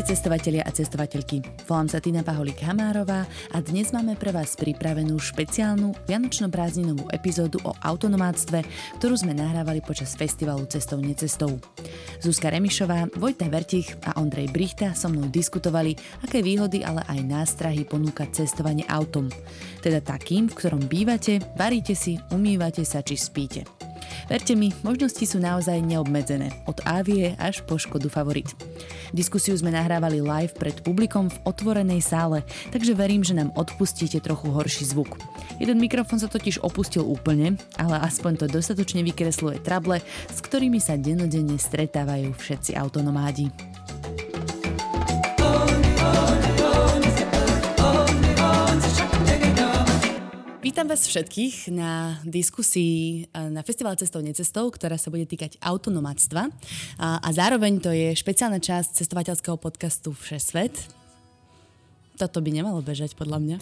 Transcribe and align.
Ahojte 0.00 0.16
cestovatelia 0.16 0.64
a 0.64 0.72
cestovateľky. 0.72 1.44
Volám 1.68 1.92
sa 1.92 2.00
Tina 2.00 2.24
Paholík 2.24 2.64
Hamárová 2.64 3.28
a 3.52 3.60
dnes 3.60 3.92
máme 3.92 4.16
pre 4.16 4.32
vás 4.32 4.56
pripravenú 4.56 5.20
špeciálnu 5.20 5.92
vianočno-prázdninovú 6.08 7.12
epizódu 7.12 7.60
o 7.68 7.76
autonomátstve, 7.76 8.64
ktorú 8.96 9.20
sme 9.20 9.36
nahrávali 9.36 9.84
počas 9.84 10.16
festivalu 10.16 10.64
Cestou 10.72 11.04
necestou. 11.04 11.60
Zuzka 12.16 12.48
Remišová, 12.48 13.12
Vojta 13.20 13.52
Vertich 13.52 13.92
a 14.08 14.16
Ondrej 14.16 14.48
Brichta 14.48 14.96
so 14.96 15.12
mnou 15.12 15.28
diskutovali, 15.28 15.92
aké 16.24 16.40
výhody, 16.40 16.80
ale 16.80 17.04
aj 17.04 17.20
nástrahy 17.20 17.84
ponúka 17.84 18.24
cestovanie 18.32 18.88
autom. 18.88 19.28
Teda 19.84 20.00
takým, 20.00 20.48
v 20.48 20.56
ktorom 20.64 20.88
bývate, 20.88 21.44
varíte 21.60 21.92
si, 21.92 22.16
umývate 22.32 22.88
sa 22.88 23.04
či 23.04 23.20
spíte. 23.20 23.89
Verte 24.30 24.54
mi, 24.54 24.70
možnosti 24.86 25.26
sú 25.26 25.42
naozaj 25.42 25.82
neobmedzené, 25.82 26.54
od 26.70 26.78
Avie 26.86 27.34
až 27.34 27.66
po 27.66 27.74
Škodu 27.74 28.06
Favorit. 28.06 28.46
Diskusiu 29.10 29.58
sme 29.58 29.74
nahrávali 29.74 30.22
live 30.22 30.54
pred 30.54 30.78
publikom 30.86 31.26
v 31.26 31.40
otvorenej 31.50 31.98
sále, 31.98 32.46
takže 32.70 32.94
verím, 32.94 33.26
že 33.26 33.34
nám 33.34 33.50
odpustíte 33.58 34.22
trochu 34.22 34.54
horší 34.54 34.86
zvuk. 34.86 35.18
Jeden 35.58 35.82
mikrofón 35.82 36.22
sa 36.22 36.30
totiž 36.30 36.62
opustil 36.62 37.02
úplne, 37.02 37.58
ale 37.74 37.98
aspoň 38.06 38.46
to 38.46 38.46
dostatočne 38.46 39.02
vykresluje 39.02 39.58
trable, 39.66 39.98
s 40.30 40.38
ktorými 40.38 40.78
sa 40.78 40.94
denodenne 40.94 41.58
stretávajú 41.58 42.30
všetci 42.30 42.78
autonomádi. 42.78 43.50
Vítam 50.80 50.96
vás 50.96 51.12
všetkých 51.12 51.76
na 51.76 52.16
diskusii 52.24 53.28
eh, 53.28 53.52
na 53.52 53.60
Festival 53.60 54.00
Cestou 54.00 54.24
necestou, 54.24 54.72
ktorá 54.72 54.96
sa 54.96 55.12
bude 55.12 55.28
týkať 55.28 55.60
autonomáctva. 55.60 56.48
A, 56.96 57.20
a 57.20 57.28
zároveň 57.36 57.84
to 57.84 57.92
je 57.92 58.16
špeciálna 58.16 58.64
časť 58.64 59.04
cestovateľského 59.04 59.60
podcastu 59.60 60.16
Všesvet. 60.16 60.72
Toto 62.16 62.40
by 62.40 62.48
nemalo 62.48 62.80
bežať, 62.80 63.12
podľa 63.12 63.44
mňa. 63.44 63.56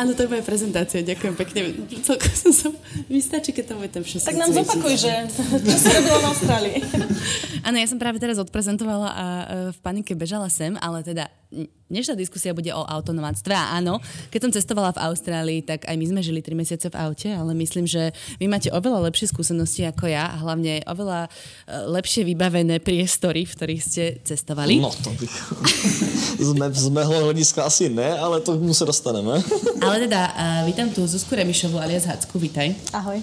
Áno, 0.00 0.16
to 0.16 0.24
je 0.24 0.28
moja 0.28 0.44
prezentácia, 0.44 1.04
ďakujem 1.04 1.34
pekne. 1.36 1.60
Celko 2.00 2.28
som 2.32 2.52
sa... 2.52 2.68
Mi 3.12 3.20
stačí, 3.20 3.52
keď 3.52 3.64
tam 3.76 3.80
je 3.80 3.90
ten 3.92 4.04
všesvet. 4.04 4.28
Tak 4.28 4.40
nám 4.40 4.52
zopakuj, 4.52 4.94
že 4.96 5.12
čo 5.68 5.76
si 5.80 5.88
robila 5.88 6.18
v 6.20 6.26
Austrálii. 6.32 6.76
Áno, 7.64 7.76
ja 7.80 7.88
som 7.88 7.96
práve 7.96 8.20
teraz 8.20 8.36
odprezentovala 8.36 9.08
a 9.08 9.24
e, 9.24 9.44
v 9.72 9.78
panike 9.80 10.12
bežala 10.12 10.52
sem, 10.52 10.76
ale 10.84 11.00
teda 11.00 11.32
dnešná 11.90 12.18
diskusia 12.18 12.56
bude 12.56 12.74
o 12.74 12.82
autonomátstve. 12.82 13.54
A 13.54 13.78
áno, 13.78 14.02
keď 14.34 14.40
som 14.48 14.54
cestovala 14.54 14.90
v 14.90 15.02
Austrálii, 15.06 15.60
tak 15.62 15.86
aj 15.86 15.94
my 15.94 16.06
sme 16.10 16.20
žili 16.26 16.40
3 16.42 16.58
mesiace 16.58 16.86
v 16.90 16.98
aute, 16.98 17.30
ale 17.30 17.54
myslím, 17.54 17.86
že 17.86 18.10
vy 18.42 18.50
máte 18.50 18.72
oveľa 18.74 19.06
lepšie 19.10 19.30
skúsenosti 19.30 19.86
ako 19.86 20.10
ja 20.10 20.34
a 20.34 20.36
hlavne 20.42 20.82
oveľa 20.90 21.26
e, 21.26 21.30
lepšie 21.94 22.26
vybavené 22.26 22.82
priestory, 22.82 23.46
v 23.46 23.52
ktorých 23.54 23.82
ste 23.82 24.04
cestovali. 24.26 24.82
No 24.82 24.90
to 24.90 25.14
bych... 25.14 25.34
z, 26.48 26.52
me, 26.58 26.66
z 26.74 26.88
mého 26.90 27.14
hlediska 27.30 27.62
asi 27.62 27.86
ne, 27.86 28.10
ale 28.18 28.42
to 28.42 28.58
mu 28.58 28.74
se 28.74 28.84
dostaneme. 28.84 29.38
ale 29.86 29.96
teda, 30.10 30.20
uh, 30.34 30.62
vítam 30.66 30.90
tu 30.90 31.06
Zuzku 31.06 31.34
Remišovu 31.38 31.78
alias 31.78 32.04
Hacku, 32.10 32.38
vítaj. 32.38 32.74
Ahoj. 32.90 33.22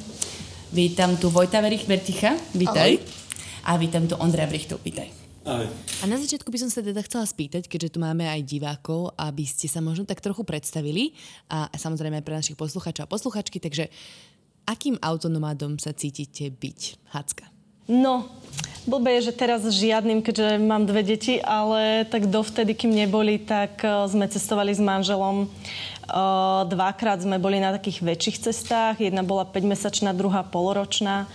Vítam 0.72 1.20
tu 1.20 1.28
Vojta 1.28 1.60
Verich 1.60 1.84
Verticha, 1.84 2.40
vítaj. 2.56 2.96
Ahoj. 2.96 3.20
A 3.62 3.78
vítam 3.78 4.08
tu 4.08 4.16
Ondra 4.16 4.48
Brichtu, 4.48 4.80
vítaj. 4.82 5.21
Ahoj. 5.42 5.66
A 6.02 6.06
na 6.06 6.22
začiatku 6.22 6.54
by 6.54 6.62
som 6.62 6.70
sa 6.70 6.86
teda 6.86 7.02
chcela 7.02 7.26
spýtať, 7.26 7.66
keďže 7.66 7.98
tu 7.98 8.00
máme 8.02 8.30
aj 8.30 8.46
divákov, 8.46 9.18
aby 9.18 9.42
ste 9.42 9.66
sa 9.66 9.82
možno 9.82 10.06
tak 10.06 10.22
trochu 10.22 10.46
predstavili 10.46 11.18
a 11.50 11.66
samozrejme 11.74 12.22
aj 12.22 12.26
pre 12.26 12.38
našich 12.38 12.58
poslucháčov 12.58 13.10
a 13.10 13.12
posluchačky, 13.12 13.58
takže 13.58 13.90
akým 14.70 15.02
autonomádom 15.02 15.82
sa 15.82 15.98
cítite 15.98 16.54
byť? 16.54 17.10
Hacka. 17.10 17.50
No, 17.90 18.30
blbé 18.86 19.18
je, 19.18 19.34
že 19.34 19.42
teraz 19.42 19.66
žiadnym, 19.66 20.22
keďže 20.22 20.62
mám 20.62 20.86
dve 20.86 21.02
deti, 21.02 21.42
ale 21.42 22.06
tak 22.06 22.30
dovtedy, 22.30 22.78
kým 22.78 22.94
neboli, 22.94 23.42
tak 23.42 23.82
uh, 23.82 24.06
sme 24.06 24.30
cestovali 24.30 24.70
s 24.70 24.80
manželom. 24.80 25.50
Uh, 26.06 26.70
dvakrát 26.70 27.18
sme 27.18 27.42
boli 27.42 27.58
na 27.58 27.74
takých 27.74 28.06
väčších 28.06 28.38
cestách. 28.46 29.02
Jedna 29.02 29.26
bola 29.26 29.50
5-mesačná, 29.50 30.14
druhá 30.14 30.46
poloročná 30.46 31.26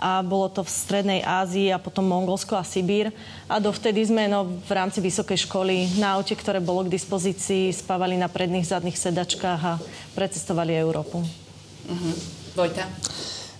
a 0.00 0.24
bolo 0.24 0.48
to 0.48 0.64
v 0.64 0.72
Strednej 0.72 1.20
Ázii 1.20 1.68
a 1.68 1.76
potom 1.76 2.08
Mongolsko 2.08 2.56
a 2.56 2.64
Sibír. 2.64 3.12
A 3.44 3.60
dovtedy 3.60 4.00
sme 4.00 4.24
no, 4.26 4.48
v 4.64 4.72
rámci 4.72 5.04
vysokej 5.04 5.44
školy 5.44 6.00
na 6.00 6.16
aute, 6.16 6.32
ktoré 6.32 6.56
bolo 6.58 6.88
k 6.88 6.96
dispozícii, 6.96 7.68
spávali 7.76 8.16
na 8.16 8.32
predných 8.32 8.64
zadných 8.64 8.96
sedačkách 8.96 9.60
a 9.60 9.76
precestovali 10.16 10.72
Európu. 10.72 11.20
Uh-huh. 11.20 12.14
Vojta? 12.56 12.88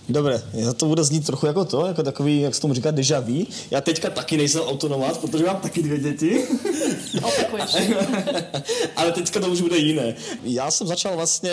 Dobre, 0.09 0.41
to 0.77 0.85
bude 0.85 1.03
znít 1.03 1.25
trochu 1.25 1.45
jako 1.45 1.65
to, 1.65 1.85
jako 1.85 2.03
takový, 2.03 2.41
jak 2.41 2.55
se 2.55 2.61
tomu 2.61 2.73
říká, 2.73 2.91
deja 2.91 3.19
vu. 3.19 3.45
Já 3.71 3.81
teďka 3.81 4.09
taky 4.09 4.37
nejsem 4.37 4.61
autonomát, 4.61 5.17
protože 5.17 5.45
mám 5.45 5.57
taky 5.57 5.83
dvě 5.83 5.99
děti. 5.99 6.47
Opakuješ. 7.17 7.75
Ale 8.95 9.11
teďka 9.11 9.39
to 9.39 9.49
už 9.49 9.61
bude 9.61 9.77
jiné. 9.77 10.15
Já 10.43 10.71
jsem 10.71 10.87
začal 10.87 11.15
vlastně 11.15 11.51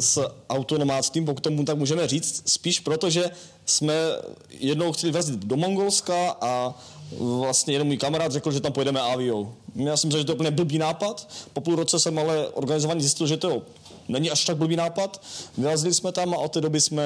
s 0.00 0.28
autonomátstvím, 0.50 1.24
pokud 1.24 1.40
tomu 1.40 1.64
tak 1.64 1.78
můžeme 1.78 2.08
říct, 2.08 2.42
spíš 2.46 2.80
proto, 2.80 3.10
že 3.10 3.30
jsme 3.66 3.94
jednou 4.50 4.92
chtěli 4.92 5.12
vrazit 5.12 5.34
do 5.34 5.56
Mongolska 5.56 6.36
a 6.40 6.74
vlastně 7.18 7.74
jeden 7.74 7.86
můj 7.86 7.96
kamarád 7.96 8.32
řekl, 8.32 8.52
že 8.52 8.60
tam 8.60 8.72
pojedeme 8.72 9.00
aviou. 9.00 9.52
Já 9.74 9.96
jsem 9.96 10.08
myslel, 10.08 10.20
že 10.20 10.26
to 10.26 10.32
je 10.32 10.34
úplně 10.34 10.50
blbý 10.50 10.78
nápad. 10.78 11.28
Po 11.52 11.60
půl 11.60 11.76
roce 11.76 12.00
jsem 12.00 12.18
ale 12.18 12.48
organizovaný 12.48 13.00
zjistil, 13.00 13.26
že 13.26 13.36
to 13.36 13.62
není 14.08 14.30
až 14.30 14.44
tak 14.44 14.56
blbý 14.56 14.76
nápad. 14.76 15.20
Vyrazili 15.58 15.94
jsme 15.94 16.12
tam 16.12 16.34
a 16.34 16.38
od 16.38 16.52
té 16.52 16.60
doby 16.60 16.80
jsme 16.80 17.02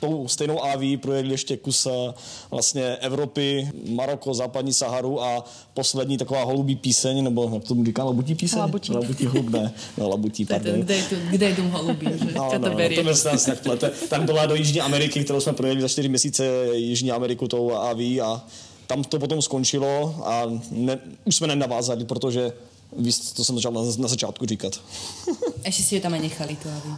tou 0.00 0.28
stejnou 0.28 0.64
AV 0.64 0.80
projeli 1.02 1.30
ještě 1.30 1.56
kus 1.56 1.86
eh, 1.86 2.14
vlastně 2.50 2.96
Evropy, 2.96 3.68
Maroko, 3.88 4.34
západní 4.34 4.72
Saharu 4.72 5.22
a 5.22 5.44
poslední 5.74 6.18
taková 6.18 6.44
holubí 6.44 6.76
píseň, 6.76 7.24
nebo 7.24 7.50
jak 7.54 7.64
tomu 7.64 7.84
říká, 7.84 8.04
labutí 8.04 8.34
píseň? 8.34 8.58
Labutí. 8.58 8.92
Labutí 8.92 9.26
holub, 9.26 9.48
ne, 9.48 9.72
no, 9.98 10.08
labutí, 10.08 10.44
pardon. 10.44 10.80
Kde 10.80 11.02
tu, 11.02 11.14
kde 11.30 11.54
holubí, 11.54 12.06
že 12.06 12.32
No, 12.34 12.44
no, 12.44 12.50
to 12.50 12.68
no, 12.68 12.94
to 12.94 13.02
mi 13.02 13.14
se 13.14 13.32
nás 13.32 13.50
plete. 13.62 13.92
Byla 14.24 14.46
do 14.46 14.54
Jižní 14.54 14.80
Ameriky, 14.80 15.24
kterou 15.24 15.40
jsme 15.40 15.52
projeli 15.52 15.80
za 15.80 15.88
4 15.88 16.08
měsíce 16.08 16.46
Jižní 16.72 17.10
Ameriku 17.10 17.48
tou 17.48 17.72
AV 17.72 17.98
a 17.98 18.46
tam 18.86 19.04
to 19.04 19.18
potom 19.18 19.42
skončilo 19.42 20.14
a 20.24 20.42
ne, 20.70 20.98
už 21.24 21.36
jsme 21.36 21.46
nenavázali, 21.46 22.04
protože 22.04 22.52
to 23.36 23.44
jsem 23.44 23.54
začal 23.54 23.72
na, 23.72 23.80
na 23.98 24.08
začátku 24.08 24.46
říkat. 24.46 24.80
Ešte 25.64 25.82
si 25.82 25.94
ju 25.96 26.00
tam 26.04 26.12
aj 26.12 26.20
nechali, 26.20 26.60
tu 26.60 26.68
aby. 26.68 26.88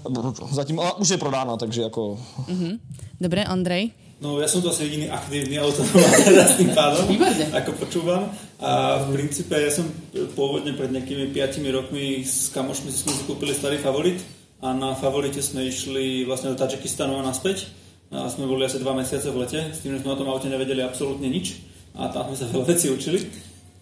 Zatím, 0.51 0.83
ale 0.83 0.99
už 0.99 1.09
je 1.09 1.23
prodána, 1.23 1.57
takže 1.57 1.83
jako... 1.83 2.19
Uh-huh. 2.51 2.79
Dobre, 3.21 3.47
Ondrej? 3.47 3.95
No 4.17 4.41
ja 4.41 4.49
som 4.49 4.65
to 4.65 4.73
asi 4.73 4.89
jediný 4.89 5.13
aktívny 5.13 5.61
autonomát 5.61 6.17
teda 6.25 6.49
s 6.49 6.57
tým 6.57 6.73
pádom, 6.73 7.05
Výborne. 7.05 7.53
ako 7.53 7.71
počúvam. 7.77 8.33
A 8.57 9.05
v 9.05 9.13
princípe 9.13 9.53
ja 9.53 9.69
som 9.69 9.85
pôvodne 10.33 10.73
pred 10.73 10.89
nejakými 10.89 11.37
5 11.37 11.61
rokmi 11.69 12.25
s 12.25 12.49
kamošmi 12.49 12.89
sme 12.89 13.13
si 13.13 13.23
kúpili 13.29 13.53
starý 13.53 13.77
favorit 13.77 14.25
a 14.65 14.73
na 14.73 14.97
favorite 14.97 15.37
sme 15.45 15.69
išli 15.69 16.25
vlastne 16.25 16.49
do 16.49 16.57
Tadžikistanu 16.57 17.21
a 17.21 17.23
naspäť. 17.23 17.69
A 18.09 18.33
sme 18.33 18.49
boli 18.49 18.65
asi 18.65 18.81
dva 18.81 18.97
mesiace 18.97 19.29
v 19.29 19.45
lete, 19.45 19.61
s 19.75 19.85
tým, 19.85 19.99
že 19.99 20.01
sme 20.01 20.15
o 20.15 20.19
tom 20.19 20.31
aute 20.33 20.49
nevedeli 20.49 20.81
absolútne 20.81 21.29
nič 21.29 21.61
a 21.93 22.09
tam 22.09 22.33
sme 22.33 22.37
sa 22.41 22.47
veľa 22.49 22.67
vecí 22.73 22.89
učili. 22.89 23.21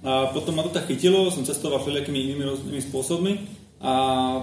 A 0.04 0.28
potom 0.30 0.52
ma 0.52 0.62
to 0.62 0.70
tak 0.70 0.84
chytilo, 0.84 1.32
som 1.32 1.48
cestoval 1.48 1.80
všelijakými 1.80 2.20
inými 2.28 2.44
rôznymi 2.44 2.80
spôsobmi 2.92 3.32
a 3.80 3.94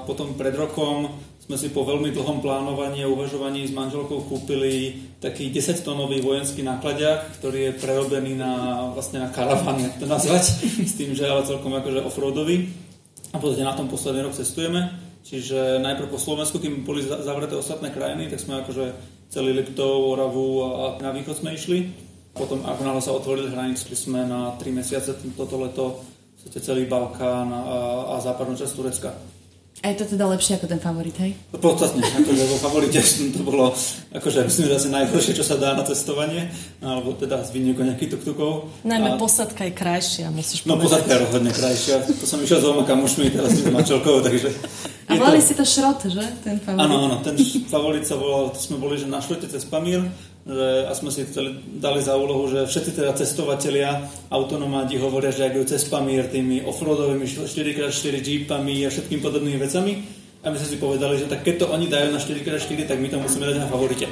potom 0.10 0.34
pred 0.34 0.58
rokom 0.58 1.14
sme 1.42 1.58
si 1.58 1.74
po 1.74 1.82
veľmi 1.84 2.14
dlhom 2.14 2.40
plánovaní 2.40 3.04
a 3.04 3.12
uvažovaní 3.12 3.66
s 3.66 3.74
manželkou 3.74 4.24
kúpili 4.30 5.04
taký 5.18 5.50
10-tonový 5.52 6.22
vojenský 6.22 6.62
nákladiak, 6.64 7.42
ktorý 7.42 7.70
je 7.70 7.78
prerobený 7.82 8.38
na, 8.38 8.88
vlastne 8.94 9.26
na 9.26 9.30
karavan, 9.34 9.82
jak 9.82 9.98
to 9.98 10.06
nazvať, 10.06 10.44
s 10.92 10.94
tým, 10.96 11.12
že 11.18 11.28
ale 11.28 11.44
celkom 11.44 11.74
akože 11.76 12.06
offroadový. 12.06 12.72
A 13.34 13.42
potom 13.42 13.58
na 13.60 13.76
tom 13.76 13.90
posledný 13.90 14.24
rok 14.24 14.38
cestujeme. 14.38 14.96
Čiže 15.22 15.82
najprv 15.82 16.10
po 16.10 16.18
Slovensku, 16.22 16.58
kým 16.58 16.88
boli 16.88 17.06
za- 17.06 17.22
zavreté 17.22 17.54
ostatné 17.54 17.94
krajiny, 17.94 18.32
tak 18.32 18.42
sme 18.42 18.62
akože 18.66 18.94
celý 19.32 19.52
Liptov, 19.56 20.14
Oravu 20.14 20.66
a 20.66 21.04
na 21.04 21.12
východ 21.14 21.36
sme 21.40 21.56
išli. 21.56 22.11
Potom 22.32 22.64
ako 22.64 22.82
náhle 22.82 23.02
sa 23.04 23.12
otvorili 23.12 23.52
hranice, 23.52 23.92
sme 23.92 24.24
na 24.24 24.56
3 24.56 24.72
mesiace 24.72 25.12
toto 25.36 25.60
leto 25.60 26.00
celý 26.50 26.90
Balkán 26.90 27.52
a, 27.54 27.62
a 28.18 28.24
západnú 28.24 28.58
časť 28.58 28.74
Turecka. 28.74 29.12
A 29.82 29.90
je 29.90 29.98
to 29.98 30.14
teda 30.14 30.30
lepšie 30.30 30.62
ako 30.62 30.70
ten 30.70 30.78
favorit, 30.78 31.18
hej? 31.18 31.34
Podstatne, 31.58 32.06
akože 32.06 32.44
vo 32.46 32.58
favorite 32.62 33.02
to 33.34 33.42
bolo, 33.42 33.74
akože 34.14 34.46
myslím, 34.46 34.66
že 34.70 34.78
asi 34.78 34.90
najhoršie, 34.94 35.34
čo 35.34 35.42
sa 35.42 35.58
dá 35.58 35.74
na 35.74 35.82
cestovanie, 35.82 36.54
alebo 36.86 37.18
teda 37.18 37.42
z 37.42 37.50
výnimkou 37.50 37.82
nejakých 37.90 38.14
tuk-tukov. 38.14 38.70
Najmä 38.86 39.10
A- 39.10 39.18
posadka 39.18 39.66
je 39.66 39.74
krajšia, 39.74 40.30
musíš 40.30 40.70
No 40.70 40.78
povedať. 40.78 40.86
posadka 40.86 41.12
je 41.12 41.20
rozhodne 41.26 41.52
krajšia. 41.52 41.96
To 42.14 42.26
som 42.30 42.38
išiel 42.46 42.60
s 42.62 42.66
dvoma 42.70 42.84
kamošmi, 42.86 43.26
teraz 43.34 43.58
s 43.58 43.66
manželkou, 43.74 44.22
takže... 44.22 44.50
A 45.10 45.18
volali 45.18 45.42
to... 45.42 45.48
si 45.50 45.54
to 45.58 45.66
šrot, 45.66 46.00
že? 46.14 46.24
Ten 46.46 46.62
favorit. 46.62 46.86
Áno, 46.86 46.96
áno, 47.10 47.16
ten 47.26 47.34
favorit 47.66 48.06
sa 48.06 48.22
volal, 48.22 48.54
to 48.54 48.62
sme 48.62 48.78
boli, 48.78 49.02
že 49.02 49.10
na 49.10 49.18
šrote 49.18 49.50
cez 49.50 49.66
Pamír, 49.66 50.06
že, 50.42 50.90
a 50.90 50.92
sme 50.98 51.14
si 51.14 51.28
dali 51.78 52.02
za 52.02 52.18
úlohu, 52.18 52.50
že 52.50 52.66
všetci 52.66 52.92
teda 52.98 53.14
cestovatelia, 53.14 54.10
autonomáti 54.34 54.98
hovoria, 54.98 55.30
že 55.30 55.46
ak 55.46 55.70
cez 55.70 55.86
Pamír 55.86 56.26
tými 56.34 56.66
offroadovými 56.66 57.30
4x4 57.30 58.14
jeepami 58.22 58.82
a 58.86 58.90
všetkým 58.90 59.22
podobnými 59.22 59.62
vecami. 59.62 59.94
A 60.42 60.50
my 60.50 60.58
sme 60.58 60.70
si 60.74 60.78
povedali, 60.82 61.22
že 61.22 61.30
tak 61.30 61.46
keď 61.46 61.56
to 61.62 61.66
oni 61.70 61.86
dajú 61.86 62.10
na 62.10 62.18
4x4, 62.18 62.90
tak 62.90 62.98
my 62.98 63.08
to 63.14 63.22
musíme 63.22 63.46
dať 63.46 63.62
na 63.62 63.70
favorite. 63.70 64.10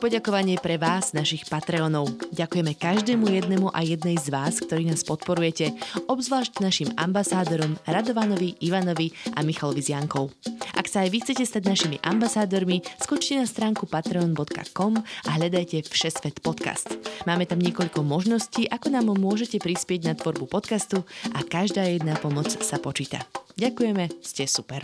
Poďakovanie 0.00 0.56
pre 0.56 0.80
vás, 0.80 1.12
našich 1.12 1.44
Patreonov. 1.44 2.08
Ďakujeme 2.32 2.72
každému 2.72 3.28
jednému 3.36 3.68
a 3.68 3.84
jednej 3.84 4.16
z 4.16 4.32
vás, 4.32 4.56
ktorí 4.56 4.88
nás 4.88 5.04
podporujete, 5.04 5.76
obzvlášť 6.08 6.64
našim 6.64 6.88
ambasádorom 6.96 7.76
Radovanovi, 7.84 8.56
Ivanovi 8.64 9.12
a 9.36 9.44
Michalovi 9.44 9.84
z 9.84 9.92
Jankou. 9.92 10.32
Ak 10.72 10.88
sa 10.88 11.04
aj 11.04 11.12
vy 11.12 11.18
chcete 11.20 11.44
stať 11.44 11.62
našimi 11.68 11.96
ambasádormi, 12.00 12.80
skočte 12.96 13.36
na 13.36 13.44
stránku 13.44 13.84
patreon.com 13.84 15.04
a 15.04 15.30
hľadajte 15.36 15.84
Všesvet 15.92 16.40
podcast. 16.40 16.88
Máme 17.28 17.44
tam 17.44 17.60
niekoľko 17.60 18.00
možností, 18.00 18.64
ako 18.72 18.88
nám 18.88 19.12
môžete 19.12 19.60
prispieť 19.60 20.08
na 20.08 20.14
tvorbu 20.16 20.48
podcastu 20.48 21.04
a 21.36 21.44
každá 21.44 21.84
jedna 21.84 22.16
pomoc 22.16 22.48
sa 22.48 22.80
počíta. 22.80 23.20
Ďakujeme, 23.60 24.24
ste 24.24 24.48
super. 24.48 24.80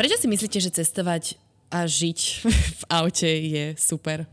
Prečo 0.00 0.16
si 0.16 0.26
myslíte, 0.30 0.58
že 0.64 0.72
cestovať 0.72 1.47
a 1.68 1.84
žiť 1.84 2.20
v 2.80 2.82
aute 2.88 3.28
je 3.28 3.64
super? 3.76 4.24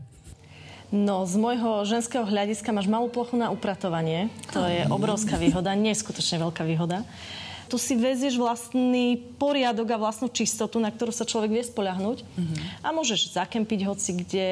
No, 0.94 1.26
z 1.26 1.34
môjho 1.34 1.82
ženského 1.82 2.22
hľadiska 2.22 2.70
máš 2.70 2.86
malú 2.86 3.10
plochu 3.10 3.34
na 3.34 3.50
upratovanie. 3.50 4.30
To 4.54 4.62
je 4.64 4.86
obrovská 4.86 5.34
výhoda, 5.34 5.74
neskutočne 5.74 6.38
veľká 6.46 6.62
výhoda. 6.62 7.02
Tu 7.66 7.76
si 7.82 7.98
vezieš 7.98 8.38
vlastný 8.38 9.18
poriadok 9.42 9.90
a 9.90 9.98
vlastnú 9.98 10.30
čistotu, 10.30 10.78
na 10.78 10.94
ktorú 10.94 11.10
sa 11.10 11.26
človek 11.26 11.50
vie 11.50 11.64
spoľahnúť. 11.66 12.22
Mm-hmm. 12.22 12.86
A 12.86 12.94
môžeš 12.94 13.34
zakempiť 13.34 13.80
hoci 13.82 14.10
kde, 14.22 14.48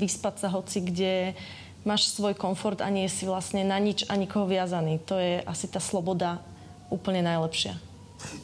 vyspať 0.00 0.34
sa 0.40 0.48
hoci 0.48 0.80
kde, 0.80 1.36
máš 1.84 2.08
svoj 2.16 2.32
komfort 2.32 2.80
a 2.80 2.88
nie 2.88 3.04
si 3.12 3.28
vlastne 3.28 3.60
na 3.68 3.76
nič 3.76 4.08
a 4.08 4.16
nikoho 4.16 4.48
viazaný. 4.48 4.96
To 5.04 5.20
je 5.20 5.44
asi 5.44 5.68
tá 5.68 5.78
sloboda 5.78 6.40
úplne 6.88 7.20
najlepšia. 7.20 7.76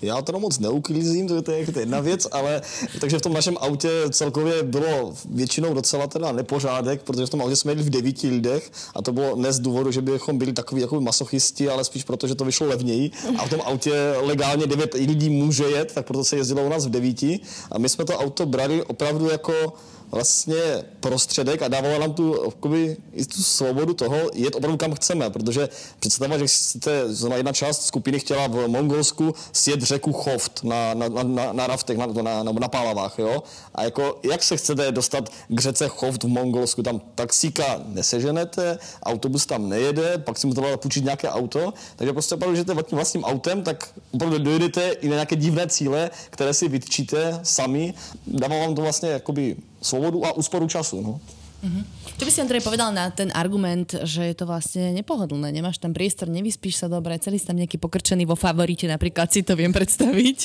Já 0.02 0.22
to 0.22 0.40
moc 0.40 0.58
neuklízím, 0.58 1.28
to 1.28 1.34
je, 1.34 1.42
to 1.42 1.50
je 1.50 1.66
jedna 1.78 2.00
věc, 2.00 2.26
ale 2.32 2.62
takže 3.00 3.18
v 3.18 3.22
tom 3.22 3.32
našem 3.32 3.56
autě 3.60 3.90
celkově 4.10 4.62
bylo 4.62 5.14
většinou 5.30 5.74
docela 5.74 6.06
teda 6.06 6.32
nepořádek, 6.32 7.02
protože 7.02 7.26
v 7.26 7.30
tom 7.30 7.42
autě 7.42 7.56
jsme 7.56 7.72
jeli 7.72 7.82
v 7.82 7.90
devíti 7.90 8.28
lidech 8.30 8.70
a 8.94 9.02
to 9.02 9.12
bylo 9.12 9.36
ne 9.36 9.52
z 9.52 9.58
důvodu, 9.58 9.90
že 9.92 10.02
bychom 10.02 10.38
byli 10.38 10.52
takový 10.52 10.80
jako 10.80 11.00
masochisti, 11.00 11.68
ale 11.68 11.84
spíš 11.84 12.04
proto, 12.04 12.26
že 12.26 12.34
to 12.34 12.44
vyšlo 12.44 12.66
levněji. 12.66 13.10
A 13.38 13.46
v 13.46 13.50
tom 13.50 13.60
autě 13.64 14.14
legálně 14.22 14.66
devět 14.66 14.94
lidí 14.94 15.30
může 15.30 15.64
jet, 15.64 15.92
tak 15.94 16.06
proto 16.06 16.24
se 16.24 16.36
jezdilo 16.36 16.66
u 16.66 16.68
nás 16.68 16.86
v 16.86 16.90
devíti. 16.90 17.40
A 17.72 17.78
my 17.78 17.88
jsme 17.88 18.04
to 18.04 18.18
auto 18.18 18.46
brali 18.46 18.82
opravdu 18.82 19.30
jako 19.30 19.72
vlastně 20.10 20.84
prostředek 21.00 21.62
a 21.62 21.68
dávala 21.68 21.98
nám 21.98 22.14
tu, 22.14 22.42
jakoby, 22.44 22.96
i 23.12 23.24
tu 23.24 23.42
svobodu 23.42 23.94
toho 23.94 24.16
jet 24.34 24.54
opravdu 24.54 24.76
kam 24.76 24.94
chceme, 24.94 25.30
protože 25.30 25.68
představa, 25.98 26.38
že 26.38 26.48
jste 26.48 27.04
na 27.28 27.36
jedna 27.36 27.52
část 27.52 27.86
skupiny 27.86 28.18
chtěla 28.18 28.46
v 28.46 28.68
Mongolsku 28.68 29.34
sjet 29.52 29.82
řeku 29.82 30.12
Choft 30.12 30.64
na, 30.64 30.94
na, 30.94 31.08
na, 31.22 31.52
na 31.52 31.66
raftech, 31.66 31.98
na, 31.98 32.06
na, 32.06 32.42
na, 32.42 32.52
na 32.52 32.68
pálavách, 32.68 33.18
jo? 33.18 33.42
A 33.74 33.82
jako, 33.82 34.20
jak 34.22 34.42
se 34.42 34.56
chcete 34.56 34.92
dostat 34.92 35.28
k 35.48 35.60
řece 35.60 35.88
Choft 35.88 36.24
v 36.24 36.28
Mongolsku? 36.28 36.82
Tam 36.82 37.00
taxíka 37.14 37.80
neseženete, 37.86 38.78
autobus 39.02 39.46
tam 39.46 39.68
nejede, 39.68 40.18
pak 40.18 40.38
si 40.38 40.46
mu 40.46 40.54
to 40.54 40.76
půjčit 40.76 41.04
nějaké 41.04 41.28
auto, 41.28 41.74
takže 41.96 42.12
prostě 42.12 42.34
opravdu, 42.34 42.56
že 42.56 42.62
jste 42.62 42.74
vlastním 42.74 43.24
autem, 43.24 43.62
tak 43.62 43.88
opravdu 44.10 44.38
dojedete 44.38 44.90
i 44.90 45.08
na 45.08 45.14
nějaké 45.14 45.36
divné 45.36 45.66
cíle, 45.66 46.10
které 46.30 46.54
si 46.54 46.68
vytčíte 46.68 47.40
sami. 47.42 47.94
Dává 48.26 48.58
vám 48.58 48.74
to 48.74 48.82
vlastně 48.82 49.08
jakoby 49.08 49.56
svobodu 49.80 50.30
a 50.30 50.36
úsporu 50.36 50.68
času. 50.68 51.00
No. 51.02 51.18
Uh-huh. 51.60 51.84
Čo 52.16 52.24
by 52.24 52.32
si 52.32 52.40
Andrej 52.40 52.64
povedal 52.64 52.88
na 52.88 53.12
ten 53.12 53.28
argument, 53.36 53.92
že 54.08 54.32
je 54.32 54.36
to 54.36 54.48
vlastne 54.48 54.96
nepohodlné, 54.96 55.52
nemáš 55.52 55.76
tam 55.76 55.92
priestor, 55.92 56.32
nevyspíš 56.32 56.84
sa 56.84 56.86
dobre, 56.88 57.20
celý 57.20 57.36
si 57.36 57.44
tam 57.44 57.60
nejaký 57.60 57.76
pokrčený 57.76 58.24
vo 58.24 58.32
favorite, 58.32 58.88
napríklad 58.88 59.28
si 59.28 59.44
to 59.44 59.52
viem 59.52 59.68
predstaviť? 59.68 60.38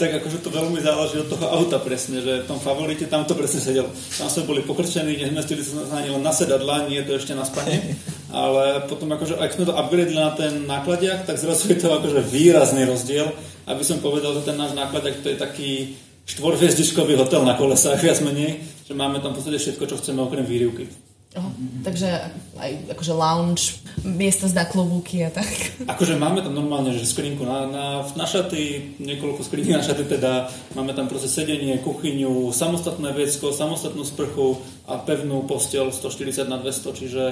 Tak 0.00 0.24
akože 0.24 0.40
to 0.40 0.48
veľmi 0.48 0.80
záleží 0.80 1.20
od 1.20 1.28
toho 1.28 1.44
auta 1.44 1.76
presne, 1.76 2.24
že 2.24 2.44
v 2.44 2.48
tom 2.48 2.56
favorite 2.56 3.04
tam 3.04 3.28
to 3.28 3.36
presne 3.36 3.60
sedel. 3.60 3.84
Tam 4.16 4.32
sme 4.32 4.48
boli 4.48 4.64
pokrčení, 4.64 5.20
nezmestili 5.20 5.60
sa 5.60 5.84
ani 5.92 6.08
len 6.08 6.24
na 6.24 6.32
sedadla, 6.32 6.88
nie 6.88 7.04
je 7.04 7.06
to 7.08 7.12
ešte 7.20 7.36
na 7.36 7.44
spanie. 7.44 7.76
Ale 8.32 8.88
potom 8.88 9.12
akože, 9.12 9.36
ak 9.36 9.52
sme 9.52 9.68
to 9.68 9.76
upgradeli 9.76 10.16
na 10.16 10.32
ten 10.32 10.64
nákladiak, 10.64 11.28
tak 11.28 11.36
zrazu 11.36 11.68
je 11.68 11.84
to 11.84 11.92
akože 11.92 12.24
výrazný 12.32 12.88
rozdiel. 12.88 13.28
Aby 13.68 13.84
som 13.84 14.00
povedal, 14.00 14.32
že 14.40 14.48
ten 14.48 14.56
náš 14.56 14.72
nákladiak 14.72 15.20
to 15.20 15.28
je 15.28 15.36
taký 15.36 15.70
štvorhviezdičkový 16.22 17.18
hotel 17.18 17.44
na 17.44 17.58
kolesách, 17.58 17.98
viac 17.98 18.22
menej, 18.22 18.62
že 18.86 18.92
máme 18.94 19.22
tam 19.22 19.32
v 19.32 19.42
podstate 19.42 19.58
všetko, 19.58 19.84
čo 19.88 19.98
chceme 19.98 20.22
okrem 20.22 20.46
výrivky. 20.46 20.90
Oh, 21.32 21.48
takže 21.80 22.28
aj 22.60 22.92
akože 22.92 23.12
lounge, 23.16 23.80
miesto 24.04 24.44
na 24.52 24.68
klobúky 24.68 25.24
a 25.24 25.32
tak. 25.32 25.48
Akože 25.88 26.20
máme 26.20 26.44
tam 26.44 26.52
normálne, 26.52 26.92
že 26.92 27.08
skrinku 27.08 27.48
na, 27.48 27.64
na, 27.64 27.84
na 28.04 28.26
šaty, 28.28 29.00
niekoľko 29.00 29.40
skrinky 29.40 29.72
na 29.72 29.80
šaty 29.80 30.04
teda, 30.12 30.52
máme 30.76 30.92
tam 30.92 31.08
proste 31.08 31.32
sedenie, 31.32 31.80
kuchyňu, 31.80 32.52
samostatné 32.52 33.16
vecko, 33.16 33.48
samostatnú 33.48 34.04
sprchu 34.04 34.60
a 34.84 35.00
pevnú 35.00 35.48
postel 35.48 35.88
140 35.88 36.52
na 36.52 36.60
200, 36.60 37.00
čiže 37.00 37.22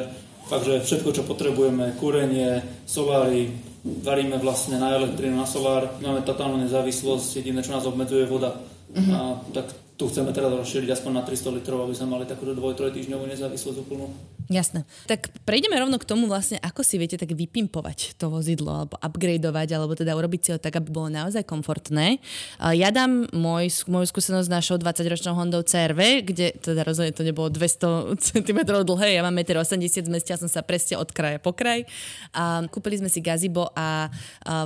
fakt, 0.49 0.65
že 0.65 0.81
všetko, 0.81 1.21
čo 1.21 1.23
potrebujeme, 1.29 1.93
kúrenie, 2.01 2.65
solári, 2.89 3.53
varíme 3.85 4.41
vlastne 4.41 4.81
na 4.81 4.97
elektrínu, 4.97 5.37
na 5.37 5.45
solár, 5.45 6.01
máme 6.01 6.25
totálnu 6.25 6.57
nezávislosť, 6.65 7.37
jediné, 7.37 7.61
čo 7.61 7.77
nás 7.77 7.85
obmedzuje, 7.85 8.25
je 8.25 8.33
voda. 8.33 8.57
Uh-huh. 8.97 9.13
A 9.13 9.19
tak 9.53 9.71
tu 10.01 10.09
chceme 10.09 10.33
teraz 10.33 10.49
rozšíriť 10.49 10.97
aspoň 10.97 11.13
na 11.13 11.23
300 11.29 11.61
litrov, 11.61 11.85
aby 11.85 11.93
sme 11.93 12.17
mali 12.17 12.25
takú 12.25 12.49
dvoj, 12.49 12.73
týždňovú 12.73 13.29
nezávislosť 13.29 13.85
úplnú. 13.85 14.09
Jasné. 14.49 14.89
Tak 15.05 15.31
prejdeme 15.45 15.77
rovno 15.77 16.01
k 16.01 16.09
tomu 16.09 16.25
vlastne, 16.25 16.57
ako 16.59 16.81
si 16.81 16.97
viete 16.97 17.21
tak 17.21 17.37
vypimpovať 17.37 18.17
to 18.17 18.33
vozidlo, 18.33 18.83
alebo 18.83 18.97
upgradeovať, 18.97 19.69
alebo 19.77 19.93
teda 19.93 20.17
urobiť 20.17 20.41
si 20.41 20.51
ho 20.51 20.59
tak, 20.59 20.81
aby 20.81 20.89
bolo 20.89 21.13
naozaj 21.13 21.45
komfortné. 21.45 22.17
Ja 22.59 22.89
dám 22.91 23.29
môj, 23.31 23.85
moju 23.87 24.09
skúsenosť 24.09 24.49
s 24.49 24.51
našou 24.51 24.81
20-ročnou 24.81 25.37
Hondou 25.37 25.61
CRV, 25.61 26.25
kde 26.25 26.57
teda 26.65 26.81
rozhodne 26.81 27.13
to 27.13 27.21
nebolo 27.21 27.53
200 27.53 28.17
cm 28.33 28.59
dlhé, 28.65 29.21
ja 29.21 29.23
mám 29.23 29.37
1,80 29.37 29.77
m, 29.77 30.17
zmestila 30.17 30.41
som 30.41 30.49
sa 30.49 30.65
presne 30.65 30.97
od 30.97 31.13
kraja 31.13 31.37
po 31.37 31.53
kraj. 31.53 31.85
A 32.33 32.65
kúpili 32.73 32.97
sme 32.97 33.13
si 33.13 33.21
gazibo 33.21 33.69
a 33.77 34.09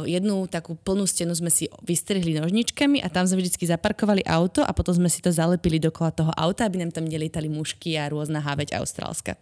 jednu 0.06 0.46
takú 0.46 0.78
plnú 0.78 1.10
stenu 1.10 1.34
sme 1.34 1.50
si 1.50 1.66
vystrihli 1.82 2.38
nožničkami 2.38 3.02
a 3.02 3.10
tam 3.10 3.26
sme 3.26 3.42
vždy 3.42 3.66
zaparkovali 3.66 4.22
auto 4.24 4.62
a 4.62 4.70
potom 4.70 4.94
sme 4.94 5.10
si 5.10 5.23
to 5.24 5.32
zalepili 5.32 5.80
dokola 5.80 6.12
toho 6.12 6.32
auta, 6.36 6.68
aby 6.68 6.84
nám 6.84 6.92
tam 6.92 7.08
nelietali 7.08 7.48
mušky 7.48 7.96
a 7.96 8.12
rôzna 8.12 8.44
háveť 8.44 8.76
austrálska. 8.76 9.40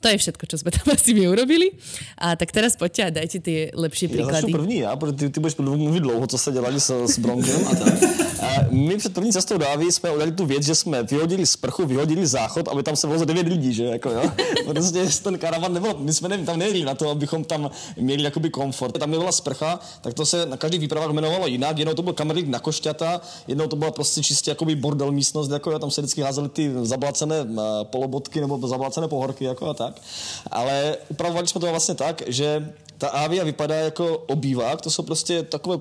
To 0.00 0.08
je 0.08 0.16
všetko, 0.16 0.44
čo 0.48 0.56
sme 0.56 0.72
tam 0.72 0.88
asi 0.96 1.12
my 1.12 1.28
urobili. 1.28 1.76
A 2.16 2.32
tak 2.32 2.56
teraz 2.56 2.72
poďte 2.76 3.02
a 3.04 3.10
dajte 3.12 3.38
tie 3.44 3.68
lepšie 3.76 4.08
príklady. 4.08 4.52
Já 4.52 4.58
první, 4.58 4.76
já, 4.78 4.96
protože 4.96 5.12
ty, 5.16 5.30
ty 5.30 5.40
budeš 5.40 5.56
mluvit 5.56 6.00
dlouho, 6.00 6.26
co 6.26 6.38
se 6.38 6.52
dělali 6.52 6.80
s, 6.80 6.90
s 6.90 7.18
Bronkem 7.18 7.60
a 7.68 7.74
tak. 7.74 7.94
A 8.40 8.48
my 8.70 8.96
před 8.96 9.14
první 9.14 9.32
cestou 9.32 9.58
do 9.58 9.68
Avy 9.68 9.92
jsme 9.92 10.10
udělali 10.10 10.32
tu 10.32 10.46
věc, 10.46 10.62
že 10.62 10.74
jsme 10.74 11.02
vyhodili 11.02 11.46
sprchu, 11.46 11.86
vyhodili 11.86 12.26
záchod, 12.26 12.68
aby 12.68 12.82
tam 12.82 12.96
se 12.96 13.06
vozilo 13.06 13.24
devět 13.24 13.46
lidí, 13.48 13.74
že 13.74 13.84
jako 13.84 14.10
jo. 14.10 14.22
Prostě 14.66 15.06
ten 15.22 15.38
karavan 15.38 15.72
nebyl, 15.72 15.94
my 15.98 16.12
jsme 16.12 16.38
tam 16.38 16.58
nejeli 16.58 16.84
na 16.84 16.94
to, 16.94 17.10
abychom 17.10 17.44
tam 17.44 17.70
měli 17.96 18.22
jakoby 18.22 18.50
komfort. 18.50 18.98
Tam 18.98 19.10
nebyla 19.10 19.32
sprcha, 19.32 19.80
tak 20.00 20.14
to 20.14 20.26
se 20.26 20.46
na 20.46 20.56
každý 20.56 20.78
výpravách 20.78 21.10
jmenovalo 21.10 21.46
jinak. 21.46 21.78
Jednou 21.78 21.94
to 21.94 22.02
byl 22.02 22.12
kamerlík 22.12 22.48
na 22.48 22.58
košťata, 22.58 23.20
jednou 23.48 23.66
to 23.66 23.76
byla 23.76 23.90
prostě 23.90 24.22
čistě 24.22 24.50
jakoby 24.50 24.74
bordel 24.74 25.12
místnost, 25.12 25.50
jako 25.50 25.70
jo, 25.70 25.78
tam 25.78 25.90
se 25.90 26.00
vždycky 26.00 26.22
házely 26.22 26.48
ty 26.48 26.72
zablacené 26.82 27.36
eh, 27.40 27.60
polobotky 27.84 28.40
nebo 28.40 28.68
zablacené 28.68 29.08
pohorky, 29.08 29.44
jako 29.44 29.66
a 29.66 29.74
tak 29.74 29.89
tak. 29.92 30.02
Ale 30.50 30.96
upravovali 31.08 31.48
jsme 31.48 31.60
to 31.60 31.66
vlastně 31.66 31.94
tak, 31.94 32.22
že 32.26 32.72
ta 32.98 33.08
Avia 33.08 33.44
vypadá 33.44 33.74
jako 33.74 34.18
obývák, 34.18 34.80
to 34.80 34.90
jsou 34.90 35.02
prostě 35.02 35.42
takové 35.42 35.78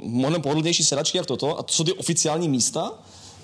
mnohem 0.00 0.42
pohodlnější 0.42 0.84
sedačky 0.84 1.18
jak 1.18 1.26
toto 1.26 1.58
a 1.58 1.62
to 1.62 1.72
jsou 1.72 1.84
ty 1.84 1.92
oficiální 1.92 2.48
místa, 2.48 2.92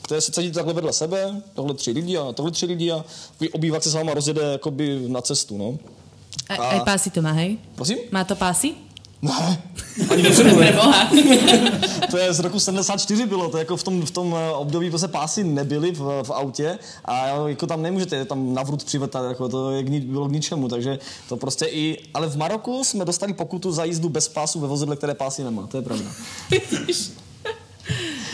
které 0.02 0.20
se 0.20 0.32
sedíte 0.32 0.54
takhle 0.54 0.74
vedle 0.74 0.92
sebe, 0.92 1.42
tohle 1.54 1.74
tři 1.74 1.90
lidi 1.90 2.18
a 2.18 2.32
tohle 2.32 2.50
tři 2.50 2.66
lidi 2.66 2.92
a 2.92 3.04
obývák 3.52 3.82
se 3.82 3.90
s 3.90 3.94
váma 3.94 4.14
rozjede 4.14 4.42
jakoby 4.42 5.04
na 5.08 5.20
cestu, 5.20 5.58
no. 5.58 5.78
A, 6.48 6.54
a, 6.54 6.68
aj 6.68 6.80
pásy 6.80 7.10
to 7.10 7.22
má, 7.22 7.32
hej? 7.32 7.58
Prosím? 7.74 7.98
Má 8.10 8.24
to 8.24 8.36
pásy? 8.36 8.87
Ne, 9.22 9.62
ani 10.10 10.22
Preboha. 10.22 11.10
to 12.10 12.18
je 12.18 12.34
z 12.34 12.40
roku 12.40 12.60
74 12.60 13.26
bylo, 13.26 13.48
to 13.48 13.58
jako 13.58 13.76
v 13.76 13.82
tom, 13.82 14.06
v 14.06 14.10
tom 14.10 14.34
eh, 14.38 14.52
období 14.52 14.90
prostě 14.90 15.08
pásy 15.08 15.44
nebyly 15.44 15.90
v, 15.92 16.22
v 16.22 16.30
autě 16.30 16.78
a 17.04 17.26
jako 17.26 17.66
tam 17.66 17.82
nemůžete 17.82 18.24
tam 18.24 18.54
navrut 18.54 18.84
přivetat, 18.84 19.28
jako 19.28 19.48
to 19.48 19.70
je, 19.70 20.00
bylo 20.00 20.28
k 20.28 20.32
ničemu, 20.32 20.68
takže 20.68 20.98
to 21.28 21.36
prostě 21.36 21.64
i, 21.64 21.98
ale 22.14 22.26
v 22.26 22.36
Maroku 22.36 22.84
jsme 22.84 23.04
dostali 23.04 23.32
pokutu 23.32 23.72
za 23.72 23.84
jízdu 23.84 24.08
bez 24.08 24.28
pásu 24.28 24.60
ve 24.60 24.68
vozidle, 24.68 24.96
které 24.96 25.14
pásy 25.14 25.44
nemá, 25.44 25.66
to 25.66 25.76
je 25.76 25.82
pravda. 25.82 26.10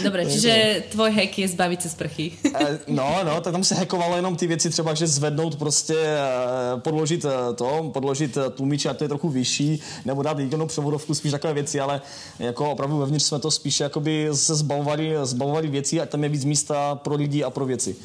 Dobre, 0.03 0.27
čiže 0.27 0.83
tvoj 0.91 1.11
hack 1.11 1.39
je 1.39 1.49
zbaviť 1.49 1.81
sa 1.83 1.89
sprchy. 1.89 2.33
Eh, 2.45 2.79
no, 2.89 3.25
no, 3.25 3.41
tak 3.41 3.53
tam 3.53 3.65
se 3.65 3.75
hackovalo 3.75 4.17
jenom 4.17 4.37
ty 4.37 4.47
věci 4.47 4.71
třeba, 4.71 4.95
že 4.95 5.07
zvednout 5.07 5.57
prostě, 5.57 5.95
eh, 5.95 6.81
podložit 6.81 7.25
eh, 7.25 7.55
to, 7.55 7.91
podložit 7.93 8.39
tlumiče, 8.55 8.89
a 8.89 8.95
to 8.95 9.05
je 9.05 9.09
trochu 9.09 9.29
vyšší, 9.29 9.81
nebo 10.05 10.23
dát 10.23 10.39
jedinou 10.39 10.67
převodovku, 10.67 11.15
spíš 11.15 11.33
takové 11.33 11.55
věci, 11.55 11.81
ale 11.81 12.01
jako 12.39 12.71
opravdu 12.71 12.99
vevnitř 12.99 13.25
jsme 13.25 13.39
to 13.39 13.51
spíš 13.51 13.81
jakoby 13.81 14.29
se 14.33 14.55
zbavovali, 14.55 15.13
zbavovali 15.23 15.69
věcí 15.69 16.01
a 16.01 16.07
tam 16.07 16.23
je 16.23 16.29
víc 16.29 16.45
místa 16.45 16.95
pro 16.95 17.15
lidi 17.15 17.45
a 17.45 17.51
pro 17.51 17.67
věci. 17.67 17.97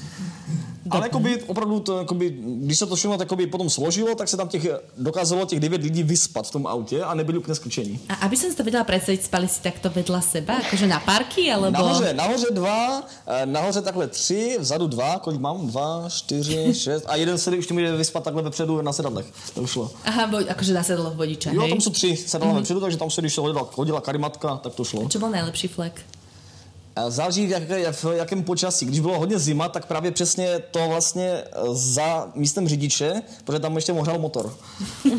Ale 0.89 1.05
jakoby, 1.05 1.43
opravdu, 1.43 1.79
to, 1.79 1.97
jakoby, 1.97 2.29
když 2.39 2.79
se 2.79 2.85
to 2.85 2.95
všechno 2.95 3.17
jakoby, 3.19 3.47
potom 3.47 3.69
složilo, 3.69 4.15
tak 4.15 4.27
se 4.27 4.37
tam 4.37 4.47
těch, 4.47 4.67
dokázalo 4.97 5.45
těch 5.45 5.59
9 5.59 5.83
lidí 5.83 6.03
vyspat 6.03 6.47
v 6.47 6.51
tom 6.51 6.67
autě 6.67 7.03
a 7.03 7.13
nebyli 7.13 7.37
úplně 7.37 7.55
sklčení. 7.55 7.99
A 8.09 8.13
aby 8.25 8.37
som 8.37 8.51
si 8.51 8.55
to 8.57 8.63
vedela 8.63 8.83
predstaviť, 8.83 9.21
spali 9.23 9.47
si 9.47 9.59
takto 9.61 9.89
vedľa 9.89 10.21
seba? 10.21 10.61
Akože 10.65 10.87
na 10.87 10.99
parky? 10.99 11.51
Alebo... 11.51 11.77
Nahoře, 11.77 12.13
nahoře 12.13 12.47
dva, 12.51 13.03
eh, 13.27 13.45
nahoře 13.45 13.81
takhle 13.81 14.07
tři, 14.07 14.57
vzadu 14.59 14.87
dva, 14.87 15.19
kolik 15.19 15.39
mám? 15.39 15.67
Dva, 15.67 16.09
čtyři, 16.09 16.73
šest 16.83 17.05
a 17.07 17.15
jeden 17.15 17.37
se 17.37 17.55
ještě 17.55 17.73
mi 17.73 17.91
vyspat 17.97 18.23
takhle 18.23 18.41
vepředu 18.43 18.81
na 18.81 18.93
sedadlech. 18.93 19.25
To 19.53 19.67
šlo. 19.67 19.91
Aha, 20.05 20.27
bo, 20.27 20.37
akože 20.37 20.73
na 20.73 20.83
sedadlo 20.83 21.11
vodiča, 21.15 21.51
Jo, 21.51 21.61
hej? 21.61 21.69
tam 21.69 21.81
jsou 21.81 21.89
tři 21.89 22.17
sedadla 22.17 22.53
mm-hmm. 22.53 22.57
vepředu, 22.57 22.79
takže 22.79 22.97
tam 22.97 23.09
se, 23.09 23.21
když 23.21 23.33
se 23.33 23.41
hodila, 23.41 23.69
hodila 23.75 24.01
karimatka, 24.01 24.57
tak 24.57 24.73
to 24.75 24.83
šlo. 24.83 25.09
Čo 25.09 25.19
bol 25.19 25.29
najlepší 25.29 25.67
flek? 25.67 26.01
Záleží 27.07 27.47
v, 27.47 27.49
jaké, 27.49 27.91
v 27.91 28.05
jakém 28.05 28.43
počasí. 28.43 28.85
Když 28.85 28.99
bylo 28.99 29.19
hodně 29.19 29.39
zima, 29.39 29.69
tak 29.69 29.85
právě 29.85 30.11
přesně 30.11 30.59
to 30.59 30.87
vlastně 30.87 31.27
eh, 31.27 31.45
za 31.71 32.31
místem 32.35 32.67
řidiče, 32.67 33.21
protože 33.43 33.59
tam 33.59 33.75
ještě 33.75 33.93
mohl 33.93 34.19
motor. 34.19 34.53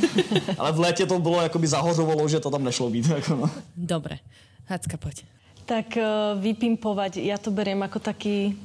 Ale 0.59 0.73
v 0.73 0.81
létě 0.81 1.07
to 1.07 1.19
bylo 1.19 1.43
jakoby 1.43 1.67
zahořovalo, 1.67 2.29
že 2.29 2.41
to 2.41 2.51
tam 2.51 2.65
nešlo 2.65 2.91
být. 2.91 3.07
Jako 3.15 3.37
no. 3.37 3.51
Dobre. 3.77 4.19
Hacka, 4.67 4.97
poď. 4.97 5.23
Tak 5.67 5.97
eh, 5.97 6.07
vypimpovať, 6.35 7.23
ja 7.23 7.39
to 7.39 7.55
beriem 7.55 7.83
ako 7.87 8.03
taký, 8.03 8.59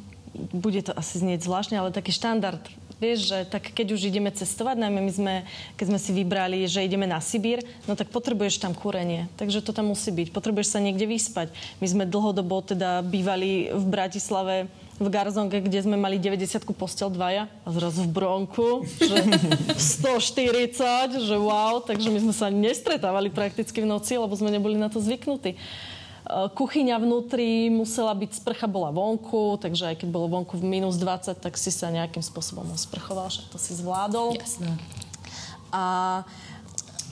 bude 0.53 0.81
to 0.81 0.93
asi 0.97 1.21
znieť 1.21 1.45
zvláštne, 1.45 1.77
ale 1.77 1.93
taký 1.93 2.09
štandard. 2.09 2.61
Vieš, 2.95 3.19
že 3.27 3.37
tak 3.51 3.75
keď 3.75 3.91
už 3.91 4.07
ideme 4.07 4.31
cestovať, 4.31 4.79
najmä 4.79 5.03
my 5.03 5.11
sme, 5.11 5.33
keď 5.75 5.85
sme 5.91 5.99
si 5.99 6.11
vybrali, 6.15 6.63
že 6.63 6.79
ideme 6.79 7.03
na 7.03 7.19
Sibír, 7.19 7.59
no 7.83 7.93
tak 7.99 8.07
potrebuješ 8.07 8.63
tam 8.63 8.71
kúrenie. 8.71 9.27
Takže 9.35 9.59
to 9.59 9.75
tam 9.75 9.91
musí 9.91 10.15
byť. 10.15 10.31
Potrebuješ 10.31 10.71
sa 10.71 10.79
niekde 10.79 11.03
vyspať. 11.03 11.51
My 11.83 11.87
sme 11.91 12.03
dlhodobo 12.07 12.63
teda 12.63 13.03
bývali 13.03 13.67
v 13.67 13.85
Bratislave 13.91 14.71
v 14.95 15.11
Garzonke, 15.11 15.59
kde 15.59 15.83
sme 15.83 15.99
mali 15.99 16.15
90 16.15 16.71
postel 16.71 17.11
dvaja 17.11 17.51
a 17.67 17.69
zrazu 17.75 18.07
v 18.07 18.15
Bronku, 18.15 18.87
že 18.95 19.27
140, 19.75 21.19
že 21.19 21.35
wow, 21.35 21.83
takže 21.83 22.07
my 22.07 22.19
sme 22.23 22.31
sa 22.31 22.47
nestretávali 22.47 23.27
prakticky 23.27 23.83
v 23.83 23.91
noci, 23.91 24.15
lebo 24.15 24.31
sme 24.31 24.55
neboli 24.55 24.79
na 24.79 24.87
to 24.87 25.03
zvyknutí. 25.03 25.59
Uh, 26.25 26.49
Kuchyňa 26.49 26.97
vnútri 26.97 27.69
musela 27.69 28.09
byť, 28.11 28.41
sprcha 28.41 28.65
bola 28.65 28.89
vonku, 28.89 29.61
takže 29.61 29.93
aj 29.93 29.95
keď 30.01 30.09
bolo 30.09 30.25
vonku 30.27 30.57
v 30.57 30.65
minus 30.65 30.97
20, 30.97 31.37
tak 31.37 31.53
si 31.53 31.69
sa 31.69 31.93
nejakým 31.93 32.19
spôsobom 32.19 32.65
osprchoval, 32.73 33.29
že 33.29 33.45
to 33.45 33.61
si 33.61 33.77
zvládol. 33.77 34.33
Jasné. 34.33 34.73
A 35.69 36.25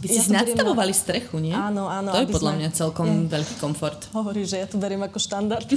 Vy 0.01 0.09
ste 0.09 0.19
Ja 0.19 0.23
si 0.25 0.31
nadstavovali 0.35 0.91
na- 0.91 0.99
strechu, 0.99 1.35
nie? 1.39 1.55
Áno, 1.55 1.87
áno, 1.87 2.11
To 2.11 2.19
je 2.19 2.27
podľa 2.27 2.51
sme- 2.51 2.59
mňa 2.59 2.69
celkom 2.75 3.07
veľký 3.29 3.55
komfort. 3.55 3.99
Hovorí, 4.11 4.43
že 4.43 4.59
ja 4.59 4.67
to 4.67 4.75
beriem 4.75 4.99
ako 4.99 5.15
štandard. 5.15 5.63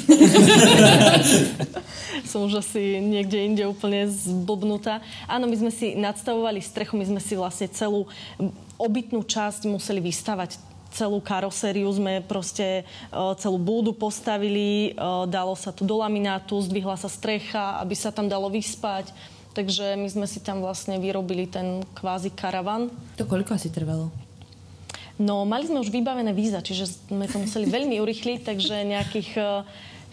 Som 2.26 2.50
už 2.50 2.58
asi 2.58 2.98
niekde 2.98 3.38
inde 3.38 3.62
úplne 3.62 4.08
zblbnutá. 4.08 4.98
Áno, 5.26 5.46
my 5.46 5.56
sme 5.56 5.70
si 5.70 5.94
nadstavovali 5.94 6.58
strechu, 6.58 6.98
my 6.98 7.06
sme 7.06 7.20
si 7.22 7.38
vlastne 7.38 7.70
celú 7.70 8.10
obytnú 8.76 9.22
časť 9.22 9.70
museli 9.70 10.02
vystavať 10.02 10.58
celú 10.96 11.20
karosériu 11.20 11.92
sme 11.92 12.24
proste 12.24 12.80
e, 12.80 12.84
celú 13.36 13.60
búdu 13.60 13.92
postavili, 13.92 14.96
e, 14.96 15.00
dalo 15.28 15.52
sa 15.52 15.68
tu 15.76 15.84
do 15.84 16.00
laminátu, 16.00 16.56
zdvihla 16.64 16.96
sa 16.96 17.12
strecha, 17.12 17.76
aby 17.84 17.92
sa 17.92 18.08
tam 18.08 18.32
dalo 18.32 18.48
vyspať. 18.48 19.12
Takže 19.52 19.96
my 19.96 20.08
sme 20.08 20.26
si 20.28 20.40
tam 20.40 20.64
vlastne 20.64 20.96
vyrobili 20.96 21.48
ten 21.48 21.84
kvázi 21.96 22.32
karavan. 22.32 22.92
To 23.16 23.24
koľko 23.24 23.56
asi 23.56 23.72
trvalo? 23.72 24.12
No, 25.16 25.48
mali 25.48 25.64
sme 25.64 25.80
už 25.80 25.88
vybavené 25.88 26.36
víza, 26.36 26.60
čiže 26.60 27.08
sme 27.08 27.24
to 27.24 27.40
museli 27.40 27.64
veľmi 27.64 27.96
urychliť, 28.04 28.52
takže 28.52 28.84
nejakých 28.84 29.30
eh, 29.40 29.64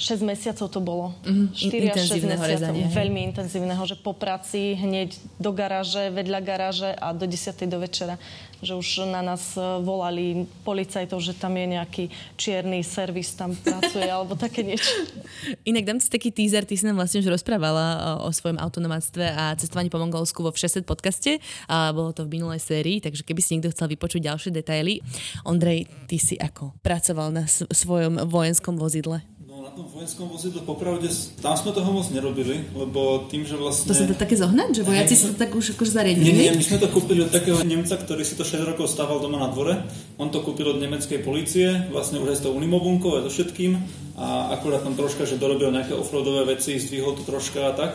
6 0.04 0.20
mesiacov 0.20 0.68
to 0.68 0.80
bolo. 0.84 1.16
Mhm, 1.24 1.56
4 1.56 1.96
až 1.96 2.12
6 2.12 2.20
intenzívneho 2.20 2.44
mesiacov. 2.44 2.52
rezania, 2.52 2.86
hej. 2.92 2.96
Veľmi 3.00 3.20
intenzívneho, 3.32 3.84
že 3.88 3.96
po 3.96 4.12
práci 4.12 4.76
hneď 4.76 5.16
do 5.40 5.56
garáže, 5.56 6.12
vedľa 6.12 6.40
garáže 6.44 6.92
a 6.92 7.16
do 7.16 7.24
10. 7.24 7.72
do 7.72 7.80
večera. 7.80 8.20
Že 8.60 8.80
už 8.80 8.90
na 9.12 9.24
nás 9.24 9.56
eh, 9.56 9.64
volali 9.80 10.44
policajtov, 10.68 11.24
že 11.24 11.32
tam 11.36 11.56
je 11.56 11.80
nejaký 11.80 12.04
čierny 12.36 12.84
servis, 12.84 13.32
tam 13.32 13.56
pracuje, 13.56 14.04
alebo 14.04 14.36
také 14.36 14.68
niečo. 14.68 14.92
Inak 15.72 15.88
dám 15.88 16.00
si 16.04 16.12
taký 16.12 16.36
teaser, 16.36 16.68
ty 16.68 16.76
si 16.76 16.84
nám 16.84 17.00
vlastne 17.00 17.24
už 17.24 17.32
rozprávala 17.32 18.20
o, 18.20 18.28
o 18.28 18.30
svojom 18.36 18.60
autonomátstve 18.60 19.24
a 19.24 19.56
cestovaní 19.56 19.88
po 19.88 20.04
Mongolsku 20.04 20.44
vo 20.44 20.52
Všeset 20.52 20.84
podcaste. 20.84 21.40
A 21.72 21.96
bolo 21.96 22.12
to 22.12 22.28
v 22.28 22.40
minulej 22.40 22.60
sérii, 22.60 23.00
takže 23.00 23.24
keby 23.24 23.40
si 23.40 23.56
niekto 23.56 23.72
chcel 23.72 23.88
vypočuť 23.88 24.20
ďalšie 24.28 24.52
detaily. 24.52 25.00
Ondrej, 25.48 25.88
ty 26.12 26.20
si 26.20 26.36
ako? 26.36 26.76
Pracoval 26.84 27.32
na 27.32 27.48
svojom 27.48 28.28
vojenskom 28.28 28.76
vozidle? 28.76 29.24
No 29.64 29.72
na 29.72 29.80
tom 29.80 29.88
vojenskom 29.88 30.28
vozidle 30.28 30.60
popravde, 30.68 31.08
tam 31.40 31.56
sme 31.56 31.72
toho 31.72 31.88
moc 31.88 32.04
nerobili, 32.12 32.68
lebo 32.76 33.32
tým, 33.32 33.48
že 33.48 33.56
vlastne... 33.56 33.88
To 33.88 33.96
sa 33.96 34.12
dá 34.12 34.12
také 34.12 34.36
zohnať, 34.36 34.76
že 34.76 34.82
vojaci 34.84 35.16
si 35.16 35.24
to 35.32 35.40
tak 35.40 35.56
už 35.56 35.80
akože 35.80 35.88
zariadili? 35.88 36.36
Nie, 36.36 36.52
nie, 36.52 36.60
my 36.60 36.66
sme 36.68 36.84
to 36.84 36.92
kúpili 36.92 37.24
od 37.24 37.32
takého 37.32 37.64
Nemca, 37.64 37.96
ktorý 37.96 38.28
si 38.28 38.36
to 38.36 38.44
6 38.44 38.60
rokov 38.60 38.92
stával 38.92 39.24
doma 39.24 39.40
na 39.40 39.48
dvore. 39.48 39.80
On 40.20 40.28
to 40.28 40.44
kúpil 40.44 40.68
od 40.68 40.84
nemeckej 40.84 41.24
policie, 41.24 41.88
vlastne 41.96 42.20
už 42.20 42.36
aj 42.36 42.38
s 42.44 42.44
tou 42.44 42.52
unimobunkou 42.52 43.16
a 43.16 43.24
so 43.24 43.32
všetkým. 43.32 43.80
A 44.20 44.52
akurát 44.52 44.84
tam 44.84 45.00
troška, 45.00 45.24
že 45.24 45.40
dorobil 45.40 45.72
nejaké 45.72 45.96
offroadové 45.96 46.44
veci, 46.60 46.76
zdvihol 46.76 47.16
to 47.16 47.24
troška 47.24 47.64
a 47.64 47.72
tak. 47.72 47.92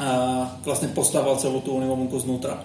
A 0.00 0.08
vlastne 0.64 0.88
postával 0.96 1.36
celú 1.36 1.60
tú 1.60 1.76
unimobunku 1.76 2.16
znútra. 2.24 2.64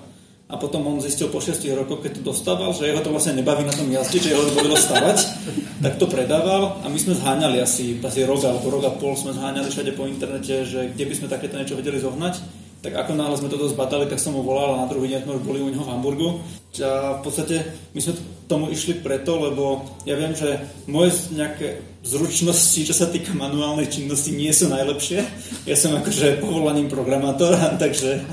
A 0.51 0.60
potom 0.60 0.84
on 0.84 1.00
zistil 1.00 1.31
po 1.31 1.39
6 1.39 1.63
rokoch, 1.72 2.03
keď 2.03 2.20
to 2.20 2.36
dostával, 2.36 2.75
že 2.75 2.91
jeho 2.91 3.00
to 3.00 3.08
vlastne 3.08 3.39
nebaví 3.39 3.63
na 3.63 3.72
tom 3.72 3.88
jazdiť, 3.88 4.20
že 4.20 4.31
jeho 4.36 4.43
to 4.43 4.55
bavilo 4.60 4.75
stavať, 4.75 5.17
tak 5.88 5.96
to 5.96 6.12
predával 6.12 6.84
a 6.84 6.91
my 6.91 7.00
sme 7.00 7.15
zháňali 7.15 7.63
asi, 7.63 7.96
asi 8.03 8.27
rok 8.27 8.43
alebo 8.43 8.67
rok 8.67 8.84
a 8.84 8.91
pol 8.91 9.15
sme 9.15 9.31
zháňali 9.31 9.72
všade 9.72 9.96
po 9.96 10.03
internete, 10.03 10.67
že 10.67 10.91
kde 10.91 11.08
by 11.08 11.13
sme 11.15 11.31
takéto 11.31 11.55
niečo 11.55 11.79
vedeli 11.79 12.03
zohnať. 12.03 12.62
Tak 12.81 12.98
ako 12.98 13.13
náhle 13.13 13.38
sme 13.38 13.48
toto 13.48 13.70
zbadali, 13.70 14.10
tak 14.10 14.17
som 14.17 14.34
mu 14.34 14.41
volal 14.41 14.74
a 14.74 14.81
na 14.84 14.89
druhý 14.89 15.13
deň 15.13 15.29
sme 15.29 15.38
už 15.38 15.43
boli 15.46 15.62
u 15.62 15.70
neho 15.70 15.86
v 15.86 15.91
Hamburgu. 15.93 16.41
A 16.81 17.22
v 17.22 17.22
podstate 17.22 17.62
my 17.93 18.01
sme 18.01 18.17
tomu 18.51 18.67
išli 18.67 19.00
preto, 19.00 19.39
lebo 19.39 19.88
ja 20.03 20.20
viem, 20.20 20.36
že 20.36 20.60
moje 20.91 21.15
nejaké 21.31 21.79
zručnosti, 22.03 22.84
čo 22.84 22.91
sa 22.91 23.08
týka 23.08 23.31
manuálnej 23.31 23.88
činnosti, 23.88 24.36
nie 24.36 24.51
sú 24.51 24.67
najlepšie. 24.67 25.24
Ja 25.70 25.77
som 25.79 25.96
akože 25.96 26.43
povolaním 26.43 26.91
programátor, 26.91 27.55
takže 27.84 28.27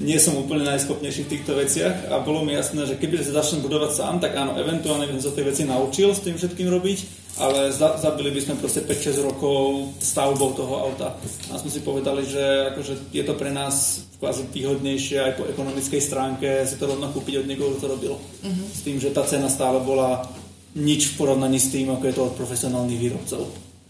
nie 0.00 0.16
som 0.16 0.40
úplne 0.40 0.64
najschopnejší 0.64 1.28
v 1.28 1.32
týchto 1.36 1.52
veciach. 1.58 2.08
A 2.08 2.24
bolo 2.24 2.46
mi 2.46 2.56
jasné, 2.56 2.88
že 2.88 2.96
keby 2.96 3.20
sa 3.20 3.44
začnem 3.44 3.60
budovať 3.66 3.90
sám, 3.92 4.14
tak 4.24 4.38
áno, 4.38 4.56
eventuálne 4.56 5.04
by 5.10 5.20
som 5.20 5.28
sa 5.28 5.34
tie 5.36 5.44
veci 5.44 5.62
naučil 5.68 6.14
s 6.16 6.24
tým 6.24 6.38
všetkým 6.40 6.70
robiť, 6.70 7.27
ale 7.38 7.72
za- 7.72 7.96
zabili 7.96 8.34
by 8.34 8.40
sme 8.42 8.54
proste 8.58 8.82
5-6 8.82 9.22
rokov 9.22 9.94
stavbou 10.02 10.52
toho 10.52 10.74
auta. 10.84 11.14
A 11.48 11.58
sme 11.58 11.70
si 11.70 11.80
povedali, 11.80 12.26
že 12.26 12.42
akože 12.74 13.14
je 13.14 13.24
to 13.24 13.34
pre 13.38 13.54
nás 13.54 14.04
kvázi 14.18 14.50
výhodnejšie 14.50 15.22
aj 15.22 15.32
po 15.38 15.46
ekonomickej 15.46 16.02
stránke 16.02 16.66
si 16.66 16.74
to 16.74 16.90
rovno 16.90 17.06
kúpiť 17.14 17.38
od 17.38 17.46
niekoho, 17.46 17.70
kto 17.74 17.86
to 17.86 17.92
robil. 17.94 18.14
S 18.74 18.82
tým, 18.82 18.98
že 18.98 19.14
tá 19.14 19.22
cena 19.22 19.46
stále 19.46 19.78
bola 19.78 20.26
nič 20.74 21.14
v 21.14 21.22
porovnaní 21.22 21.62
s 21.62 21.70
tým, 21.70 21.94
ako 21.94 22.04
je 22.04 22.14
to 22.14 22.22
od 22.26 22.34
profesionálnych 22.34 22.98
výrobcov. 22.98 23.46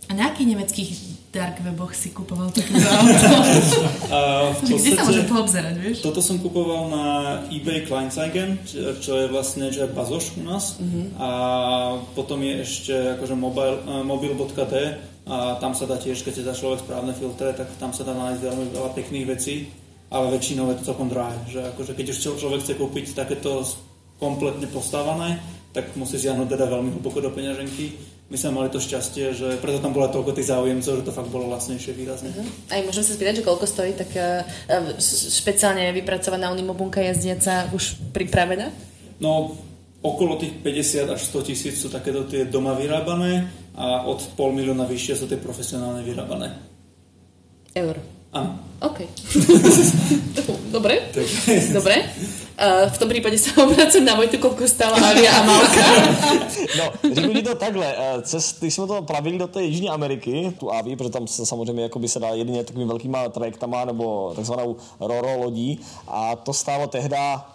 A 0.08 0.12
na 0.12 0.28
akých 0.32 0.48
nemeckých 0.52 0.90
dark 1.28 1.60
weboch 1.60 1.92
si 1.92 2.08
kupoval 2.10 2.48
takéto 2.48 2.88
auto? 2.88 3.28
Kde 4.64 4.90
sa 4.96 5.04
môžem 5.04 5.26
poobzerať, 5.28 5.74
vieš? 5.76 5.96
toto 6.00 6.24
som 6.24 6.40
kupoval 6.40 6.88
na 6.88 7.04
eBay 7.52 7.84
Kleinzeigen, 7.84 8.56
čo, 8.64 9.12
je 9.12 9.26
vlastne 9.28 9.68
čo 9.68 9.84
je 9.84 9.92
bazoš 9.92 10.40
u 10.40 10.42
nás. 10.48 10.80
A 11.20 11.30
potom 12.16 12.40
je 12.40 12.54
ešte 12.64 12.94
akože 13.20 13.34
mobile, 13.36 13.76
eh, 13.84 14.02
mobil.d 14.02 14.72
a 15.28 15.60
tam 15.60 15.76
sa 15.76 15.84
dá 15.84 16.00
tiež, 16.00 16.24
keď 16.24 16.32
si 16.32 16.42
dá 16.42 16.56
človek 16.56 16.88
správne 16.88 17.12
filtre, 17.12 17.52
tak 17.52 17.68
tam 17.76 17.92
sa 17.92 18.00
dá 18.00 18.16
nájsť 18.16 18.40
veľmi 18.40 18.64
veľa 18.72 18.90
pekných 18.96 19.28
vecí, 19.28 19.68
ale 20.08 20.32
väčšinou 20.32 20.72
je 20.72 20.80
to 20.80 20.88
celkom 20.88 21.12
drahé. 21.12 21.36
Že 21.52 21.60
akože 21.76 21.92
keď 21.92 22.06
už 22.08 22.18
človek 22.40 22.60
chce 22.64 22.74
kúpiť 22.80 23.06
takéto 23.12 23.60
kompletne 24.16 24.64
postávané, 24.72 25.36
tak 25.76 25.92
musí 26.00 26.16
siahnuť 26.16 26.48
teda 26.48 26.64
veľmi 26.64 26.96
hlboko 26.96 27.20
do 27.20 27.28
peňaženky. 27.28 27.92
My 28.28 28.36
sme 28.36 28.60
mali 28.60 28.68
to 28.68 28.76
šťastie, 28.76 29.32
že 29.32 29.48
preto 29.56 29.80
tam 29.80 29.96
bola 29.96 30.12
toľko 30.12 30.36
tých 30.36 30.52
záujemcov, 30.52 31.00
že 31.00 31.06
to 31.08 31.16
fakt 31.16 31.32
bolo 31.32 31.48
lacnejšie 31.48 31.96
výrazne. 31.96 32.28
Aj 32.68 32.84
môžem 32.84 33.00
sa 33.00 33.16
spýtať, 33.16 33.40
že 33.40 33.46
koľko 33.48 33.64
stojí 33.64 33.96
tak 33.96 34.12
uh, 34.20 34.44
špeciálne 35.32 35.88
vypracovaná 35.96 36.52
unimobunka 36.52 37.00
jazdiaca 37.00 37.72
už 37.72 37.96
pripravená? 38.12 38.68
No, 39.24 39.56
okolo 40.04 40.36
tých 40.36 40.60
50 40.60 41.16
až 41.16 41.20
100 41.24 41.48
tisíc 41.48 41.80
sú 41.80 41.88
takéto 41.88 42.28
tie 42.28 42.44
doma 42.44 42.76
vyrábané 42.76 43.48
a 43.72 44.04
od 44.04 44.20
pol 44.36 44.52
milióna 44.52 44.84
vyššie 44.84 45.14
sú 45.16 45.24
tie 45.24 45.40
profesionálne 45.40 46.04
vyrábané. 46.04 46.52
Eur. 47.72 47.96
Áno. 48.36 48.60
OK. 48.84 49.08
Dobre. 50.76 51.00
Dobre. 51.72 51.96
Uh, 52.58 52.90
v 52.90 52.98
tom 52.98 53.08
případě 53.08 53.38
se 53.38 53.62
obracím 53.62 54.04
na 54.04 54.14
Vojtu, 54.18 54.38
koľko 54.42 54.66
stála 54.66 54.98
Avia 54.98 55.30
a 55.30 55.42
Malka. 55.46 55.84
no, 56.78 57.14
řeknu 57.14 57.42
to 57.42 57.54
takhle. 57.54 57.94
Eh, 57.98 58.22
cest, 58.22 58.58
když 58.58 58.74
jsme 58.74 58.86
to 58.86 59.02
plavili 59.02 59.38
do 59.38 59.46
té 59.46 59.62
Jižní 59.62 59.88
Ameriky, 59.88 60.52
tu 60.58 60.72
Avi, 60.72 60.96
protože 60.96 61.10
tam 61.10 61.26
se 61.26 61.46
samozřejmě 61.46 61.90
by 61.98 62.08
se 62.08 62.18
dá 62.18 62.28
jedině 62.28 62.64
takovými 62.64 62.88
velkýma 62.88 63.28
trajektama 63.28 63.84
nebo 63.84 64.32
takzvanou 64.36 64.76
roro 65.00 65.38
lodí 65.38 65.80
a 66.08 66.36
to 66.36 66.52
stálo 66.52 66.86
tehda 66.86 67.46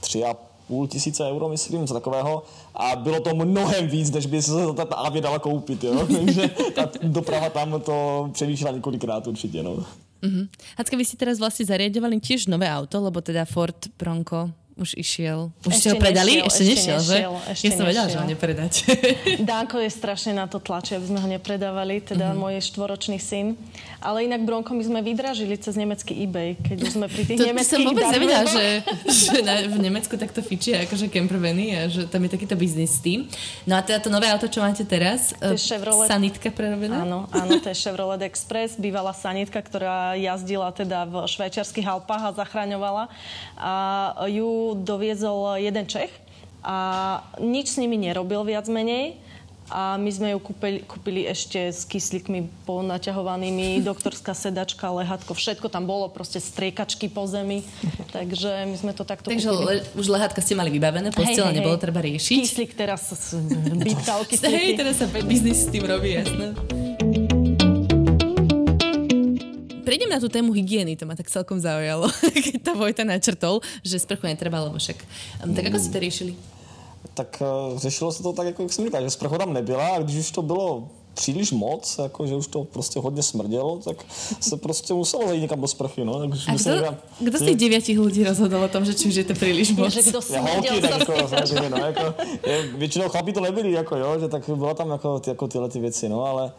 tři 0.00 0.24
a 0.24 0.36
půl 0.68 0.86
tisíce 0.86 1.24
euro, 1.24 1.48
myslím, 1.48 1.80
něco 1.80 1.94
takového. 1.94 2.42
A 2.74 2.96
bylo 2.96 3.20
to 3.20 3.34
mnohem 3.34 3.88
víc, 3.88 4.10
než 4.10 4.26
by 4.26 4.42
se 4.42 4.52
ta 4.74 4.96
Avia 4.96 5.22
dala 5.22 5.38
koupit, 5.38 5.84
jo. 5.84 6.06
Takže 6.16 6.48
ta 6.74 6.90
doprava 7.02 7.50
tam 7.50 7.80
to 7.80 8.28
přemýšlela 8.32 8.72
několikrát 8.72 9.26
určitě, 9.26 9.62
no. 9.62 9.76
Uh-huh. 10.18 10.50
Hacka, 10.74 10.98
vy 10.98 11.04
ste 11.06 11.16
teraz 11.18 11.38
vlastne 11.38 11.66
zariadovali 11.66 12.18
tiež 12.18 12.50
nové 12.50 12.66
auto, 12.66 12.98
lebo 12.98 13.22
teda 13.22 13.46
Ford 13.46 13.78
Bronco 13.94 14.50
už 14.78 14.94
išiel. 14.94 15.50
Už 15.60 15.70
ešte 15.70 15.80
ste 15.80 15.88
ho 15.88 15.96
predali? 15.96 16.32
Nešiel, 16.34 16.46
ešte, 16.46 16.62
ešte 16.62 16.64
nešiel, 16.64 16.96
nešiel, 16.96 17.32
že? 17.34 17.50
Ešte 17.50 17.64
ja 17.64 17.72
som 17.72 17.84
vedela, 17.84 18.06
že 18.06 18.16
ho 18.16 18.26
nepredať. 18.26 18.72
Dánko 19.44 19.76
je 19.78 19.90
strašne 19.90 20.32
na 20.32 20.46
to 20.46 20.58
tlačí, 20.58 20.94
aby 20.94 21.04
sme 21.04 21.18
ho 21.18 21.28
nepredávali, 21.28 22.00
teda 22.00 22.30
Mhm. 22.30 22.36
môj 22.36 22.54
štvoročný 22.64 23.18
syn. 23.18 23.58
Ale 23.98 24.22
inak 24.22 24.40
Bronco 24.40 24.70
my 24.70 24.80
sme 24.80 25.00
vydražili 25.00 25.56
cez 25.56 25.74
nemecký 25.74 26.14
eBay, 26.16 26.54
keď 26.56 26.78
už 26.80 26.90
sme 26.92 27.06
pri 27.06 27.22
tých 27.24 27.34
To 27.36 27.44
nemeckých 27.44 27.66
som 27.68 27.80
vôbec 27.82 28.06
nevedela, 28.08 28.46
že, 28.46 28.64
že 29.04 29.42
na, 29.42 29.58
v 29.60 29.76
Nemecku 29.76 30.14
takto 30.14 30.38
fičia 30.38 30.86
akože 30.86 31.08
campervany 31.08 31.74
a 31.74 31.80
že 31.84 32.06
tam 32.06 32.22
je 32.22 32.30
takýto 32.30 32.54
biznis 32.54 32.94
s 32.94 33.00
tým. 33.00 33.26
No 33.64 33.74
a 33.74 33.82
teda 33.82 33.98
to 33.98 34.08
nové 34.08 34.26
auto, 34.26 34.46
čo 34.46 34.62
máte 34.62 34.86
teraz, 34.86 35.34
To 35.34 35.50
je 35.50 35.58
eh, 35.58 35.66
Chevrolet. 35.68 36.06
sanitka 36.06 36.48
prerobená? 36.48 37.02
Áno, 37.02 37.26
áno, 37.28 37.58
to 37.58 37.66
je 37.66 37.76
Chevrolet 37.76 38.22
Express, 38.22 38.76
bývalá 38.76 39.10
sanitka, 39.10 39.58
ktorá 39.58 40.14
jazdila 40.14 40.70
teda 40.70 41.02
v 41.02 41.26
švajčiarských 41.26 41.82
Alpách 41.84 42.22
a 42.24 42.36
zachraňovala. 42.36 43.10
A 43.56 43.72
ju 44.28 44.67
doviezol 44.74 45.60
jeden 45.60 45.86
Čech 45.86 46.10
a 46.64 46.76
nič 47.38 47.76
s 47.76 47.80
nimi 47.80 47.96
nerobil 47.96 48.42
viac 48.44 48.66
menej. 48.66 49.16
A 49.68 50.00
my 50.00 50.08
sme 50.08 50.32
ju 50.32 50.40
kúpili, 50.40 50.80
kúpili 50.80 51.28
ešte 51.28 51.68
s 51.68 51.84
kyslíkmi 51.84 52.64
ponaťahovanými, 52.64 53.80
doktorská 53.88 54.32
sedačka, 54.32 54.88
lehatko, 54.88 55.36
všetko 55.36 55.68
tam 55.68 55.84
bolo, 55.84 56.08
proste 56.08 56.40
striekačky 56.40 57.12
po 57.12 57.28
zemi. 57.28 57.60
Takže 58.16 58.64
my 58.64 58.76
sme 58.80 58.92
to 58.96 59.04
takto 59.04 59.28
Takže 59.28 59.52
kúpili. 59.52 59.84
le, 59.84 60.00
už 60.00 60.08
lehátka 60.08 60.40
ste 60.40 60.56
mali 60.56 60.72
vybavené, 60.72 61.12
postela 61.12 61.52
nebolo 61.52 61.76
treba 61.76 62.00
riešiť. 62.00 62.32
Kyslík 62.40 62.72
teraz, 62.72 63.12
bytal 63.92 64.24
Hej, 64.24 64.80
teraz 64.80 65.04
sa 65.04 65.06
biznis 65.20 65.60
s 65.60 65.68
tým 65.68 65.84
robí, 65.84 66.16
jasné. 66.16 66.56
Prejdem 69.88 70.12
na 70.12 70.20
tú 70.20 70.28
tému 70.28 70.52
hygieny, 70.52 71.00
to 71.00 71.08
ma 71.08 71.16
tak 71.16 71.32
celkom 71.32 71.56
zaujalo, 71.56 72.12
keď 72.44 72.60
tá 72.60 72.76
Vojta 72.76 73.08
načrtol, 73.08 73.64
že 73.80 73.96
sprchu 73.96 74.28
netreba, 74.28 74.60
lebo 74.60 74.76
však. 74.76 75.00
Um, 75.40 75.56
tak 75.56 75.72
ako 75.72 75.80
ste 75.80 75.88
to 75.88 75.98
riešili? 76.04 76.32
Tak 77.16 77.40
uh, 77.40 77.72
řešilo 77.80 78.12
se 78.12 78.20
to 78.22 78.36
tak, 78.36 78.46
jako 78.52 78.62
jak 78.62 78.72
jsem 78.72 78.84
říkal, 78.84 79.02
že 79.02 79.10
sprcha 79.10 79.38
tam 79.38 79.52
nebyla 79.52 79.96
a 79.96 79.98
když 80.04 80.16
už 80.16 80.30
to 80.30 80.42
bylo 80.42 80.88
příliš 81.14 81.52
moc, 81.52 81.98
jako 81.98 82.26
že 82.26 82.34
už 82.34 82.46
to 82.46 82.64
prostě 82.64 83.00
hodně 83.00 83.22
smrdělo, 83.22 83.80
tak 83.84 83.96
se 84.40 84.56
prostě 84.56 84.94
muselo 84.94 85.26
zajít 85.26 85.42
někam 85.42 85.60
do 85.60 85.68
sprchy, 85.68 86.04
no. 86.04 86.20
Tak 86.20 86.30
už 86.30 86.48
A 86.48 86.54
kto, 86.54 86.70
někam- 86.70 86.96
kto 87.28 87.38
z 87.38 87.42
tých 87.42 87.56
deviatich 87.56 87.98
ľudí 87.98 88.20
rozhodol 88.28 88.62
o 88.62 88.68
tom, 88.68 88.84
že 88.84 88.92
či 88.92 89.08
už 89.08 89.14
je 89.14 89.24
to 89.24 89.34
príliš 89.34 89.72
moc? 89.72 89.88
Že 89.88 90.12
kto 90.12 90.20
Já 90.28 90.40
holky, 90.40 90.80
tak 90.84 91.00
jako, 91.00 91.28
samozřejmě, 91.28 91.70
no, 91.70 91.76
jako, 91.76 92.14
je, 92.46 92.56
většinou 92.76 93.08
chlapí 93.08 93.32
to 93.32 93.40
nebyli, 93.40 93.72
jako 93.72 93.96
jo, 93.96 94.20
že 94.20 94.28
tak 94.28 94.44
byla 94.52 94.74
tam 94.74 94.90
jako, 94.90 95.20
ty, 95.20 95.30
jako 95.30 95.48
tyhle 95.48 95.68
ty 95.68 95.80
věci, 95.80 96.08
no, 96.08 96.24
ale 96.24 96.52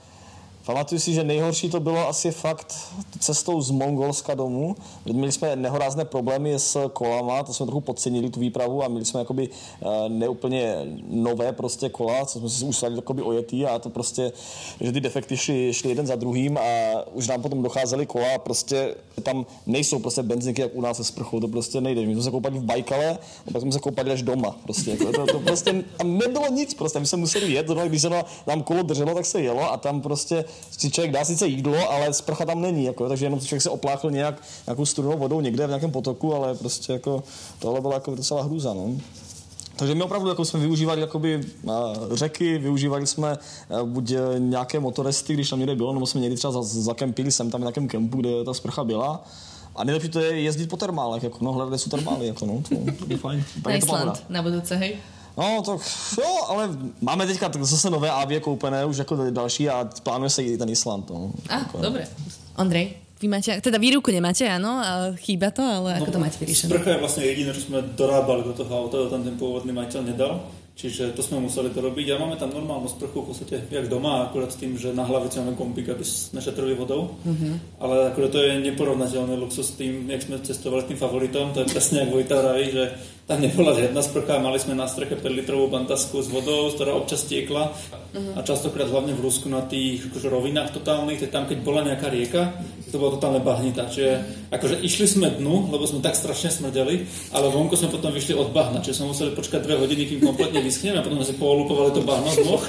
pamatuju 0.69 0.99
si, 0.99 1.13
že 1.13 1.23
nejhorší 1.23 1.69
to 1.69 1.79
bylo 1.79 2.07
asi 2.07 2.31
fakt 2.31 2.77
cestou 3.19 3.61
z 3.61 3.71
Mongolska 3.71 4.33
domů. 4.35 4.75
Měli 5.05 5.31
jsme 5.31 5.55
nehorázné 5.55 6.05
problémy 6.05 6.53
s 6.53 6.89
kolama, 6.93 7.43
to 7.43 7.53
jsme 7.53 7.65
trochu 7.65 7.81
podcenili 7.81 8.29
tu 8.29 8.39
výpravu 8.39 8.83
a 8.83 8.87
měli 8.87 9.05
jsme 9.05 9.19
jakoby 9.19 9.49
eh, 9.49 10.09
neúplně 10.09 10.75
nové 11.09 11.53
prostě 11.53 11.89
kola, 11.89 12.25
co 12.25 12.39
jsme 12.39 12.49
si 12.49 12.65
usadili 12.65 12.97
jakoby 12.97 13.21
ojetý 13.21 13.65
a 13.65 13.79
to 13.79 13.89
prostě, 13.89 14.31
že 14.81 14.91
ty 14.91 15.01
defekty 15.01 15.37
šly, 15.37 15.73
šly 15.73 15.89
jeden 15.89 16.07
za 16.07 16.15
druhým 16.15 16.57
a 16.57 16.61
už 17.13 17.27
nám 17.27 17.41
potom 17.41 17.63
docházely 17.63 18.05
kola 18.05 18.35
a 18.35 18.37
prostě 18.37 18.95
tam 19.23 19.45
nejsou 19.65 19.99
prostě 19.99 20.23
benzinky 20.23 20.61
jak 20.61 20.71
u 20.75 20.81
nás 20.81 20.97
se 20.97 21.03
sprchou, 21.03 21.39
to 21.39 21.47
prostě 21.47 21.81
nejde. 21.81 22.05
My 22.05 22.13
jsme 22.13 22.23
se 22.23 22.31
koupali 22.31 22.59
v 22.59 22.63
Bajkale 22.63 23.17
a 23.47 23.51
pak 23.51 23.61
jsme 23.61 23.71
se 23.71 23.79
koupali 23.79 24.11
až 24.11 24.21
doma. 24.21 24.55
Prostě, 24.63 24.91
jako, 24.91 25.11
to, 25.11 25.25
to 25.25 25.39
prostě 25.39 25.83
tam 25.97 26.17
nebylo 26.17 26.47
nic, 26.51 26.73
prostě 26.73 26.99
my 26.99 27.05
jsme 27.05 27.17
museli 27.17 27.51
jet, 27.51 27.67
no, 27.67 27.87
když 27.87 28.01
se 28.01 28.09
nám 28.47 28.63
kolo 28.63 28.83
drželo, 28.83 29.13
tak 29.13 29.25
se 29.25 29.41
jelo 29.41 29.71
a 29.71 29.77
tam 29.77 30.01
prostě 30.01 30.45
si 30.77 30.91
člověk 30.91 31.11
dá 31.11 31.25
sice 31.25 31.47
jídlo, 31.47 31.91
ale 31.91 32.13
sprcha 32.13 32.45
tam 32.45 32.61
není, 32.61 32.83
jako, 32.83 33.09
takže 33.09 33.25
jenom 33.25 33.39
člověk 33.39 33.61
se 33.61 33.69
opláchl 33.69 34.11
nějak, 34.11 34.41
nějakou 34.67 34.85
studenou 34.85 35.17
vodou 35.17 35.41
někde 35.41 35.65
v 35.65 35.69
nějakém 35.69 35.91
potoku, 35.91 36.35
ale 36.35 36.55
prostě 36.55 36.93
jako 36.93 37.23
tohle 37.59 37.81
byla 37.81 37.93
jako 37.93 38.15
docela 38.15 38.43
hrůza, 38.43 38.73
no. 38.73 38.91
Takže 39.75 39.95
my 39.95 40.03
opravdu 40.03 40.29
jako 40.29 40.45
jsme 40.45 40.59
využívali 40.59 41.01
jakoby, 41.01 41.41
uh, 41.63 41.71
řeky, 42.13 42.57
využívali 42.57 43.07
jsme 43.07 43.37
uh, 43.69 43.89
buď 43.89 44.11
uh, 44.11 44.17
nějaké 44.39 44.79
motoresty, 44.79 45.33
když 45.33 45.49
tam 45.49 45.59
někde 45.59 45.75
bylo, 45.75 45.93
nebo 45.93 46.05
jsme 46.05 46.21
někdy 46.21 46.37
třeba 46.37 46.53
za- 46.53 46.81
zakempili 46.81 47.31
jsem 47.31 47.51
tam 47.51 47.61
v 47.61 47.63
nějakém 47.63 47.87
kempu, 47.87 48.17
kde 48.17 48.43
ta 48.45 48.53
sprcha 48.53 48.83
byla. 48.83 49.23
A 49.75 49.83
nejlepší 49.83 50.09
to 50.09 50.19
je 50.19 50.41
jezdit 50.41 50.67
po 50.67 50.77
termálech, 50.77 51.23
jako, 51.23 51.37
no, 51.41 51.51
hledat 51.51 51.77
jsou 51.77 51.89
termály, 51.89 52.27
jako, 52.27 52.45
no, 52.45 52.61
to, 52.69 52.75
je 53.07 53.17
fajn. 53.17 53.39
Na 53.39 53.71
Tak 53.71 53.85
paráda. 53.85 54.11
Island, 54.11 54.29
na 54.29 54.41
budúce, 54.41 54.75
hej? 54.75 54.95
No, 55.39 55.63
tak 55.63 55.79
jo, 56.19 56.31
ale 56.51 56.67
máme 57.01 57.23
teďka 57.23 57.47
zase 57.63 57.87
nové 57.89 58.11
avie 58.11 58.39
koupené, 58.39 58.85
už 58.85 58.97
jako 58.97 59.31
další 59.31 59.69
a 59.69 59.87
plánuje 60.03 60.29
se 60.29 60.43
i 60.43 60.57
ten 60.57 60.69
Island. 60.69 61.09
No. 61.09 61.31
Á, 61.49 61.59
Jako- 61.59 61.77
dobre. 61.81 62.07
Ondrej, 62.59 62.91
vy 63.21 63.27
máte, 63.27 63.61
teda 63.63 63.79
výruku 63.79 64.11
nemáte, 64.11 64.43
áno, 64.43 64.83
a 64.83 65.15
chýba 65.15 65.51
to, 65.51 65.63
ale 65.63 65.95
ako 65.99 66.11
to 66.11 66.19
máte 66.19 66.35
vyriešené? 66.39 66.71
Sprcha 66.75 66.91
je 66.91 66.99
vlastne 66.99 67.23
jediné, 67.23 67.51
čo 67.55 67.71
sme 67.71 67.79
dorábali 67.95 68.43
do 68.43 68.51
toho 68.51 68.71
auta, 68.71 68.99
to 68.99 69.07
tam 69.11 69.23
ten 69.23 69.35
pôvodný 69.39 69.71
majiteľ 69.71 70.01
nedal. 70.11 70.43
Čiže 70.79 71.11
to 71.11 71.19
sme 71.19 71.43
museli 71.43 71.75
to 71.75 71.83
robiť. 71.83 72.15
A 72.15 72.23
máme 72.23 72.39
tam 72.39 72.55
normálnu 72.55 72.87
sprchu, 72.87 73.19
v 73.19 73.27
podstate 73.27 73.67
jak 73.67 73.91
doma, 73.91 74.31
akurát 74.31 74.47
s 74.47 74.55
tým, 74.55 74.79
že 74.79 74.95
na 74.95 75.03
hlavici 75.03 75.43
máme 75.43 75.59
kompík, 75.59 75.91
aby 75.91 76.07
sme 76.07 76.39
šetrili 76.39 76.71
vodou. 76.71 77.19
Mm-hmm. 77.27 77.83
Ale 77.83 78.15
akurát 78.15 78.31
to 78.31 78.39
je 78.39 78.63
neporovnateľný 78.63 79.35
luxus 79.35 79.75
s 79.75 79.77
tým, 79.77 80.07
jak 80.07 80.23
sme 80.23 80.39
cestovali 80.39 80.87
tým 80.87 80.95
favoritom. 80.95 81.51
To 81.51 81.67
je 81.67 81.71
presne, 81.75 82.07
jak 82.07 82.15
Vojta 82.15 82.39
vraví, 82.39 82.71
že 82.71 82.95
tam 83.27 83.43
nebola 83.43 83.75
žiadna 83.75 83.99
sprcha. 83.99 84.39
Mali 84.39 84.55
sme 84.55 84.73
na 84.79 84.87
streche 84.87 85.19
5 85.19 85.27
litrovú 85.43 85.67
bantasku 85.67 86.23
s 86.23 86.31
vodou, 86.31 86.71
ktorá 86.71 86.95
občas 86.95 87.27
tiekla. 87.27 87.75
A 88.33 88.39
častokrát 88.47 88.87
hlavne 88.87 89.11
v 89.13 89.21
Rusku 89.21 89.51
na 89.51 89.67
tých 89.67 90.07
akože, 90.07 90.31
rovinách 90.31 90.79
totálnych, 90.79 91.27
tam 91.27 91.43
keď 91.43 91.59
bola 91.59 91.83
nejaká 91.85 92.07
rieka, 92.07 92.55
to 92.89 92.97
bolo 92.97 93.15
totálne 93.15 93.39
bahnita. 93.39 93.87
Čiže 93.87 94.11
akože 94.49 94.81
išli 94.81 95.05
sme 95.05 95.27
dnu, 95.37 95.69
lebo 95.69 95.85
sme 95.85 96.01
tak 96.01 96.17
strašne 96.17 96.49
smrdeli, 96.49 97.05
ale 97.31 97.45
vonku 97.47 97.77
sme 97.77 97.93
potom 97.93 98.09
vyšli 98.09 98.33
od 98.35 98.49
bahna, 98.49 98.81
čiže 98.81 99.01
sme 99.01 99.13
museli 99.13 99.31
počkať 99.33 99.61
dve 99.63 99.77
hodiny, 99.77 100.03
kým 100.09 100.19
kompletne 100.25 100.59
vyschneme 100.59 100.99
a 100.99 101.05
potom 101.05 101.21
sme 101.21 101.29
si 101.29 101.35
poolupovali 101.37 101.91
to 101.93 102.01
bahno 102.01 102.29
z 102.33 102.41
nôh 102.43 102.63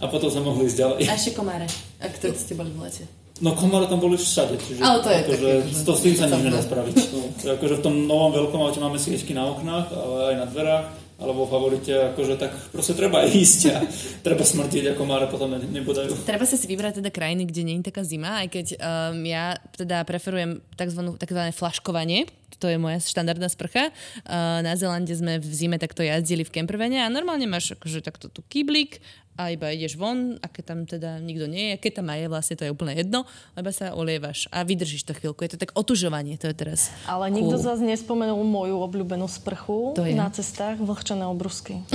a 0.00 0.04
potom 0.08 0.28
sme 0.32 0.42
mohli 0.48 0.66
ísť 0.66 0.78
ďalej. 0.80 1.00
A 1.06 1.14
ešte 1.14 1.32
komáre, 1.36 1.66
ak 2.00 2.12
to 2.16 2.32
ste 2.32 2.56
boli 2.56 2.72
v 2.72 2.80
lete. 2.82 3.04
No 3.36 3.52
komáre 3.52 3.84
tam 3.84 4.00
boli 4.00 4.16
všade, 4.16 4.56
čiže 4.56 4.80
Ale 4.80 5.04
to 5.04 5.12
je 5.12 5.18
akože, 5.20 5.36
také, 5.36 5.60
akože- 5.60 5.84
to 5.84 5.92
s 5.92 6.00
tým 6.00 6.14
sa 6.16 6.24
nič 6.24 6.40
nedá 6.40 6.60
spraviť. 6.64 6.94
No, 7.12 7.20
akože 7.60 7.74
v 7.76 7.82
tom 7.84 7.94
novom 8.08 8.32
veľkom 8.32 8.60
aute 8.64 8.80
máme 8.80 8.96
sviečky 8.96 9.36
na 9.36 9.44
oknách, 9.52 9.92
ale 9.92 10.16
aj 10.32 10.34
na 10.40 10.46
dverách, 10.48 10.84
alebo 11.16 11.48
favorite, 11.48 11.88
akože 11.88 12.36
tak 12.36 12.52
proste 12.68 12.92
treba 12.92 13.24
ísť 13.24 13.60
a 13.72 13.76
treba 14.20 14.44
smrtiť 14.44 14.92
a 14.92 14.98
komáre 14.98 15.24
potom 15.32 15.48
ne- 15.48 15.64
nebodajú. 15.64 16.12
Treba 16.28 16.44
sa 16.44 16.60
si 16.60 16.68
vybrať 16.68 17.00
teda 17.00 17.08
krajiny, 17.08 17.48
kde 17.48 17.62
nie 17.64 17.76
je 17.80 17.88
taká 17.88 18.04
zima, 18.04 18.44
aj 18.44 18.48
keď 18.52 18.66
um, 18.76 19.24
ja 19.24 19.56
teda 19.80 20.04
preferujem 20.04 20.60
tzv. 20.76 21.00
takzvané 21.16 21.56
flaškovanie, 21.56 22.28
to 22.60 22.68
je 22.68 22.80
moja 22.80 23.00
štandardná 23.00 23.48
sprcha. 23.48 23.92
Uh, 24.24 24.60
na 24.64 24.76
Zelande 24.76 25.12
sme 25.12 25.40
v 25.40 25.48
zime 25.52 25.76
takto 25.80 26.04
jazdili 26.04 26.44
v 26.44 26.52
campervane 26.52 27.00
a 27.00 27.08
normálne 27.12 27.48
máš 27.48 27.76
akože 27.76 28.04
takto 28.04 28.28
tu 28.28 28.44
kýblik 28.48 29.00
a 29.36 29.52
iba 29.52 29.68
ideš 29.68 30.00
von 30.00 30.40
a 30.40 30.46
keď 30.48 30.64
tam 30.64 30.80
teda 30.88 31.20
nikto 31.20 31.44
nie 31.44 31.76
je, 31.76 31.80
keď 31.80 31.92
tam 32.02 32.08
aj 32.08 32.18
je, 32.24 32.26
vlastne 32.32 32.54
to 32.56 32.64
je 32.64 32.72
úplne 32.72 32.96
jedno, 32.96 33.28
lebo 33.52 33.68
sa 33.68 33.92
olievaš 33.92 34.48
a 34.48 34.64
vydržíš 34.64 35.04
to 35.04 35.12
chvíľku. 35.12 35.44
Je 35.44 35.54
to 35.54 35.60
tak 35.60 35.76
otužovanie, 35.76 36.40
to 36.40 36.48
je 36.48 36.56
teraz 36.56 36.88
Ale 37.04 37.28
nikto 37.28 37.54
cool. 37.54 37.62
z 37.62 37.64
vás 37.68 37.80
nespomenul 37.84 38.40
moju 38.42 38.80
obľúbenú 38.80 39.28
sprchu 39.28 39.92
To 39.94 40.08
je? 40.08 40.16
na 40.16 40.32
cestách, 40.32 40.80
vlhčené 40.80 41.28
obrusky. 41.28 41.84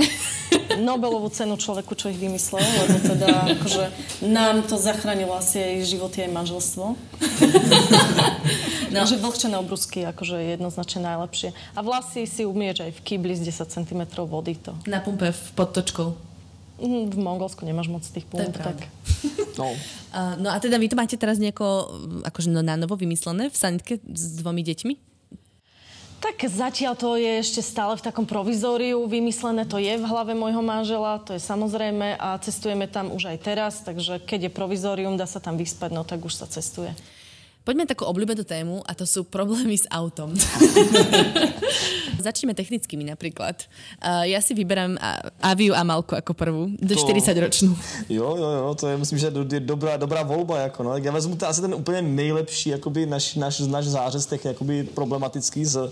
Nobelovú 0.72 1.28
cenu 1.28 1.60
človeku, 1.60 1.92
čo 1.92 2.08
ich 2.08 2.16
vymyslel, 2.16 2.64
lebo 2.64 2.96
teda 3.04 3.28
akože 3.60 3.84
nám 4.24 4.64
to 4.64 4.80
zachránilo 4.80 5.36
asi 5.36 5.60
aj 5.60 5.74
životy, 5.84 6.24
aj 6.24 6.30
manželstvo. 6.32 6.84
no. 8.94 8.98
Takže 9.04 9.20
vlhčené 9.20 9.56
obrusky 9.60 10.00
akože 10.08 10.36
je 10.40 10.48
jednoznačne 10.56 11.00
najlepšie. 11.04 11.52
A 11.76 11.80
vlasy 11.84 12.24
si 12.24 12.48
umieš 12.48 12.88
aj 12.88 12.92
v 12.96 13.00
kýbli 13.04 13.36
z 13.36 13.52
10 13.52 13.68
cm 13.68 14.00
vody 14.24 14.56
to. 14.56 14.72
Na 14.88 15.04
pumpe 15.04 15.28
v 15.28 15.42
podtočkou. 15.52 16.31
Mm, 16.80 17.12
V 17.12 17.18
Mongolsku 17.18 17.64
nemáš 17.66 17.88
moc 17.92 18.04
tých 18.06 18.24
pump, 18.28 18.54
tak 18.68 18.88
No, 19.58 19.72
Uh, 20.12 20.36
no 20.36 20.52
a 20.52 20.60
teda 20.60 20.76
vy 20.76 20.92
to 20.92 20.96
máte 21.00 21.16
teraz 21.16 21.40
nejako 21.40 21.88
mm, 21.88 22.28
akože 22.28 22.52
no, 22.52 22.60
na 22.60 22.76
novo 22.76 23.00
vymyslené 23.00 23.48
v 23.48 23.56
sanitke 23.56 23.96
s 23.96 24.36
dvomi 24.44 24.60
deťmi? 24.60 24.94
Tak 26.20 26.36
zatiaľ 26.52 26.92
to 27.00 27.16
je 27.16 27.40
ešte 27.40 27.64
stále 27.64 27.96
v 27.96 28.04
takom 28.04 28.28
provizóriu 28.28 29.08
vymyslené, 29.08 29.64
to 29.64 29.80
je 29.80 29.96
v 29.96 30.04
hlave 30.04 30.36
môjho 30.36 30.60
manžela, 30.60 31.16
to 31.16 31.32
je 31.32 31.40
samozrejme 31.40 32.20
a 32.20 32.36
cestujeme 32.44 32.92
tam 32.92 33.08
už 33.08 33.32
aj 33.32 33.38
teraz, 33.40 33.80
takže 33.80 34.20
keď 34.20 34.46
je 34.46 34.50
provizórium, 34.52 35.16
dá 35.16 35.24
sa 35.24 35.40
tam 35.40 35.56
vyspať, 35.56 35.96
no 35.96 36.04
tak 36.04 36.20
už 36.20 36.36
sa 36.36 36.44
cestuje. 36.44 36.92
Poďme 37.64 37.88
takú 37.88 38.04
obľúbenú 38.04 38.44
tému 38.44 38.84
a 38.84 38.92
to 38.92 39.08
sú 39.08 39.24
problémy 39.24 39.80
s 39.80 39.88
autom. 39.88 40.36
Začneme 42.22 42.54
technickými 42.54 43.04
napríklad. 43.04 43.66
Uh, 43.98 44.24
ja 44.30 44.38
si 44.38 44.54
vyberám 44.54 44.96
Aviu 45.42 45.74
a 45.74 45.82
Malku 45.82 46.14
ako 46.14 46.32
prvú, 46.32 46.70
do 46.78 46.94
to... 46.94 47.02
40 47.02 47.34
ročnú. 47.42 47.72
Jo, 48.08 48.36
jo, 48.36 48.50
jo, 48.50 48.74
to 48.74 48.88
je 48.88 48.96
myslím, 48.96 49.18
že 49.18 49.26
je 49.26 49.60
dobrá, 49.60 49.96
dobrá 49.96 50.22
volba. 50.22 50.58
Jako, 50.58 50.82
no. 50.82 50.96
Já 50.96 51.12
vezmu 51.12 51.36
to 51.36 51.48
asi 51.48 51.60
ten 51.60 51.74
úplně 51.74 52.02
nejlepší 52.02 52.70
jakoby, 52.70 53.06
naš, 53.06 53.34
naš, 53.34 53.60
naš 53.60 53.84
zářez 53.84 54.26
těch 54.26 54.44
jakoby, 54.44 54.84
problematický 54.84 55.64
z, 55.64 55.90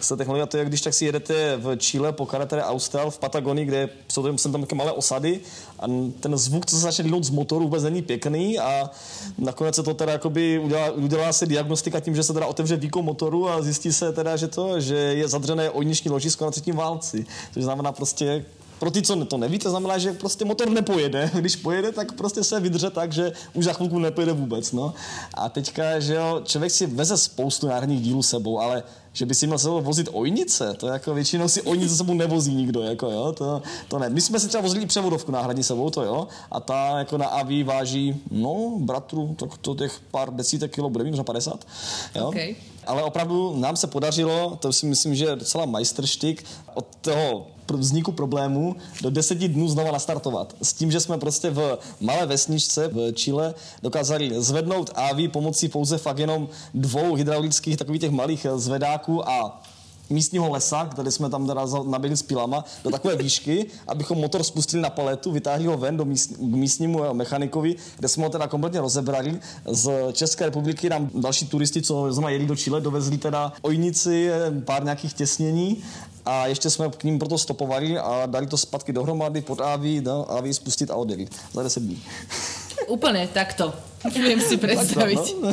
z 0.00 0.16
technologie. 0.16 0.42
A 0.42 0.46
to 0.46 0.56
je, 0.56 0.64
když 0.64 0.80
tak 0.80 0.94
si 0.94 1.04
jedete 1.04 1.56
v 1.56 1.76
Chile 1.76 2.12
po 2.12 2.26
karatere 2.26 2.62
Austral 2.62 3.10
v 3.10 3.18
Patagonii, 3.18 3.64
kde 3.64 3.88
jsou 4.08 4.22
tam, 4.22 4.38
jsou 4.38 4.52
tam 4.52 4.60
také 4.60 4.74
malé 4.74 4.92
osady 4.92 5.40
a 5.82 5.86
ten 6.20 6.38
zvuk, 6.38 6.66
co 6.66 6.76
se 6.76 6.82
začne 6.82 7.04
línout 7.04 7.24
z 7.24 7.30
motoru, 7.30 7.64
vůbec 7.64 7.82
není 7.82 8.02
pěkný 8.02 8.58
a 8.58 8.90
nakonec 9.38 9.74
se 9.74 9.82
to 9.82 9.94
teda 9.94 10.12
jakoby 10.12 10.58
udělá, 10.58 10.90
udělá 10.90 11.32
se 11.32 11.46
diagnostika 11.46 12.00
tím, 12.00 12.16
že 12.16 12.22
se 12.22 12.32
teda 12.32 12.46
otevře 12.46 12.76
výkon 12.76 13.04
motoru 13.04 13.48
a 13.48 13.62
zjistí 13.62 13.92
se 13.92 14.12
teda, 14.12 14.36
že 14.36 14.48
to, 14.48 14.80
že 14.80 14.96
je 14.96 15.28
zadřené 15.28 15.70
ojniční 15.70 16.10
ložisko 16.10 16.44
na 16.44 16.50
třetím 16.50 16.76
válci. 16.76 17.26
Což 17.54 17.62
znamená 17.62 17.92
prostě 17.92 18.44
pro 18.82 18.90
ty, 18.90 19.02
co 19.02 19.24
to 19.24 19.36
nevíte, 19.36 19.70
znamená, 19.70 19.98
že 19.98 20.12
prostě 20.12 20.44
motor 20.44 20.70
nepojede. 20.70 21.30
Když 21.38 21.56
pojede, 21.56 21.92
tak 21.92 22.12
prostě 22.12 22.44
se 22.44 22.60
vydře 22.60 22.90
tak, 22.90 23.12
že 23.12 23.32
už 23.54 23.64
za 23.64 23.72
chvilku 23.72 23.98
nepojede 23.98 24.32
vůbec. 24.32 24.72
No. 24.72 24.94
A 25.34 25.48
teďka, 25.48 26.00
že 26.00 26.14
jo, 26.14 26.40
člověk 26.44 26.72
si 26.72 26.86
veze 26.86 27.16
spoustu 27.16 27.66
náhradních 27.66 28.00
dílů 28.00 28.22
sebou, 28.22 28.60
ale 28.60 28.82
že 29.12 29.26
by 29.26 29.34
si 29.34 29.46
měl 29.46 29.58
sebou 29.58 29.80
vozit 29.80 30.08
ojnice, 30.12 30.74
to 30.74 30.86
jako 30.86 31.14
většinou 31.14 31.48
si 31.48 31.62
ojnice 31.62 31.96
sebou 31.96 32.14
nevozí 32.14 32.54
nikdo, 32.54 32.82
jako 32.82 33.10
jo, 33.10 33.32
to, 33.32 33.62
to 33.88 33.98
ne. 33.98 34.10
My 34.10 34.20
jsme 34.20 34.40
si 34.40 34.48
třeba 34.48 34.62
vozili 34.62 34.86
převodovku 34.86 35.32
náhradní 35.32 35.62
sebou, 35.62 35.90
to 35.90 36.02
jo, 36.02 36.28
a 36.50 36.60
ta 36.60 36.98
jako 36.98 37.18
na 37.18 37.26
AV 37.26 37.48
váží, 37.64 38.20
no, 38.30 38.78
bratru, 38.78 39.36
tak 39.38 39.58
to 39.58 39.74
těch 39.74 40.00
pár 40.10 40.34
desítek 40.34 40.74
kilo 40.74 40.90
bude 40.90 41.04
mít, 41.04 41.10
možná 41.10 41.24
50, 41.24 41.66
jo. 42.14 42.28
Okay. 42.28 42.56
Ale 42.86 43.02
opravdu 43.02 43.56
nám 43.56 43.76
se 43.76 43.86
podařilo, 43.86 44.58
to 44.60 44.72
si 44.72 44.86
myslím, 44.86 45.14
že 45.14 45.24
je 45.24 45.36
docela 45.36 45.64
majstrštyk, 45.64 46.44
od 46.74 46.86
toho 47.00 47.46
vzniku 47.70 48.12
problému 48.12 48.76
do 49.02 49.10
deseti 49.10 49.48
dnů 49.48 49.68
znova 49.68 49.92
nastartovat. 49.92 50.54
S 50.62 50.72
tím, 50.72 50.92
že 50.92 51.00
jsme 51.00 51.18
prostě 51.18 51.50
v 51.50 51.78
malé 52.00 52.26
vesničce 52.26 52.88
v 52.88 53.12
Chile 53.12 53.54
dokázali 53.82 54.32
zvednout 54.36 54.90
AV 54.94 55.16
pomocí 55.32 55.68
pouze 55.68 55.98
fakt 55.98 56.18
jenom 56.18 56.48
dvou 56.74 57.14
hydraulických 57.14 57.76
takových 57.76 58.00
těch 58.00 58.10
malých 58.10 58.46
zvedáků 58.56 59.28
a 59.28 59.62
místního 60.10 60.50
lesa, 60.50 60.90
kde 60.96 61.10
jsme 61.10 61.30
tam 61.30 61.46
teda 61.46 61.66
nabili 61.86 62.16
s 62.16 62.22
pilama, 62.22 62.64
do 62.84 62.90
takové 62.90 63.16
výšky, 63.16 63.66
abychom 63.88 64.18
motor 64.18 64.42
spustili 64.42 64.82
na 64.82 64.90
paletu, 64.90 65.32
vytáhli 65.32 65.66
ho 65.66 65.76
ven 65.76 65.96
do 65.96 66.04
míst, 66.04 66.32
k 66.36 66.40
místnímu 66.40 67.14
mechanikovi, 67.14 67.76
kde 67.98 68.08
jsme 68.08 68.24
ho 68.24 68.30
teda 68.30 68.46
kompletně 68.46 68.80
rozebrali. 68.80 69.40
Z 69.66 69.90
České 70.12 70.44
republiky 70.44 70.88
nám 70.88 71.10
další 71.14 71.46
turisti, 71.46 71.82
co 71.82 72.12
jsme 72.12 72.32
jeli 72.32 72.46
do 72.46 72.56
Chile, 72.56 72.80
dovezli 72.80 73.18
teda 73.18 73.52
ojnici, 73.62 74.30
pár 74.64 74.84
nějakých 74.84 75.12
těsnění 75.12 75.82
a 76.24 76.46
ještě 76.46 76.70
jsme 76.70 76.88
k 76.88 77.04
ním 77.04 77.18
proto 77.18 77.38
stopovali 77.38 77.98
a 77.98 78.26
dali 78.26 78.46
to 78.46 78.56
zpátky 78.56 78.92
dohromady 78.92 79.40
pod 79.40 79.60
AV, 79.60 79.84
no, 80.02 80.30
AV 80.30 80.44
spustit 80.52 80.90
a 80.90 80.96
odjeli 80.96 81.28
za 81.52 81.62
10 81.62 81.82
dní. 81.82 82.02
Úplne 82.88 83.30
takto. 83.30 83.70
Viem 84.10 84.42
si 84.42 84.58
predstaviť. 84.62 85.22
No. 85.38 85.50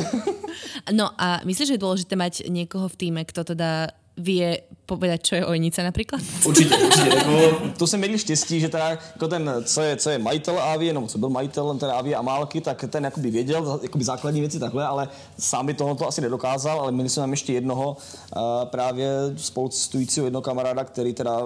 no 0.90 1.06
a 1.14 1.46
myslíš, 1.46 1.68
že 1.70 1.74
je 1.78 1.84
dôležité 1.84 2.14
mať 2.18 2.50
niekoho 2.50 2.90
v 2.90 2.98
týme, 2.98 3.22
kto 3.22 3.54
teda 3.54 3.94
vie 4.20 4.62
povedať, 4.86 5.18
čo 5.22 5.34
je 5.38 5.46
ojnica 5.46 5.82
napríklad? 5.82 6.20
Určitě, 6.46 6.76
určitě. 6.76 7.08
Jako, 7.08 7.32
to 7.78 7.86
jsem 7.86 8.00
měl 8.00 8.18
štěstí, 8.18 8.60
že 8.60 8.68
teda, 8.68 8.88
jako 8.88 9.28
ten, 9.28 9.50
co 9.64 9.80
je, 9.80 9.96
co 9.96 10.10
je 10.10 10.18
majitel 10.18 10.58
Avie, 10.58 10.92
nebo 10.92 11.06
co 11.06 11.18
byl 11.18 11.28
majitel 11.28 11.78
ten 11.78 11.90
Avie 11.90 12.16
a 12.16 12.22
Málky, 12.22 12.60
tak 12.60 12.84
ten 12.88 13.04
jakoby 13.04 13.30
věděl 13.30 13.80
jakoby 13.82 14.04
základní 14.04 14.40
věci 14.40 14.58
takhle, 14.58 14.86
ale 14.86 15.08
sám 15.38 15.66
by 15.66 15.74
tohle 15.74 15.94
to 15.94 16.08
asi 16.08 16.20
nedokázal, 16.20 16.80
ale 16.80 16.92
měli 16.92 17.08
jsme 17.08 17.20
tam 17.20 17.30
ještě 17.30 17.52
jednoho 17.52 17.96
uh, 17.96 18.42
právě 18.64 19.10
spolucestujícího 19.36 20.26
jednoho 20.26 20.42
kamaráda, 20.42 20.84
který 20.84 21.14
teda 21.14 21.40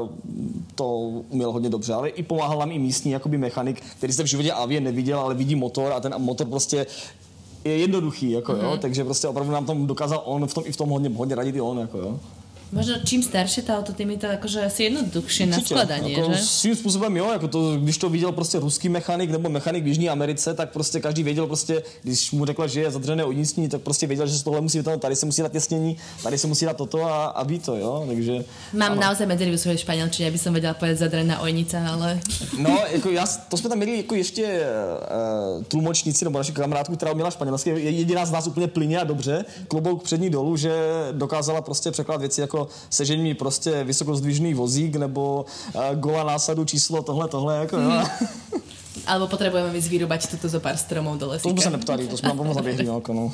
to 0.74 0.96
uměl 1.28 1.52
hodně 1.52 1.70
dobře, 1.70 1.94
ale 1.94 2.08
i 2.08 2.22
pomáhal 2.22 2.58
nám 2.58 2.72
i 2.72 2.78
místní 2.78 3.10
jakoby 3.10 3.38
mechanik, 3.38 3.82
který 3.98 4.12
se 4.12 4.22
v 4.22 4.26
životě 4.26 4.52
Avie 4.52 4.80
neviděl, 4.80 5.20
ale 5.20 5.34
vidí 5.34 5.54
motor 5.54 5.92
a 5.92 6.00
ten 6.00 6.14
motor 6.18 6.46
prostě 6.46 6.86
je 7.64 7.78
jednoduchý, 7.78 8.30
jako 8.30 8.52
mm-hmm. 8.52 8.64
jo, 8.64 8.70
mhm. 8.70 8.78
takže 8.78 9.04
prostě 9.04 9.28
opravdu 9.28 9.52
nám 9.52 9.66
tam 9.66 9.86
dokázal 9.86 10.22
on 10.24 10.46
v 10.46 10.54
tom 10.54 10.64
i 10.66 10.72
v 10.72 10.76
tom 10.76 10.88
hodně, 10.88 11.10
hodně 11.16 11.34
radit 11.34 11.56
i 11.56 11.60
on, 11.60 11.78
jako 11.78 11.98
jo. 11.98 12.20
Možno 12.72 12.98
čím 13.04 13.22
staršie 13.22 13.62
tá 13.62 13.78
auto, 13.78 13.92
tým 13.92 14.16
je 14.16 14.24
to 14.24 14.28
akože 14.32 14.64
asi 14.64 14.88
jednoduchšie 14.88 15.46
na 15.46 15.60
skladanie, 15.60 16.16
jako 16.16 16.32
že? 16.32 16.38
Svým 16.42 16.76
způsobem 16.76 17.16
jo, 17.16 17.32
jako 17.32 17.48
to, 17.48 17.76
když 17.76 17.98
to 17.98 18.08
viděl 18.08 18.32
prostě 18.32 18.58
ruský 18.58 18.88
mechanik 18.88 19.30
nebo 19.30 19.48
mechanik 19.48 19.84
v 19.84 19.86
Jižní 19.86 20.08
Americe, 20.08 20.54
tak 20.54 20.70
prostě 20.70 21.00
každý 21.00 21.22
věděl 21.22 21.46
prostě, 21.46 21.82
když 22.02 22.32
mu 22.32 22.44
řekla, 22.44 22.66
že 22.66 22.80
je 22.80 22.90
zadřené 22.90 23.24
odnísní, 23.24 23.68
tak 23.68 23.80
prostě 23.80 24.06
věděl, 24.06 24.26
že 24.26 24.38
z 24.38 24.42
tohle 24.42 24.60
musí 24.60 24.78
vytáhnout, 24.78 25.00
tady 25.00 25.16
se 25.16 25.26
musí 25.26 25.42
dát 25.42 25.52
těsnění, 25.52 25.96
tady 26.22 26.38
se 26.38 26.46
musí 26.46 26.64
dát 26.64 26.76
toto 26.76 27.04
a, 27.04 27.24
a 27.24 27.42
ví 27.44 27.58
to, 27.58 27.76
jo, 27.76 28.04
takže... 28.08 28.44
Mám 28.72 28.92
ale... 28.92 29.00
naozaj 29.00 29.26
medzery 29.26 29.50
v 29.50 29.60
svojej 29.60 29.78
španělčině, 29.78 30.28
aby 30.28 30.38
som 30.38 30.54
vedela 30.54 30.74
povedať 30.74 30.98
zadrená 30.98 31.40
ojnica, 31.40 31.78
ale... 31.88 32.20
No, 32.58 32.78
jako 32.92 33.10
já, 33.10 33.26
to 33.48 33.56
jsme 33.56 33.68
tam 33.68 33.78
měli 33.78 33.96
jako 33.96 34.14
ještě 34.14 34.44
uh, 34.44 35.62
tlumočníci 35.64 36.24
nebo 36.24 36.38
naši 36.38 36.52
kamarádku, 36.52 36.96
která 36.96 37.12
měla 37.12 37.30
španělsky, 37.30 37.70
je 37.70 37.90
jediná 37.90 38.26
z 38.26 38.30
nás 38.30 38.46
úplně 38.46 38.66
plyně 38.66 38.98
a 39.00 39.04
dobře, 39.04 39.44
klobouk 39.68 40.02
přední 40.02 40.30
dolů, 40.30 40.56
že 40.56 40.74
dokázala 41.12 41.62
prostě 41.62 41.90
překládat 41.90 42.20
věci 42.20 42.40
jako 42.40 42.53
sežení 42.90 43.34
prostě 43.34 43.84
vysokozdvižný 43.84 44.54
vozík 44.54 44.96
nebo 44.96 45.44
uh, 45.74 45.82
gola 45.94 46.24
násadu 46.24 46.64
číslo 46.64 47.02
tohle, 47.02 47.28
tohle, 47.28 47.56
jako 47.56 47.76
jo. 47.76 47.90
Mm. 47.90 48.04
Alebo 49.04 49.28
potrebujeme 49.28 49.68
ísť 49.76 49.90
vyrúbať 49.92 50.32
toto 50.32 50.48
zo 50.48 50.62
pár 50.64 50.80
stromov 50.80 51.20
do 51.20 51.28
lesíka. 51.28 51.50
To 51.50 51.60
sme 51.60 51.66
sa 51.66 51.76
neptali, 51.76 52.08
to 52.08 52.16
sme 52.16 52.32
nám 52.32 52.40
pomohli 52.40 52.72
no, 52.88 53.02
no. 53.18 53.24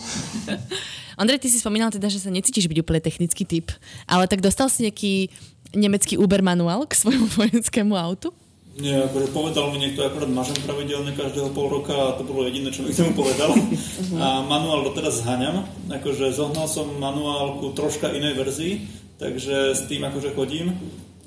Ondrej, 1.14 1.38
ty 1.38 1.48
si 1.52 1.62
spomínal 1.62 1.94
teda, 1.94 2.10
že 2.10 2.18
sa 2.18 2.32
necítiš 2.32 2.66
byť 2.66 2.78
úplne 2.82 2.98
technický 2.98 3.46
typ, 3.46 3.70
ale 4.10 4.26
tak 4.26 4.42
dostal 4.42 4.66
si 4.66 4.82
nejaký 4.82 5.30
nemecký 5.76 6.18
Uber 6.18 6.42
manuál 6.42 6.88
k 6.90 6.98
svojmu 6.98 7.26
vojenskému 7.38 7.94
autu? 7.94 8.34
Nie, 8.80 9.04
akože 9.04 9.34
povedal 9.36 9.76
mi 9.76 9.82
niekto, 9.82 10.00
akorát 10.06 10.30
mažem 10.30 10.56
pravidelne 10.64 11.12
každého 11.12 11.52
pol 11.52 11.68
roka 11.68 11.92
a 11.92 12.16
to 12.16 12.24
bolo 12.24 12.48
jediné, 12.48 12.72
čo 12.72 12.80
mi 12.80 12.94
k 12.94 13.02
tomu 13.02 13.12
povedal. 13.12 13.52
Uh-huh. 13.52 14.16
A 14.16 14.40
manuál 14.46 14.88
doteraz 14.88 15.20
zhaňam, 15.20 15.68
akože 15.90 16.32
zohnal 16.32 16.64
som 16.64 16.88
manuálku 16.96 17.76
troška 17.76 18.08
inej 18.08 18.40
verzii, 18.40 18.72
takže 19.20 19.76
s 19.76 19.84
tým 19.84 20.00
akože 20.08 20.32
chodím. 20.32 20.72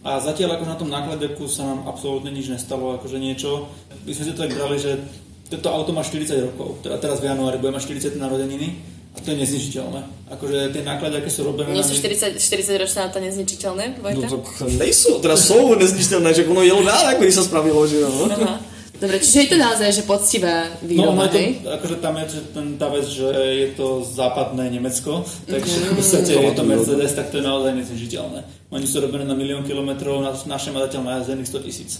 A 0.03 0.19
zatiaľ 0.19 0.59
ako 0.59 0.65
na 0.67 0.75
tom 0.75 0.89
nákladeku 0.91 1.47
sa 1.47 1.63
nám 1.63 1.87
absolútne 1.87 2.33
nič 2.33 2.51
nestalo, 2.51 2.99
akože 2.99 3.21
niečo. 3.21 3.71
My 4.03 4.11
sme 4.11 4.23
si 4.27 4.31
to 4.35 4.43
tak 4.43 4.51
brali, 4.51 4.75
že 4.75 4.99
toto 5.47 5.71
auto 5.71 5.95
má 5.95 6.03
40 6.03 6.49
rokov, 6.51 6.81
teda 6.81 6.97
teraz 6.97 7.21
v 7.21 7.29
januári 7.29 7.61
bude 7.61 7.71
mať 7.71 7.87
40 7.87 8.19
narodeniny 8.19 8.81
a 9.13 9.21
to 9.21 9.31
je 9.31 9.37
nezničiteľné. 9.37 10.01
Akože 10.33 10.73
tie 10.73 10.81
náklady, 10.81 11.21
aké 11.21 11.29
sú 11.29 11.45
robené... 11.45 11.69
Nie 11.69 11.85
sú 11.85 11.93
40, 11.93 12.41
40 12.41 12.81
ročné 12.81 12.99
auta 13.05 13.21
nezničiteľné, 13.21 14.01
Vojta? 14.01 14.25
No 14.25 14.41
tak 14.41 14.43
nejsú, 14.81 15.21
teraz 15.21 15.45
sú 15.45 15.77
nezničiteľné, 15.77 16.29
že 16.33 16.49
ono 16.49 16.65
jelo 16.65 16.81
dál, 16.81 17.13
ako 17.13 17.21
sa 17.29 17.45
spravilo, 17.45 17.85
že 17.85 18.01
jo. 18.01 18.09
Aha. 18.33 18.72
Dobre, 19.03 19.19
čiže 19.19 19.39
je 19.43 19.49
to 19.51 19.57
naozaj, 19.59 19.89
že 19.91 20.03
poctivá 20.07 20.71
výroba, 20.79 21.11
no, 21.11 21.27
no 21.27 21.27
to, 21.27 21.67
akože 21.75 21.95
tam 21.99 22.15
je 22.23 22.39
ten, 22.55 22.65
tá 22.79 22.87
vec, 22.87 23.03
že 23.03 23.27
je 23.35 23.67
to 23.75 23.99
západné 23.99 24.71
Nemecko, 24.71 25.27
takže 25.43 25.75
mm-hmm. 25.75 25.91
v 25.91 25.95
podstate 25.99 26.31
je 26.39 26.51
to 26.55 26.63
Mercedes, 26.63 27.11
tak 27.11 27.27
to 27.27 27.43
je 27.43 27.43
naozaj 27.43 27.75
neznižiteľné. 27.83 28.39
Oni 28.71 28.87
sú 28.87 29.03
robené 29.03 29.27
na 29.27 29.35
milión 29.35 29.67
kilometrov, 29.67 30.23
na 30.23 30.31
naše 30.31 30.71
má 30.71 30.79
zatiaľ 30.87 31.19
najazdených 31.19 31.51
100 31.51 31.67
tisíc. 31.67 31.91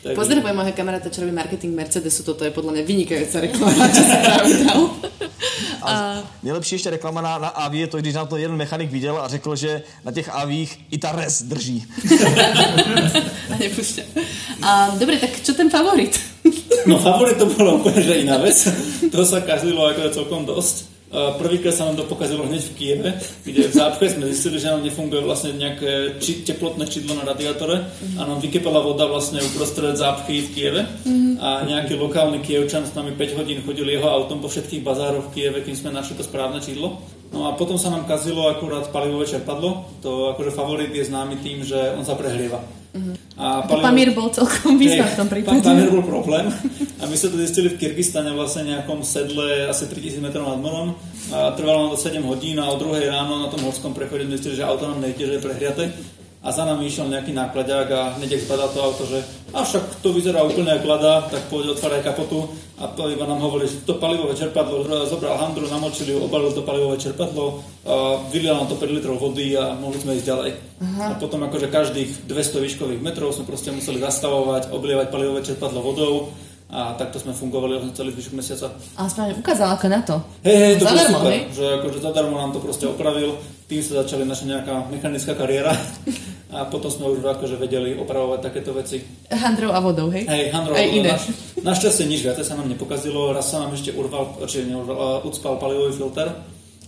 Tak... 0.00 0.16
Pozdravujem 0.16 0.56
môjho 0.56 0.72
kamaráta, 0.72 1.12
čo 1.12 1.20
robí 1.20 1.32
marketing 1.36 1.76
Mercedesu, 1.76 2.24
toto 2.24 2.40
je 2.40 2.52
podľa 2.56 2.72
mňa 2.72 2.84
vynikajúca 2.88 3.36
reklama, 3.44 3.84
čo 3.92 4.02
sa 4.02 4.16
práve 4.24 4.52
dal. 4.64 4.80
A 5.82 6.22
nejlepší 6.42 6.74
ještě 6.74 6.90
reklama 6.90 7.20
na, 7.20 7.38
na 7.38 7.48
AV 7.48 7.74
je 7.74 7.86
to, 7.86 7.98
když 7.98 8.14
nám 8.14 8.26
to 8.26 8.36
jeden 8.36 8.56
mechanik 8.56 8.90
viděl 8.90 9.18
a 9.18 9.28
řekl, 9.28 9.56
že 9.56 9.82
na 10.04 10.12
těch 10.12 10.28
AVích 10.28 10.78
i 10.90 10.98
ta 10.98 11.12
res 11.12 11.42
drží. 11.42 11.84
a 13.52 13.56
nepúšťa. 13.58 14.02
A, 14.62 14.96
dobre, 15.00 15.16
tak 15.16 15.40
čo 15.40 15.52
ten 15.56 15.70
favorit? 15.70 16.20
no 16.86 16.98
favorit 16.98 17.36
to 17.36 17.46
bolo 17.46 17.76
úplne 17.80 18.02
že 18.02 18.24
iná 18.24 18.36
vec. 18.38 18.68
To 19.12 19.24
sa 19.24 19.40
kazilo 19.40 19.84
ako 19.86 20.10
celkom 20.12 20.44
dosť. 20.44 20.89
Prvýkrát 21.10 21.74
sa 21.74 21.90
nám 21.90 21.98
to 21.98 22.06
pokazilo 22.06 22.46
hneď 22.46 22.62
v 22.70 22.74
Kieve, 22.78 23.10
kde 23.42 23.66
v 23.66 23.74
zápche 23.74 24.14
sme 24.14 24.30
zistili, 24.30 24.62
že 24.62 24.70
nám 24.70 24.86
nefunguje 24.86 25.26
vlastne 25.26 25.58
nejaké 25.58 26.22
či, 26.22 26.46
teplotné 26.46 26.86
čidlo 26.86 27.18
na 27.18 27.26
radiátore 27.26 27.82
a 28.14 28.20
nám 28.22 28.38
vykepala 28.38 28.78
voda 28.78 29.10
vlastne 29.10 29.42
uprostred 29.42 29.98
zápchy 29.98 30.46
v 30.46 30.52
Kieve 30.54 30.82
a 31.42 31.66
nejaký 31.66 31.98
lokálny 31.98 32.38
Kievčan 32.46 32.86
s 32.86 32.94
nami 32.94 33.18
5 33.18 33.42
hodín 33.42 33.58
chodil 33.66 33.90
jeho 33.90 34.06
autom 34.06 34.38
po 34.38 34.46
všetkých 34.46 34.86
bazároch 34.86 35.34
v 35.34 35.34
Kieve, 35.34 35.58
kým 35.66 35.74
sme 35.74 35.90
našli 35.90 36.14
to 36.14 36.22
správne 36.22 36.62
čidlo. 36.62 37.02
No 37.34 37.50
a 37.50 37.58
potom 37.58 37.74
sa 37.74 37.90
nám 37.90 38.06
kazilo 38.06 38.46
akurát 38.46 38.86
palivové 38.94 39.26
čerpadlo. 39.26 39.98
To 40.06 40.30
akože 40.34 40.54
favorit 40.54 40.94
je 40.94 41.10
známy 41.10 41.42
tým, 41.42 41.66
že 41.66 41.94
on 41.98 42.06
sa 42.06 42.14
prehlieva. 42.14 42.79
Uh-huh. 42.90 43.14
A 43.38 43.62
palivo... 43.62 43.86
Pamír 43.86 44.08
bol 44.10 44.28
celkom 44.34 44.74
výzva 44.74 45.06
v 45.06 45.16
tom 45.16 45.28
prípade. 45.30 45.62
Pamír 45.62 45.94
bol 45.94 46.02
problém. 46.02 46.50
A 46.98 47.06
my 47.06 47.14
sme 47.14 47.28
to 47.32 47.38
zistili 47.38 47.70
v 47.70 47.78
Kyrgyzstane 47.78 48.34
vlastne 48.34 48.66
nejakom 48.66 49.06
sedle 49.06 49.70
asi 49.70 49.86
3000 49.86 50.18
metrov 50.18 50.50
nad 50.50 50.58
morom. 50.58 50.98
A 51.30 51.54
trvalo 51.54 51.86
nám 51.86 51.94
to 51.94 52.02
7 52.02 52.18
hodín 52.26 52.58
a 52.58 52.66
o 52.66 52.76
druhej 52.76 53.06
ráno 53.06 53.46
na 53.46 53.48
tom 53.48 53.62
horskom 53.62 53.94
prechode 53.94 54.26
zistili, 54.26 54.58
že 54.58 54.66
auto 54.66 54.90
nám 54.90 54.98
nejde, 54.98 55.22
že 55.22 55.34
je 55.38 55.44
prehriate. 55.44 55.84
a 56.40 56.48
za 56.48 56.64
nami 56.64 56.88
išiel 56.88 57.12
nejaký 57.12 57.36
nákladák 57.36 57.88
a 57.92 58.02
hneď 58.16 58.40
zbadal 58.40 58.72
to 58.72 58.80
auto, 58.80 59.04
že 59.04 59.20
a 59.50 59.66
však 59.66 60.02
to 60.02 60.14
vyzerá 60.14 60.42
úplne 60.46 60.72
ako 60.74 60.86
lada, 60.86 61.26
tak 61.30 61.42
pôjde 61.50 61.74
otvárať 61.74 62.06
kapotu 62.06 62.46
a 62.80 62.88
to 62.88 63.10
iba 63.12 63.28
nám 63.28 63.42
hovorí, 63.44 63.68
že 63.68 63.84
to 63.84 64.00
palivové 64.00 64.32
čerpadlo, 64.32 64.86
zobral 65.04 65.36
handru, 65.36 65.68
namočili, 65.68 66.16
obalil 66.16 66.54
to 66.54 66.64
palivové 66.64 66.96
čerpadlo, 66.96 67.60
a 67.84 68.24
vylial 68.32 68.56
nám 68.62 68.72
to 68.72 68.80
5 68.80 68.96
litrov 68.96 69.20
vody 69.20 69.52
a 69.58 69.76
mohli 69.76 70.00
sme 70.00 70.16
ísť 70.16 70.26
ďalej. 70.26 70.50
Aha. 70.80 71.04
A 71.12 71.18
potom 71.20 71.44
akože 71.44 71.68
každých 71.68 72.24
200 72.24 72.64
výškových 72.64 73.04
metrov 73.04 73.36
sme 73.36 73.44
proste 73.44 73.68
museli 73.68 74.00
zastavovať, 74.00 74.72
oblievať 74.72 75.12
palivové 75.12 75.44
čerpadlo 75.44 75.84
vodou 75.84 76.32
a 76.70 76.94
takto 76.94 77.18
sme 77.18 77.34
fungovali 77.34 77.74
vlastne 77.74 77.98
celý 77.98 78.10
zvyšok 78.14 78.34
mesiaca. 78.38 78.70
Ale 78.94 79.08
sme 79.10 79.34
ukázal 79.34 79.74
ako 79.74 79.86
na 79.90 80.00
to. 80.06 80.16
Hej, 80.46 80.56
hej, 80.56 80.74
to 80.78 80.86
zadarmo, 80.86 81.18
super, 81.18 81.32
hej? 81.34 81.40
že 81.50 81.64
akože 81.82 81.98
zadarmo 81.98 82.34
nám 82.38 82.50
to 82.54 82.60
proste 82.62 82.86
opravil, 82.86 83.30
tým 83.66 83.82
sa 83.82 83.92
začali 84.06 84.22
naša 84.22 84.44
nejaká 84.46 84.74
mechanická 84.86 85.34
kariéra 85.34 85.74
a 86.54 86.70
potom 86.70 86.86
sme 86.86 87.10
už 87.10 87.26
akože 87.26 87.58
vedeli 87.58 87.98
opravovať 87.98 88.38
takéto 88.38 88.70
veci. 88.70 89.02
Handrou 89.34 89.74
a 89.74 89.82
vodou, 89.82 90.14
hej? 90.14 90.30
Hej, 90.30 90.54
handrou 90.54 90.78
a 90.78 90.82
vodou. 90.82 91.10
Naš, 91.10 91.24
našťastie 91.58 92.06
nič 92.06 92.22
viacej 92.22 92.46
sa 92.46 92.54
nám 92.54 92.70
nepokazilo, 92.70 93.34
raz 93.34 93.50
sa 93.50 93.66
nám 93.66 93.74
ešte 93.74 93.90
urval, 93.90 94.38
či 94.46 94.62
neurval, 94.62 95.26
ucpal 95.26 95.58
palivový 95.58 95.94
filter, 95.98 96.30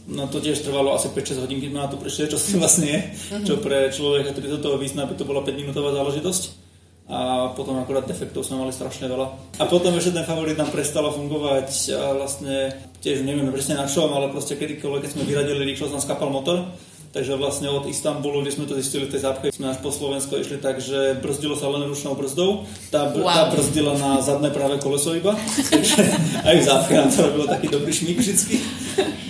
No 0.02 0.26
to 0.26 0.42
tiež 0.42 0.66
trvalo 0.66 0.98
asi 0.98 1.14
5-6 1.14 1.46
hodín, 1.46 1.62
keď 1.62 1.70
sme 1.70 1.78
na 1.78 1.86
to 1.86 1.94
prišli, 1.94 2.26
čo 2.26 2.34
si 2.34 2.58
vlastne 2.58 2.90
je, 2.90 2.98
uh-huh. 2.98 3.46
čo 3.46 3.62
pre 3.62 3.86
človeka, 3.86 4.34
ktorý 4.34 4.58
do 4.58 4.58
toho 4.58 4.74
význa, 4.74 5.06
by 5.06 5.14
to 5.14 5.22
bola 5.22 5.46
5 5.46 5.54
minútová 5.54 5.94
záležitosť 5.94 6.62
a 7.10 7.50
potom 7.58 7.82
akurát 7.82 8.06
defektov 8.06 8.46
sme 8.46 8.62
mali 8.62 8.70
strašne 8.70 9.10
veľa. 9.10 9.58
A 9.58 9.66
potom 9.66 9.90
ešte 9.98 10.14
ten 10.14 10.26
favorit 10.26 10.54
nám 10.54 10.70
prestalo 10.70 11.10
fungovať 11.10 11.68
a 11.98 12.14
vlastne 12.14 12.70
tiež 13.02 13.26
nevieme 13.26 13.50
presne 13.50 13.74
na 13.74 13.90
čom, 13.90 14.08
ale 14.14 14.30
proste 14.30 14.54
kedykoľvek, 14.54 15.02
keď 15.02 15.10
sme 15.10 15.26
vyradili 15.26 15.66
rýchlosť, 15.66 15.92
nám 15.98 16.06
skapal 16.06 16.30
motor. 16.30 16.70
Takže 17.12 17.36
vlastne 17.36 17.68
od 17.68 17.84
Istanbulu, 17.84 18.40
kde 18.40 18.56
sme 18.56 18.64
to 18.64 18.72
zistili 18.72 19.04
v 19.04 19.12
tej 19.12 19.28
zápche, 19.28 19.52
sme 19.52 19.68
až 19.68 19.84
po 19.84 19.92
Slovensko 19.92 20.40
išli 20.40 20.56
tak, 20.56 20.80
že 20.80 21.20
brzdilo 21.20 21.52
sa 21.52 21.68
len 21.68 21.84
ručnou 21.84 22.16
brzdou. 22.16 22.64
Tá, 22.88 23.12
br- 23.12 23.20
wow. 23.20 23.36
tá 23.36 23.42
brzdila 23.52 24.00
na 24.00 24.24
zadné 24.24 24.48
práve 24.48 24.80
koleso 24.80 25.12
iba. 25.12 25.36
Takže 25.76 26.00
aj 26.40 26.54
v 26.56 26.64
zápche 26.64 26.92
nám 26.96 27.12
to 27.12 27.20
robilo 27.28 27.44
taký 27.44 27.68
dobrý 27.68 27.92
šmík 27.92 28.16
vždycky. 28.16 28.56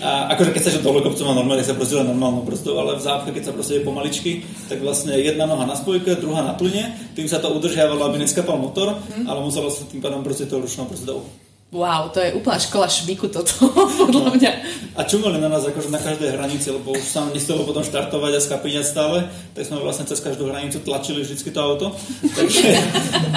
A 0.03 0.35
akože 0.35 0.51
keď 0.51 0.63
sa 0.67 0.75
že 0.75 0.83
dole 0.83 0.99
kopcom 0.99 1.31
a 1.31 1.39
normálne 1.39 1.63
sa 1.63 1.79
brzdila 1.79 2.03
normálnou 2.03 2.43
brzdou, 2.43 2.75
ale 2.83 2.99
v 2.99 3.07
zápche, 3.07 3.31
keď 3.31 3.43
sa 3.49 3.53
proste 3.55 3.79
je 3.79 3.87
pomaličky, 3.87 4.43
tak 4.67 4.83
vlastne 4.83 5.15
jedna 5.15 5.47
noha 5.47 5.63
na 5.63 5.79
spojke, 5.79 6.19
druhá 6.19 6.43
na 6.43 6.59
plyne, 6.59 6.91
tým 7.15 7.31
sa 7.31 7.39
to 7.39 7.55
udržiavalo, 7.55 8.03
aby 8.11 8.19
neskapal 8.19 8.59
motor, 8.59 8.99
mm. 8.99 9.31
ale 9.31 9.39
muselo 9.47 9.71
sa 9.71 9.87
tým 9.87 10.03
pádom 10.03 10.27
brzdiť 10.27 10.51
tou 10.51 10.59
ručnou 10.59 10.91
brzdou. 10.91 11.23
Wow, 11.73 12.13
to 12.13 12.21
je 12.21 12.37
úplná 12.37 12.61
škola 12.61 12.85
šmiku 12.85 13.33
toto, 13.33 13.73
podľa 14.05 14.29
no. 14.29 14.37
mňa. 14.37 14.53
A 14.93 15.09
čumeli 15.09 15.41
na 15.41 15.49
nás 15.49 15.65
akože 15.65 15.89
na 15.89 15.97
každej 15.97 16.37
hranici, 16.37 16.69
lebo 16.69 16.93
už 16.93 17.01
sa 17.01 17.25
nestalo 17.33 17.65
potom 17.65 17.81
štartovať 17.81 18.33
a 18.37 18.41
skapíňať 18.45 18.85
stále, 18.85 19.25
tak 19.57 19.65
sme 19.65 19.81
vlastne 19.81 20.05
cez 20.05 20.21
každú 20.21 20.53
hranicu 20.53 20.85
tlačili 20.85 21.25
vždy 21.25 21.41
to 21.49 21.61
auto. 21.65 21.97
Takže 22.37 22.77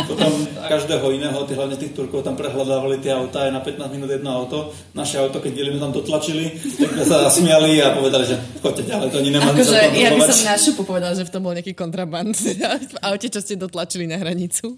potom 0.04 0.52
každého 0.68 1.16
iného, 1.16 1.40
tých, 1.48 1.56
hlavne 1.56 1.80
tých 1.80 1.96
Turkov, 1.96 2.28
tam 2.28 2.36
prehľadávali 2.36 3.00
tie 3.00 3.16
auta 3.16 3.48
aj 3.48 3.56
na 3.56 3.64
15 3.64 3.96
minút 3.96 4.12
jedno 4.12 4.28
auto. 4.36 4.76
Naše 4.92 5.16
auto, 5.24 5.40
keď 5.40 5.56
videli, 5.56 5.80
tam 5.80 5.96
dotlačili, 5.96 6.60
tak 6.76 6.92
sme 6.92 7.06
sa 7.08 7.32
zasmiali 7.32 7.80
a 7.80 7.96
povedali, 7.96 8.28
že 8.28 8.36
choďte 8.60 8.84
ďalej, 8.84 9.08
to 9.16 9.18
ani 9.24 9.32
nemá 9.32 9.48
akože, 9.56 9.80
Ja 9.96 10.12
by 10.12 10.22
som 10.28 10.40
na 10.44 10.60
šupu 10.60 10.84
povedal, 10.84 11.16
že 11.16 11.24
v 11.24 11.32
tom 11.32 11.40
bol 11.40 11.56
nejaký 11.56 11.72
kontraband 11.72 12.36
v 12.92 12.96
aute, 13.00 13.32
čo 13.32 13.40
ste 13.40 13.56
dotlačili 13.56 14.12
na 14.12 14.20
hranicu. 14.20 14.76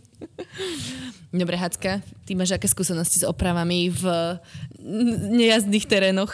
Dobre, 1.28 1.60
Hacka, 1.60 2.00
ty 2.24 2.40
máš 2.40 2.56
aké 2.56 2.72
skúsenosti 2.72 3.20
s 3.20 3.28
opravami 3.28 3.92
v 3.92 4.04
nejazdných 5.36 5.84
terénoch? 5.84 6.32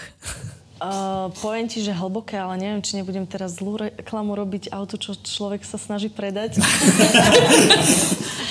Uh, 0.77 1.33
poviem 1.41 1.65
ti, 1.65 1.81
že 1.81 1.95
hlboké, 1.95 2.37
ale 2.37 2.59
neviem, 2.59 2.83
či 2.83 2.99
nebudem 2.99 3.23
teraz 3.25 3.57
zlú 3.57 3.79
reklamu 3.79 4.37
robiť 4.37 4.69
auto, 4.69 4.99
čo 4.99 5.17
človek 5.17 5.65
sa 5.65 5.79
snaží 5.79 6.13
predať. 6.13 6.59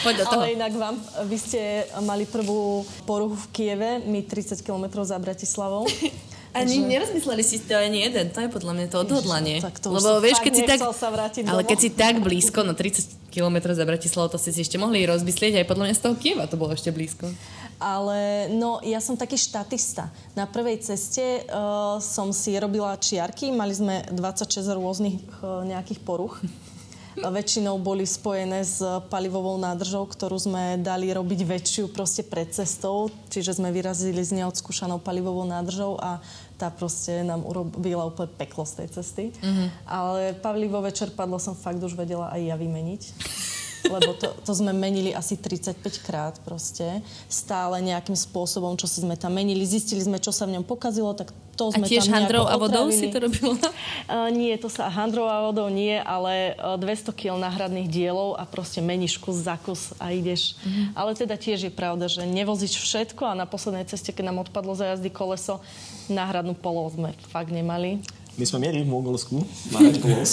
Poď 0.02 0.14
do 0.18 0.24
toho. 0.26 0.42
Ale 0.42 0.56
inak 0.56 0.72
vám, 0.74 0.96
vy 1.30 1.36
ste 1.38 1.86
mali 2.02 2.26
prvú 2.26 2.88
poruchu 3.06 3.36
v 3.36 3.46
Kieve, 3.52 3.90
my 4.02 4.24
30 4.26 4.64
km 4.66 5.04
za 5.06 5.20
Bratislavou. 5.20 5.86
Ani 6.58 6.82
že... 6.82 6.88
nerozmysleli 6.88 7.44
si 7.46 7.64
to 7.64 7.72
ani 7.80 8.04
jeden, 8.04 8.28
to 8.28 8.44
je 8.44 8.52
podľa 8.52 8.72
mňa 8.76 8.86
to 8.92 8.98
odhodlanie. 9.00 9.56
Ježiš, 9.56 9.72
tak 9.72 9.76
to 9.80 9.88
Lebo 9.88 10.20
vieš, 10.20 10.36
keď 10.44 10.52
si 10.52 10.62
tak, 10.68 10.78
sa 10.84 11.08
ale 11.48 11.62
keď 11.64 11.78
si 11.80 11.88
tak 11.88 12.20
blízko, 12.20 12.60
no 12.60 12.76
30 12.76 13.21
km 13.32 13.72
za 13.72 13.88
Bratislavou, 13.88 14.28
to 14.28 14.36
si 14.36 14.52
si 14.52 14.60
ešte 14.60 14.76
mohli 14.76 15.08
rozmyslieť, 15.08 15.64
aj 15.64 15.66
podľa 15.72 15.84
mňa 15.88 15.96
z 15.96 16.02
toho 16.04 16.14
Kieva 16.20 16.44
to 16.44 16.60
bolo 16.60 16.76
ešte 16.76 16.92
blízko. 16.92 17.32
Ale 17.80 18.52
no, 18.52 18.78
ja 18.84 19.00
som 19.00 19.16
taký 19.16 19.40
štatista. 19.40 20.12
Na 20.36 20.44
prvej 20.44 20.84
ceste 20.84 21.48
uh, 21.48 21.96
som 21.98 22.30
si 22.30 22.54
robila 22.60 22.94
čiarky, 23.00 23.50
mali 23.50 23.72
sme 23.72 24.04
26 24.12 24.62
rôznych 24.76 25.18
uh, 25.40 25.64
nejakých 25.64 26.04
poruch 26.04 26.38
väčšinou 27.16 27.76
boli 27.76 28.08
spojené 28.08 28.64
s 28.64 28.80
palivovou 29.12 29.60
nádržou, 29.60 30.08
ktorú 30.08 30.40
sme 30.40 30.80
dali 30.80 31.12
robiť 31.12 31.40
väčšiu 31.44 31.84
proste 31.92 32.24
pred 32.24 32.48
cestou, 32.48 33.12
čiže 33.28 33.60
sme 33.60 33.68
vyrazili 33.68 34.24
s 34.24 34.32
neodskúšanou 34.32 34.96
palivovou 35.04 35.44
nádržou 35.44 36.00
a 36.00 36.24
tá 36.62 36.70
proste 36.70 37.26
nám 37.26 37.42
urobila 37.42 38.06
úplne 38.06 38.30
peklo 38.38 38.62
z 38.62 38.86
tej 38.86 38.88
cesty. 38.94 39.24
Mm-hmm. 39.34 39.68
Ale 39.90 40.38
palivové 40.38 40.94
čerpadlo 40.94 41.42
som 41.42 41.58
fakt 41.58 41.82
už 41.82 41.98
vedela 41.98 42.30
aj 42.30 42.40
ja 42.46 42.54
vymeniť 42.54 43.02
lebo 43.90 44.14
to, 44.14 44.30
to 44.42 44.52
sme 44.52 44.70
menili 44.70 45.10
asi 45.10 45.34
35 45.34 45.78
krát 46.06 46.34
proste, 46.42 47.02
stále 47.26 47.82
nejakým 47.82 48.14
spôsobom, 48.14 48.78
čo 48.78 48.86
si 48.86 49.02
sme 49.02 49.18
tam 49.18 49.34
menili, 49.34 49.66
zistili 49.66 50.02
sme, 50.02 50.22
čo 50.22 50.30
sa 50.30 50.46
v 50.46 50.58
ňom 50.58 50.64
pokazilo, 50.66 51.14
tak 51.16 51.34
to 51.56 51.68
sme 51.68 51.84
a 51.84 51.88
tiež 51.88 52.08
tam 52.08 52.14
handrou 52.16 52.44
a 52.48 52.56
vodou 52.56 52.88
otravili. 52.88 53.00
si 53.00 53.06
to 53.12 53.18
robila? 53.22 53.56
Uh, 54.12 54.28
nie, 54.28 54.52
to 54.58 54.66
sa 54.66 54.90
handrou 54.90 55.24
a 55.30 55.46
vodou 55.46 55.70
nie, 55.70 55.94
ale 55.94 56.58
uh, 56.58 56.76
200 56.76 57.14
kg 57.16 57.38
náhradných 57.38 57.88
dielov 57.88 58.34
a 58.36 58.44
proste 58.44 58.82
meníš 58.82 59.16
kus 59.16 59.40
za 59.40 59.56
kus 59.56 59.94
a 59.96 60.10
ideš. 60.12 60.58
Mm-hmm. 60.58 60.86
Ale 60.98 61.10
teda 61.16 61.38
tiež 61.38 61.70
je 61.70 61.72
pravda, 61.72 62.10
že 62.10 62.26
nevozíš 62.26 62.76
všetko 62.76 63.30
a 63.30 63.38
na 63.38 63.46
poslednej 63.46 63.86
ceste, 63.88 64.10
keď 64.10 64.32
nám 64.32 64.44
odpadlo 64.48 64.74
za 64.74 64.92
jazdy 64.92 65.08
koleso, 65.08 65.62
náhradnú 66.10 66.52
polov 66.58 66.92
sme 66.92 67.14
fakt 67.30 67.54
nemali. 67.54 68.02
My 68.40 68.44
sme 68.48 68.64
mieli 68.64 68.80
v 68.80 68.88
Mongolsku 68.88 69.44
náhrať 69.74 69.96
polos. 70.00 70.32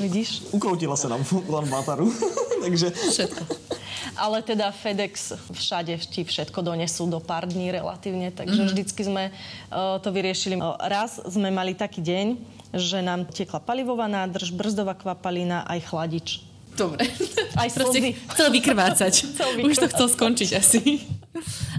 Vidíš? 0.00 0.48
Ukroutila 0.50 0.96
sa 0.96 1.12
nám 1.12 1.22
len 1.26 1.66
Bataru, 1.68 2.08
takže... 2.64 2.90
Všetko. 2.90 3.42
Ale 4.14 4.46
teda 4.46 4.70
FedEx 4.70 5.34
všade 5.50 5.98
ti 6.06 6.22
všetko 6.22 6.62
donesú 6.62 7.10
do 7.10 7.18
pár 7.18 7.50
dní 7.50 7.74
relatívne, 7.74 8.30
takže 8.30 8.62
mm-hmm. 8.62 8.70
vždycky 8.70 9.00
sme 9.02 9.24
uh, 9.34 9.98
to 9.98 10.14
vyriešili. 10.14 10.54
Raz 10.78 11.18
sme 11.26 11.50
mali 11.50 11.74
taký 11.74 11.98
deň, 11.98 12.26
že 12.78 13.02
nám 13.02 13.26
tekla 13.26 13.58
palivová 13.58 14.06
nádrž, 14.06 14.54
brzdová 14.54 14.94
kvapalina 14.94 15.66
aj 15.66 15.80
chladič. 15.90 16.28
Dobre. 16.74 17.06
Aj 17.54 17.70
Proste 17.70 18.18
chcel 18.34 18.48
vykrvácať. 18.50 19.14
chcel 19.34 19.50
vykrvácať. 19.58 19.70
Už 19.70 19.74
to 19.78 19.86
chcel 19.90 20.08
skončiť 20.10 20.50
asi. 20.58 21.06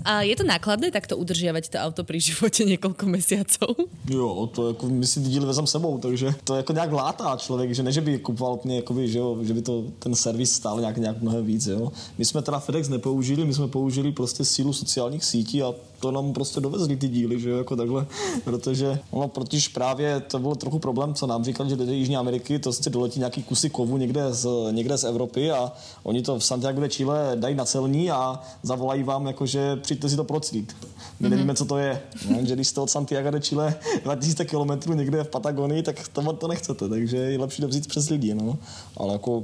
A 0.06 0.22
je 0.22 0.38
to 0.38 0.46
nákladné 0.46 0.94
takto 0.94 1.18
udržiavať 1.18 1.74
to 1.74 1.78
auto 1.82 2.06
pri 2.06 2.22
živote 2.22 2.62
niekoľko 2.62 3.06
mesiacov? 3.10 3.74
Jo, 4.06 4.50
to 4.54 4.68
jako 4.68 4.86
my 4.86 5.06
si 5.08 5.20
díly 5.20 5.46
vezem 5.46 5.68
sebou, 5.68 5.98
takže 5.98 6.36
to 6.44 6.56
jako 6.56 6.74
nějak 6.74 6.92
látá 6.92 7.38
člověk, 7.38 7.74
že 7.74 7.84
ne, 7.84 7.92
že 7.92 8.02
by 8.02 8.20
kupoval 8.20 8.54
úplně, 8.54 9.08
že, 9.08 9.18
jo, 9.20 9.38
že 9.42 9.54
by 9.54 9.62
to 9.62 9.84
ten 10.00 10.16
servis 10.16 10.52
stál 10.52 10.80
nějak, 10.80 10.98
nějak 10.98 11.22
mnohem 11.22 11.46
víc. 11.46 11.68
Jo. 11.68 11.92
My 12.18 12.26
jsme 12.26 12.42
teda 12.42 12.60
FedEx 12.60 12.90
nepoužili, 12.90 13.46
my 13.46 13.54
jsme 13.54 13.68
použili 13.68 14.12
prostě 14.12 14.46
sílu 14.46 14.74
sociálních 14.74 15.26
sítí 15.26 15.64
a 15.64 15.74
to 16.00 16.12
nám 16.12 16.34
prostě 16.34 16.60
dovezli 16.60 16.96
ty 16.96 17.08
díly, 17.08 17.40
že 17.40 17.50
jo, 17.50 17.58
jako 17.58 17.76
takhle, 17.76 18.06
protože 18.44 19.00
ono 19.12 19.28
protiž 19.28 19.68
právě 19.68 20.20
to 20.20 20.40
byl 20.40 20.56
trochu 20.56 20.80
problém, 20.80 21.14
co 21.14 21.28
nám 21.28 21.44
říkali, 21.44 21.70
že 21.70 21.76
do 21.76 21.84
Jižní 21.84 22.18
Ameriky 22.18 22.60
to 22.60 22.70
prostě 22.70 22.90
doletí 22.90 23.20
nějaký 23.20 23.44
kusy 23.44 23.70
kovu 23.70 23.98
někde 23.98 24.34
z, 24.34 24.48
někde 24.72 24.98
z 24.98 25.04
Evropy 25.04 25.52
a 25.52 25.72
oni 26.04 26.22
to 26.22 26.40
v 26.40 26.44
Santiago 26.44 26.82
de 26.82 26.90
Chile 26.90 27.32
dají 27.36 27.56
na 27.56 27.66
celní 27.66 28.12
a 28.12 28.40
zavolají 28.64 29.04
vám, 29.04 29.28
jakože 29.28 29.76
přijďte 29.76 30.10
si 30.10 30.16
to 30.16 30.24
procít. 30.24 30.76
My 31.20 31.28
mm-hmm. 31.28 31.32
nevíme, 31.32 31.56
co 31.56 31.66
to 31.66 31.78
je. 31.78 32.02
No, 32.30 32.46
že 32.46 32.56
když 32.56 32.68
jste 32.68 32.82
od 32.82 32.90
Santiago 32.90 33.32
de 33.32 33.40
Chile 33.40 33.76
2000 34.04 34.46
km 34.46 34.94
někde 34.94 35.24
v 35.24 35.30
Patagonii, 35.30 35.84
tak 35.84 36.08
to, 36.08 36.34
to 36.34 36.48
nechcete, 36.48 36.90
takže 36.90 37.18
je 37.18 37.40
lepší 37.40 37.62
to 37.62 37.68
vzít 37.68 37.88
přes 37.88 38.10
lidi, 38.10 38.36
no. 38.36 38.58
Ale 38.98 39.14
jako 39.14 39.44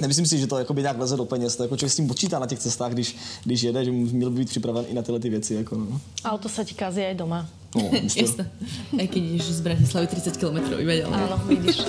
Nemyslím 0.00 0.26
si, 0.26 0.38
že 0.38 0.46
to 0.46 0.58
jakoby 0.58 0.82
nějak 0.82 0.98
leze 0.98 1.16
do 1.16 1.24
peněz, 1.24 1.56
to 1.56 1.62
jako 1.62 1.76
člověk 1.76 1.92
s 1.92 1.96
tím 1.96 2.08
počítá 2.08 2.38
na 2.38 2.46
těch 2.46 2.58
cestách, 2.58 2.92
když, 2.92 3.16
když 3.44 3.62
jede, 3.62 3.84
že 3.84 3.90
měl 3.90 4.30
by 4.30 4.38
být 4.38 4.48
připraven 4.48 4.84
i 4.88 4.94
na 4.94 5.02
tyhle 5.02 5.20
ty 5.20 5.30
věci. 5.30 5.54
Jako, 5.54 5.76
no. 5.76 6.00
Auto 6.24 6.48
sa 6.48 6.64
ti 6.64 6.74
kazí 6.74 7.02
aj 7.02 7.14
doma. 7.14 7.48
No, 7.74 7.90
Jasne. 8.16 8.50
Aj 8.98 9.06
keď 9.06 9.22
ideš 9.22 9.42
z 9.42 9.60
Bratislavy 9.60 10.06
30 10.06 10.36
km 10.36 10.58
iba 10.78 10.94
ďalej. 10.94 11.14
Áno, 11.14 11.36
vidíš. 11.46 11.86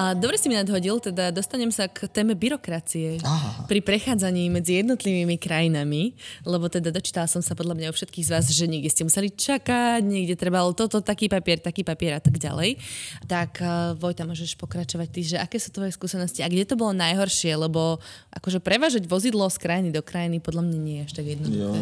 A 0.00 0.16
dobre 0.16 0.40
si 0.40 0.48
mi 0.48 0.56
nadhodil, 0.56 0.96
teda 0.96 1.28
dostanem 1.28 1.68
sa 1.68 1.84
k 1.84 2.08
téme 2.08 2.32
byrokracie 2.32 3.20
Aha. 3.20 3.68
pri 3.68 3.84
prechádzaní 3.84 4.48
medzi 4.48 4.80
jednotlivými 4.80 5.36
krajinami, 5.36 6.16
lebo 6.48 6.72
teda 6.72 6.88
dočítala 6.88 7.28
som 7.28 7.44
sa 7.44 7.52
podľa 7.52 7.76
mňa 7.76 7.86
o 7.92 7.94
všetkých 7.94 8.24
z 8.24 8.30
vás, 8.32 8.48
že 8.48 8.64
niekde 8.64 8.88
ste 8.88 9.04
museli 9.04 9.28
čakať, 9.28 10.00
niekde 10.00 10.40
trebalo 10.40 10.72
toto, 10.72 11.04
taký 11.04 11.28
papier, 11.28 11.60
taký 11.60 11.84
papier 11.84 12.16
a 12.16 12.22
tak 12.24 12.40
ďalej. 12.40 12.80
Tak 13.28 13.60
uh, 13.60 13.92
Vojta, 14.00 14.24
môžeš 14.24 14.56
pokračovať 14.56 15.08
ty, 15.12 15.20
že 15.20 15.36
aké 15.36 15.60
sú 15.60 15.68
tvoje 15.68 15.92
skúsenosti 15.92 16.40
a 16.40 16.48
kde 16.48 16.64
to 16.64 16.80
bolo 16.80 16.96
najhoršie, 16.96 17.52
lebo 17.60 18.00
akože 18.32 18.64
prevážať 18.64 19.04
vozidlo 19.04 19.52
z 19.52 19.60
krajiny 19.60 19.92
do 19.92 20.00
krajiny 20.00 20.40
podľa 20.40 20.64
mňa 20.64 20.78
nie 20.80 20.96
je 20.96 21.04
až 21.04 21.12
tak 21.12 21.26
jednoduché. 21.28 21.80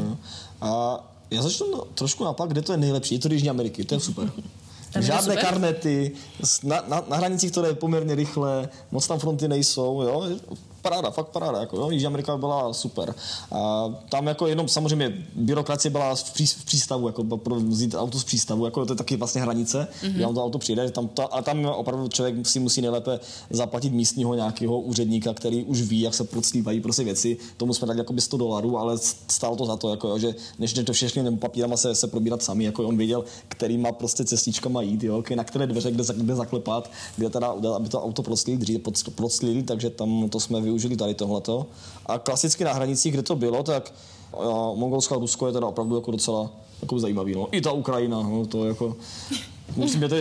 A 0.59 0.69
já 1.31 1.41
začnu 1.43 1.87
trošku 1.95 2.27
napak, 2.27 2.51
kde 2.51 2.67
to 2.67 2.75
je 2.75 2.83
nejlepší. 2.83 3.15
Je 3.15 3.21
to 3.21 3.31
Jižní 3.31 3.51
Ameriky, 3.51 3.87
to 3.87 3.95
je 3.95 4.01
super. 4.01 4.27
Tam 4.93 5.03
Žádné 5.03 5.35
super? 5.35 5.45
karnety, 5.45 6.13
na, 6.63 6.83
na, 6.89 7.05
na 7.09 7.17
hranicích 7.17 7.53
to 7.53 7.63
jde 7.63 7.75
poměrně 7.75 8.15
rychle, 8.15 8.69
moc 8.91 9.07
tam 9.07 9.19
fronty 9.19 9.49
nejsou, 9.49 10.03
jo. 10.03 10.29
Paráda, 10.89 11.11
fakt 11.11 11.29
paráda, 11.29 11.61
jako, 11.61 11.77
jo. 11.77 11.91
Jižní 11.91 12.07
Amerika 12.07 12.37
byla 12.37 12.73
super. 12.73 13.15
A 13.53 13.89
tam 14.09 14.27
jako 14.27 14.47
jenom 14.47 14.69
samozřejmě 14.69 15.27
byrokracie 15.35 15.91
byla 15.91 16.15
v, 16.15 16.33
pří, 16.33 16.47
v 16.47 16.65
přístavu, 16.65 17.07
jako 17.07 17.25
pro 17.25 17.55
vzít 17.55 17.95
auto 17.95 18.19
z 18.19 18.25
přístavu, 18.25 18.65
jako 18.65 18.87
to 18.87 18.93
je 18.93 18.97
taky 18.97 19.17
vlastně 19.17 19.41
hranice, 19.41 19.89
mm-hmm. 20.03 20.13
kde 20.13 20.25
vám 20.25 20.35
to 20.35 20.45
auto 20.45 20.59
přijde, 20.59 20.91
tam 20.91 21.09
to, 21.09 21.35
a 21.35 21.43
tam 21.43 21.65
opravdu 21.65 22.09
člověk 22.09 22.47
si 22.47 22.61
musí 22.61 22.81
nejlépe 22.81 23.21
zaplatit 23.51 23.93
místního 23.93 24.35
nějakého 24.35 24.81
úředníka, 24.81 25.35
který 25.35 25.65
už 25.65 25.83
ví, 25.83 26.01
jak 26.01 26.15
se 26.15 26.25
proclívají 26.25 26.81
prostě 26.81 27.05
věci. 27.05 27.37
Tomu 27.57 27.75
jsme 27.75 27.87
dali 27.87 27.99
jako 27.99 28.15
100 28.19 28.37
dolarů, 28.37 28.79
ale 28.79 28.99
stálo 29.29 29.57
to 29.57 29.67
za 29.67 29.77
to, 29.77 29.91
jako, 29.91 30.09
jo, 30.09 30.19
že 30.19 30.35
než 30.59 30.73
to 30.73 30.93
všechny 30.93 31.37
papírama 31.37 31.77
se, 31.77 31.95
se 31.95 32.07
probírat 32.07 32.43
sami, 32.43 32.65
jako 32.65 32.89
on 32.89 32.97
věděl, 32.97 33.25
kterýma 33.49 33.93
prostě 33.93 34.25
cestičkama 34.25 34.83
jít, 34.83 35.03
jo, 35.03 35.23
na 35.35 35.45
které 35.45 35.67
dveře, 35.67 35.91
kde, 35.91 36.05
kde 36.17 36.35
zaklepat, 36.35 36.91
kde 37.17 37.31
teda, 37.31 37.55
aby 37.77 37.89
to 37.89 38.03
auto 38.03 38.23
proclili 38.23 38.59
dřív, 38.59 38.81
proclili, 39.15 39.63
takže 39.63 39.91
tam 39.91 40.29
to 40.29 40.41
jsme 40.41 40.61
využili 40.61 40.78
tady 40.97 41.15
tohleto. 41.15 41.67
A 42.07 42.19
klasicky 42.19 42.65
na 42.65 42.73
hranicích, 42.73 43.13
kde 43.13 43.23
to 43.23 43.37
bylo, 43.37 43.63
tak 43.63 43.95
Mongolsko 44.75 45.15
a 45.15 45.19
Rusko 45.19 45.47
je 45.47 45.53
teda 45.53 45.67
opravdu 45.67 45.97
jako 45.97 46.11
docela 46.11 46.51
jako 46.83 46.99
zajímavý. 46.99 47.35
No. 47.35 47.49
I 47.53 47.61
ta 47.61 47.73
Ukrajina, 47.73 48.23
no, 48.23 48.47
to 48.47 48.67
jako... 48.67 48.97
Musím, 49.77 50.01
mě 50.01 50.09
to, 50.09 50.17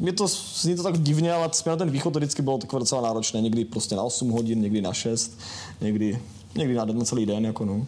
mě 0.00 0.12
to 0.12 0.26
zní 0.62 0.76
to 0.76 0.82
tak 0.82 0.98
divně, 0.98 1.32
ale 1.32 1.50
na 1.66 1.76
ten 1.76 1.90
východ 1.90 2.12
to 2.12 2.18
vždycky 2.18 2.42
bylo 2.42 2.58
takové 2.58 2.80
docela 2.80 3.02
náročné. 3.02 3.40
Někdy 3.40 3.64
prostě 3.64 3.96
na 3.96 4.02
8 4.02 4.30
hodin, 4.30 4.60
někdy 4.60 4.80
na 4.80 4.92
6, 4.92 5.38
někdy, 5.80 6.18
někdy 6.54 6.74
na, 6.74 6.86
celý 7.04 7.26
den. 7.26 7.44
Jako 7.44 7.64
no. 7.64 7.86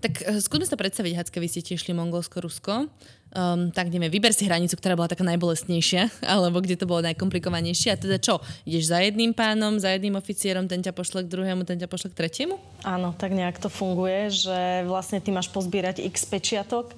Tak 0.00 0.12
uh, 0.30 0.38
skúsme 0.38 0.64
si 0.64 0.70
to 0.70 0.78
predstaviť, 0.78 1.12
Hacke, 1.16 1.40
vy 1.42 1.48
ste 1.50 1.60
tiež 1.60 1.82
šli 1.82 1.92
Mongolsko, 1.92 2.40
Rusko. 2.40 2.86
Um, 3.30 3.70
tak 3.70 3.94
ideme, 3.94 4.10
vyber 4.10 4.34
si 4.34 4.42
hranicu, 4.42 4.74
ktorá 4.74 4.98
bola 4.98 5.06
taká 5.06 5.22
najbolestnejšia, 5.22 6.10
alebo 6.34 6.58
kde 6.58 6.74
to 6.74 6.90
bolo 6.90 7.06
najkomplikovanejšie. 7.06 7.94
A 7.94 8.00
teda 8.00 8.18
čo? 8.18 8.42
Ideš 8.66 8.90
za 8.90 8.98
jedným 8.98 9.30
pánom, 9.30 9.78
za 9.78 9.94
jedným 9.94 10.18
oficierom, 10.18 10.66
ten 10.66 10.82
ťa 10.82 10.90
pošle 10.90 11.22
k 11.22 11.30
druhému, 11.30 11.62
ten 11.62 11.78
ťa 11.78 11.86
pošle 11.86 12.10
k 12.10 12.18
tretiemu? 12.26 12.58
Áno, 12.82 13.14
tak 13.14 13.30
nejak 13.30 13.62
to 13.62 13.70
funguje, 13.70 14.34
že 14.34 14.82
vlastne 14.82 15.22
ty 15.22 15.30
máš 15.30 15.46
pozbierať 15.46 16.02
x 16.02 16.26
pečiatok. 16.26 16.90
E, 16.90 16.96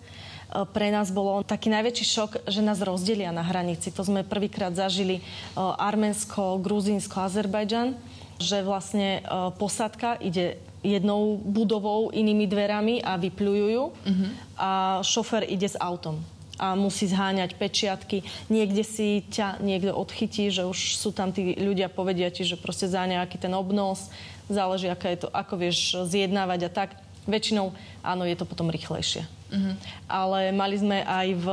Pre 0.65 0.89
nás 0.89 1.13
bolo 1.13 1.45
taký 1.45 1.69
najväčší 1.69 2.07
šok, 2.09 2.31
že 2.49 2.65
nás 2.65 2.81
rozdelia 2.81 3.29
na 3.29 3.45
hranici. 3.45 3.93
To 3.93 4.01
sme 4.01 4.25
prvýkrát 4.25 4.73
zažili 4.73 5.21
e, 5.21 5.23
Arménsko, 5.61 6.65
Gruzínsko, 6.65 7.29
Azerbajdžan, 7.29 7.93
že 8.41 8.65
vlastne 8.65 9.21
e, 9.21 9.53
posádka 9.61 10.17
ide 10.17 10.57
jednou 10.83 11.39
budovou, 11.39 12.11
inými 12.11 12.47
dverami 12.51 13.01
a 13.01 13.15
vypľujú 13.17 13.83
uh-huh. 13.83 14.31
a 14.59 14.71
šofér 15.07 15.47
ide 15.47 15.71
s 15.71 15.79
autom 15.79 16.19
a 16.63 16.79
musí 16.79 17.11
zháňať 17.11 17.59
pečiatky. 17.59 18.23
Niekde 18.47 18.87
si 18.87 19.27
ťa 19.27 19.59
niekto 19.59 19.91
odchytí, 19.91 20.47
že 20.53 20.63
už 20.63 20.95
sú 20.95 21.11
tam 21.11 21.35
tí 21.35 21.59
ľudia, 21.59 21.91
povedia 21.91 22.31
ti, 22.31 22.47
že 22.47 22.61
proste 22.61 22.87
za 22.87 23.03
nejaký 23.03 23.35
ten 23.35 23.51
obnos, 23.51 24.13
záleží, 24.47 24.87
aká 24.87 25.11
je 25.11 25.27
to, 25.27 25.29
ako 25.35 25.59
vieš 25.59 25.99
zjednávať 26.07 26.61
a 26.69 26.71
tak. 26.71 26.91
Väčšinou, 27.27 27.75
áno, 28.03 28.23
je 28.27 28.35
to 28.35 28.47
potom 28.47 28.71
rýchlejšie. 28.71 29.27
Uh-huh. 29.27 29.75
Ale 30.07 30.55
mali 30.55 30.79
sme 30.79 31.03
aj 31.03 31.29
v 31.39 31.47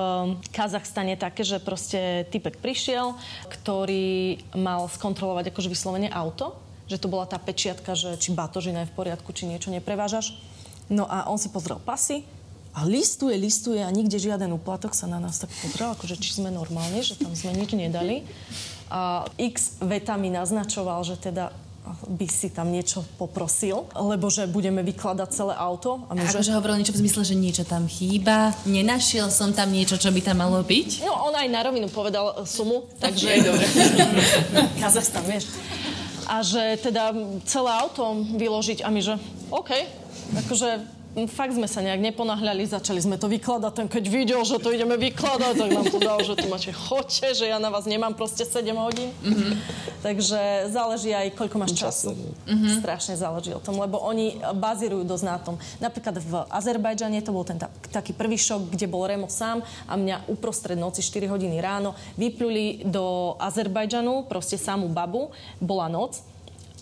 Kazachstane 0.53 1.13
také, 1.17 1.41
že 1.41 1.61
proste 1.61 2.25
typek 2.29 2.57
prišiel, 2.61 3.13
ktorý 3.49 4.41
mal 4.57 4.89
skontrolovať 4.89 5.53
akože 5.53 5.69
vyslovene 5.69 6.09
auto, 6.09 6.57
že 6.89 6.97
to 6.97 7.07
bola 7.07 7.29
tá 7.29 7.37
pečiatka, 7.37 7.93
že 7.93 8.17
či 8.17 8.33
batožina 8.33 8.83
je 8.83 8.89
v 8.89 8.97
poriadku, 8.97 9.29
či 9.31 9.45
niečo 9.45 9.69
neprevážaš. 9.69 10.33
No 10.89 11.05
a 11.05 11.29
on 11.29 11.37
si 11.37 11.53
pozrel 11.53 11.77
pasy 11.77 12.25
a 12.73 12.81
listuje, 12.81 13.37
listuje 13.37 13.81
a 13.81 13.89
nikde 13.93 14.17
žiaden 14.17 14.49
úplatok 14.57 14.97
sa 14.97 15.05
na 15.05 15.21
nás 15.21 15.37
tak 15.37 15.53
pozrel, 15.61 15.93
akože 15.93 16.17
či 16.17 16.41
sme 16.41 16.49
normálne, 16.49 17.05
že 17.05 17.13
tam 17.13 17.37
sme 17.37 17.53
nič 17.53 17.77
nedali. 17.77 18.25
A 18.89 19.29
x 19.37 19.77
vetami 19.85 20.33
naznačoval, 20.33 21.05
že 21.05 21.21
teda 21.21 21.53
by 22.09 22.27
si 22.29 22.53
tam 22.53 22.69
niečo 22.69 23.01
poprosil, 23.17 23.89
lebo 23.97 24.29
že 24.29 24.45
budeme 24.45 24.85
vykladať 24.85 25.29
celé 25.33 25.53
auto. 25.57 26.05
A 26.09 26.13
my, 26.13 26.25
že... 26.25 26.37
Akože 26.37 26.53
hovoril 26.53 26.81
niečo 26.81 26.93
v 26.93 27.01
zmysle, 27.05 27.21
že 27.25 27.35
niečo 27.37 27.63
tam 27.65 27.89
chýba, 27.89 28.53
nenašiel 28.69 29.33
som 29.33 29.53
tam 29.53 29.73
niečo, 29.73 29.97
čo 29.97 30.13
by 30.13 30.21
tam 30.21 30.41
malo 30.41 30.61
byť. 30.61 31.05
No, 31.05 31.29
on 31.29 31.33
aj 31.33 31.49
na 31.49 31.61
rovinu 31.65 31.89
povedal 31.89 32.45
sumu, 32.45 32.85
takže... 33.01 33.41
Kazachstan, 34.81 35.25
vieš. 35.25 35.49
A 36.29 36.45
že 36.45 36.77
teda 36.77 37.09
celé 37.49 37.71
auto 37.73 38.21
vyložiť 38.37 38.85
a 38.85 38.93
my, 38.93 39.01
že 39.01 39.17
OK, 39.49 39.73
akože 40.45 40.98
fakt 41.25 41.57
sme 41.57 41.65
sa 41.65 41.81
nejak 41.81 41.99
neponáhľali, 42.13 42.69
začali 42.69 43.01
sme 43.01 43.17
to 43.17 43.25
vykladať, 43.25 43.73
ten 43.73 43.87
keď 43.89 44.03
videl, 44.07 44.41
že 44.45 44.61
to 44.61 44.69
ideme 44.69 44.95
vykladať, 44.95 45.53
tak 45.57 45.69
nám 45.73 45.87
to 45.89 45.99
dal, 45.99 46.21
že 46.21 46.37
tu 46.37 46.45
máte 46.47 46.69
chote, 46.69 47.33
že 47.33 47.49
ja 47.49 47.57
na 47.57 47.73
vás 47.73 47.89
nemám 47.89 48.13
proste 48.13 48.45
7 48.45 48.69
hodín. 48.77 49.09
Mm-hmm. 49.25 49.51
Takže 49.99 50.71
záleží 50.71 51.11
aj, 51.11 51.35
koľko 51.35 51.57
máš 51.59 51.73
času. 51.75 52.15
Mm-hmm. 52.47 52.79
Strašne 52.79 53.15
záleží 53.19 53.51
o 53.51 53.59
tom, 53.59 53.81
lebo 53.81 53.99
oni 53.99 54.39
bazírujú 54.55 55.03
dosť 55.03 55.25
na 55.25 55.37
tom. 55.41 55.59
Napríklad 55.81 56.21
v 56.21 56.33
Azerbajdžane 56.47 57.19
to 57.25 57.35
bol 57.35 57.43
ten 57.43 57.59
ta- 57.59 57.73
taký 57.89 58.15
prvý 58.15 58.39
šok, 58.39 58.71
kde 58.71 58.87
bol 58.87 59.03
Remo 59.09 59.27
sám 59.27 59.65
a 59.89 59.97
mňa 59.97 60.29
uprostred 60.31 60.79
noci 60.79 61.03
4 61.03 61.27
hodiny 61.27 61.59
ráno 61.59 61.97
vypluli 62.15 62.85
do 62.87 63.35
Azerbajdžanu, 63.41 64.29
proste 64.29 64.55
samú 64.55 64.87
babu, 64.87 65.33
bola 65.57 65.91
noc 65.91 66.21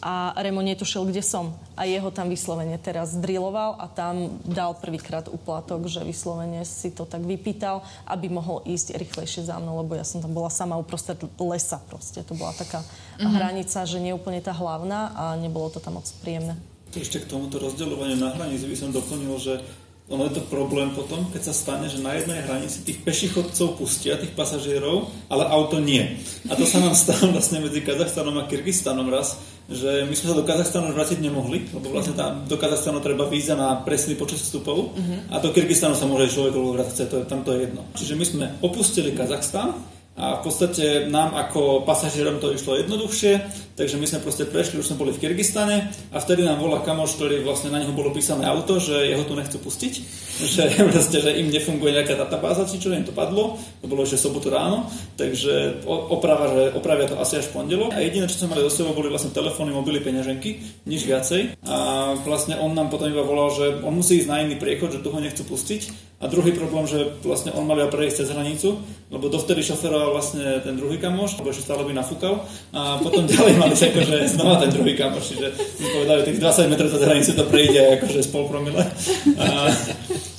a 0.02 0.34
Remo 0.38 0.62
netušil, 0.62 1.10
kde 1.10 1.26
som. 1.26 1.58
A 1.74 1.86
jeho 1.86 2.10
tam 2.14 2.30
vyslovene 2.30 2.78
teraz 2.78 3.18
driloval 3.18 3.78
a 3.82 3.86
tam 3.90 4.38
dal 4.46 4.78
prvýkrát 4.78 5.26
úplatok, 5.30 5.90
že 5.90 6.06
vyslovene 6.06 6.62
si 6.66 6.94
to 6.94 7.06
tak 7.06 7.26
vypýtal, 7.26 7.82
aby 8.06 8.30
mohol 8.30 8.62
ísť 8.66 8.98
rýchlejšie 8.98 9.50
za 9.50 9.58
mnou, 9.58 9.82
lebo 9.82 9.98
ja 9.98 10.06
som 10.06 10.22
tam 10.22 10.34
bola 10.34 10.54
sama 10.54 10.78
uprostred 10.78 11.18
lesa 11.42 11.82
proste. 11.90 12.22
To 12.26 12.38
bola 12.38 12.54
taká 12.54 12.82
mm-hmm. 12.82 13.34
hranica, 13.34 13.80
že 13.86 13.98
nie 13.98 14.14
úplne 14.14 14.42
tá 14.42 14.54
hlavná 14.54 15.14
a 15.18 15.24
nebolo 15.38 15.74
to 15.74 15.82
tam 15.82 15.98
moc 15.98 16.06
príjemné. 16.22 16.58
Ešte 16.94 17.22
k 17.22 17.30
tomuto 17.30 17.60
rozdeľovaniu 17.60 18.18
na 18.18 18.32
hranici 18.34 18.66
by 18.66 18.78
som 18.78 18.90
doplnil, 18.96 19.36
že 19.38 19.60
ono 20.08 20.24
je 20.24 20.40
to 20.40 20.48
problém 20.48 20.96
potom, 20.96 21.28
keď 21.36 21.52
sa 21.52 21.54
stane, 21.54 21.92
že 21.92 22.00
na 22.00 22.16
jednej 22.16 22.40
hranici 22.48 22.80
tých 22.88 23.04
pešichodcov 23.04 23.76
pustia, 23.76 24.16
tých 24.16 24.32
pasažierov, 24.32 25.12
ale 25.28 25.44
auto 25.52 25.84
nie. 25.84 26.00
A 26.48 26.56
to 26.56 26.64
sa 26.64 26.80
nám 26.80 26.96
stalo 26.96 27.36
vlastne 27.36 27.60
medzi 27.60 27.84
Kazachstanom 27.84 28.40
a 28.40 28.48
Kyrgyzstanom 28.48 29.12
raz, 29.12 29.36
že 29.68 30.08
my 30.08 30.16
sme 30.16 30.32
sa 30.32 30.40
do 30.40 30.48
Kazachstanu 30.48 30.96
vrátiť 30.96 31.20
nemohli, 31.20 31.68
lebo 31.76 31.92
vlastne 31.92 32.16
tam 32.16 32.48
do 32.48 32.56
Kazachstanu 32.56 33.04
treba 33.04 33.28
víza 33.28 33.60
na 33.60 33.84
presný 33.84 34.16
počet 34.16 34.40
vstupov 34.40 34.96
a 35.28 35.44
do 35.44 35.52
Kyrgyzstanu 35.52 36.00
sa 36.00 36.08
môže 36.08 36.32
človek 36.32 36.56
vrátiť 36.56 36.94
chce, 36.96 37.06
to 37.12 37.16
je, 37.20 37.24
tam 37.28 37.44
to 37.44 37.52
je 37.52 37.68
jedno. 37.68 37.84
Čiže 38.00 38.14
my 38.16 38.24
sme 38.24 38.46
opustili 38.64 39.12
Kazachstan 39.12 39.76
a 40.16 40.40
v 40.40 40.42
podstate 40.42 41.12
nám 41.12 41.36
ako 41.36 41.84
pasažierom 41.84 42.40
to 42.40 42.56
išlo 42.56 42.80
jednoduchšie, 42.80 43.67
takže 43.78 44.02
my 44.02 44.06
sme 44.10 44.26
proste 44.26 44.50
prešli, 44.50 44.82
už 44.82 44.90
sme 44.90 44.98
boli 44.98 45.14
v 45.14 45.22
Kyrgyzstane 45.22 45.94
a 46.10 46.18
vtedy 46.18 46.42
nám 46.42 46.58
volá 46.58 46.82
kamoš, 46.82 47.16
ktorý 47.22 47.46
vlastne 47.46 47.70
na 47.70 47.86
neho 47.86 47.94
bolo 47.94 48.10
písané 48.10 48.50
auto, 48.50 48.82
že 48.82 49.14
jeho 49.14 49.22
tu 49.24 49.38
nechcú 49.38 49.62
pustiť, 49.62 49.94
že, 50.58 50.64
proste, 50.90 51.22
že 51.22 51.38
im 51.38 51.54
nefunguje 51.54 51.94
nejaká 51.94 52.18
databáza, 52.18 52.66
či 52.66 52.82
čo 52.82 52.90
im 52.90 53.06
to 53.06 53.14
padlo, 53.14 53.62
to 53.80 53.86
bolo 53.86 54.02
ešte 54.02 54.18
sobotu 54.18 54.50
ráno, 54.50 54.90
takže 55.14 55.86
oprava, 55.86 56.50
že 56.50 56.62
opravia 56.74 57.06
to 57.06 57.22
asi 57.22 57.38
až 57.38 57.54
pondelok. 57.54 57.94
A 57.94 58.02
jediné, 58.02 58.26
čo 58.26 58.42
sme 58.42 58.58
mali 58.58 58.66
do 58.66 58.74
sebou, 58.74 58.98
boli 58.98 59.14
vlastne 59.14 59.30
telefóny, 59.30 59.70
mobily, 59.70 60.02
peňaženky, 60.02 60.82
nič 60.90 61.06
viacej. 61.06 61.62
A 61.70 61.78
vlastne 62.26 62.58
on 62.58 62.74
nám 62.74 62.90
potom 62.90 63.14
iba 63.14 63.22
volal, 63.22 63.54
že 63.54 63.86
on 63.86 63.94
musí 63.94 64.18
ísť 64.18 64.30
na 64.30 64.42
iný 64.42 64.58
priechod, 64.58 64.90
že 64.90 65.04
tu 65.06 65.14
ho 65.14 65.20
nechcú 65.22 65.46
pustiť. 65.46 66.10
A 66.18 66.26
druhý 66.26 66.50
problém, 66.50 66.90
že 66.90 67.14
vlastne 67.22 67.54
on 67.54 67.70
mal 67.70 67.78
iba 67.78 67.94
prejsť 67.94 68.26
cez 68.26 68.34
hranicu, 68.34 68.82
lebo 69.14 69.30
dovtedy 69.30 69.62
šoferoval 69.62 70.18
vlastne 70.18 70.66
ten 70.66 70.74
druhý 70.74 70.98
kamoš, 70.98 71.38
lebo 71.38 71.54
ešte 71.54 71.70
stále 71.70 71.86
by 71.86 71.94
nafúkal. 71.94 72.42
A 72.74 72.98
potom 72.98 73.28
ďalej 73.30 73.54
mali 73.68 73.84
akože 73.92 74.16
znova 74.32 74.56
ten 74.64 74.72
druhý 74.72 74.94
kamoš, 74.96 75.36
čiže 75.36 75.48
mi 75.84 75.88
povedali, 75.92 76.20
tých 76.28 76.40
20 76.40 76.72
metrov 76.72 76.90
cez 76.92 77.02
hranicu 77.04 77.32
to 77.36 77.44
prejde 77.52 77.82
akože 78.00 78.20
z 78.24 78.30
pol 78.32 78.46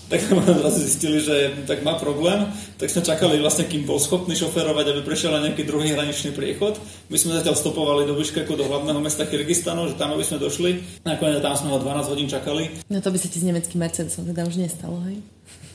tak 0.09 0.25
sme 0.25 0.41
zistili, 0.73 1.21
že 1.21 1.69
tak 1.69 1.85
má 1.85 2.01
problém, 2.01 2.49
tak 2.81 2.89
sme 2.89 3.05
čakali 3.05 3.37
vlastne, 3.37 3.69
kým 3.69 3.85
bol 3.85 4.01
schopný 4.01 4.33
šoferovať, 4.33 4.97
aby 4.97 5.01
prešiel 5.05 5.37
na 5.37 5.45
nejaký 5.45 5.69
druhý 5.69 5.93
hraničný 5.93 6.33
priechod. 6.33 6.81
My 7.13 7.21
sme 7.21 7.37
zatiaľ 7.37 7.53
stopovali 7.61 8.09
do 8.09 8.17
Biškeku, 8.17 8.57
do 8.57 8.65
hlavného 8.65 9.05
mesta 9.05 9.29
Kyrgyzstanu, 9.29 9.85
že 9.93 10.01
tam 10.01 10.17
aby 10.17 10.25
sme 10.25 10.41
došli. 10.41 11.05
Nakoniec 11.05 11.45
tam 11.45 11.53
sme 11.53 11.69
ho 11.77 11.79
12 11.79 12.09
hodín 12.09 12.25
čakali. 12.25 12.73
No 12.89 13.05
to 13.05 13.13
by 13.13 13.19
sa 13.21 13.29
ti 13.29 13.37
s 13.37 13.45
nemeckým 13.45 13.85
Mercedesom 13.85 14.25
teda 14.25 14.49
už 14.49 14.57
nestalo, 14.57 14.97
hej? 15.05 15.21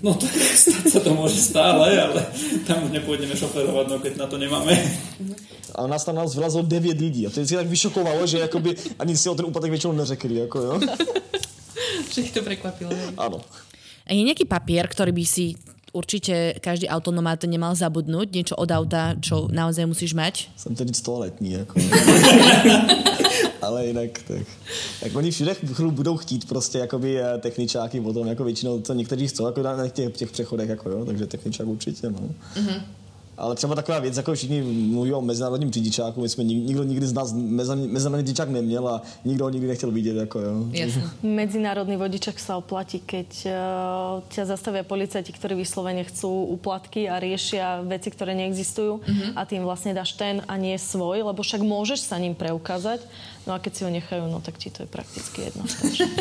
No 0.04 0.14
tak 0.20 0.36
stať 0.68 0.86
sa 0.92 1.00
to 1.00 1.16
môže 1.16 1.40
stále, 1.40 1.96
ale 1.96 2.28
tam 2.68 2.84
už 2.84 2.92
nepôjdeme 2.92 3.32
šoferovať, 3.40 3.86
no 3.88 3.98
keď 4.04 4.14
na 4.20 4.28
to 4.28 4.36
nemáme. 4.36 4.76
A 5.76 5.88
nás 5.88 6.04
tam 6.04 6.20
nás 6.20 6.36
vylezlo 6.36 6.68
9 6.68 7.00
lidí. 7.00 7.24
A 7.24 7.32
to 7.32 7.40
vždycky 7.40 7.56
tak 7.56 7.72
vyšokovalo, 7.72 8.28
že 8.28 8.44
jakoby 8.44 8.76
ani 9.00 9.16
si 9.18 9.30
o 9.32 9.36
ten 9.36 9.48
úpadek 9.48 9.72
většinou 9.72 9.94
neřekli. 9.94 10.36
Jako, 10.36 10.60
jo? 10.60 10.74
Ich 12.18 12.32
to 12.32 12.46
prekvapilo. 12.46 12.94
A 14.06 14.14
je 14.14 14.22
nejaký 14.22 14.46
papier, 14.46 14.86
ktorý 14.86 15.10
by 15.16 15.26
si 15.26 15.58
určite 15.96 16.60
každý 16.62 16.86
autonomát 16.86 17.42
nemal 17.48 17.74
zabudnúť? 17.74 18.28
Niečo 18.30 18.56
od 18.60 18.70
auta, 18.70 19.18
čo 19.18 19.48
naozaj 19.50 19.90
musíš 19.90 20.14
mať? 20.14 20.54
Jsem 20.58 20.76
teď 20.76 21.02
toaletní, 21.02 21.52
jako. 21.52 21.74
Ale 23.64 23.86
jinak, 23.86 24.20
tak. 24.28 24.48
Tak 25.00 25.16
oni 25.16 25.32
všude 25.32 25.56
budou 25.90 26.18
chtít 26.18 26.48
prostě 26.48 26.78
jakoby 26.78 27.22
eh, 27.22 27.38
techničáky 27.38 28.02
potom, 28.02 28.28
jako 28.28 28.44
většinou, 28.44 28.82
co 28.82 28.94
někteří 28.94 29.28
chcou, 29.28 29.46
jako 29.46 29.62
na 29.64 29.88
těch, 29.88 30.18
těch 30.18 30.32
přechodech, 30.32 30.70
jako 30.70 30.90
jo, 30.90 31.06
takže 31.06 31.28
techničák 31.28 31.68
určitě, 31.68 32.10
no. 32.10 32.30
Ale 33.38 33.56
třeba 33.56 33.76
taková 33.76 34.00
věc, 34.00 34.18
jako 34.18 34.34
všichni 34.34 34.62
mluví 34.62 35.14
o 35.14 35.22
mezinárodním 35.22 35.72
řidičáku, 35.72 36.22
my 36.22 36.30
jsme 36.30 36.44
nikdo 36.44 36.84
nikdy 36.84 37.08
z 37.08 37.14
nás 37.14 37.34
mezinárodní 37.34 38.18
řidičák 38.18 38.50
neměl 38.50 38.88
a 38.88 39.02
nikdo 39.26 39.46
ho 39.46 39.50
nikdy 39.50 39.68
nechtěl 39.68 39.92
vidět. 39.92 40.16
Jako, 40.16 40.40
jo. 40.40 40.66
Jasne. 40.72 41.10
Medzinárodný 41.24 41.98
vodičak 41.98 42.38
sa 42.38 42.62
oplatí, 42.62 43.02
keď 43.02 43.30
uh, 43.50 43.54
ťa 44.30 44.44
zastavia 44.46 44.86
policajti, 44.86 45.34
ktorí 45.34 45.58
vyslovene 45.58 46.06
chcú 46.06 46.30
úplatky 46.54 47.10
a 47.10 47.18
riešia 47.18 47.82
veci, 47.82 48.14
ktoré 48.14 48.38
neexistujú 48.38 49.02
mm-hmm. 49.02 49.30
a 49.34 49.42
tým 49.50 49.66
vlastne 49.66 49.98
dáš 49.98 50.14
ten 50.14 50.46
a 50.46 50.54
nie 50.54 50.78
svoj, 50.78 51.26
lebo 51.26 51.42
však 51.42 51.66
môžeš 51.66 52.06
sa 52.06 52.22
ním 52.22 52.38
preukázať. 52.38 53.02
No 53.44 53.56
a 53.56 53.60
keď 53.60 53.72
si 53.76 53.82
ho 53.84 53.92
nechajú, 53.92 54.24
no 54.32 54.40
tak 54.40 54.56
ti 54.56 54.72
to 54.72 54.88
je 54.88 54.90
prakticky 54.90 55.52
jedno. 55.52 55.68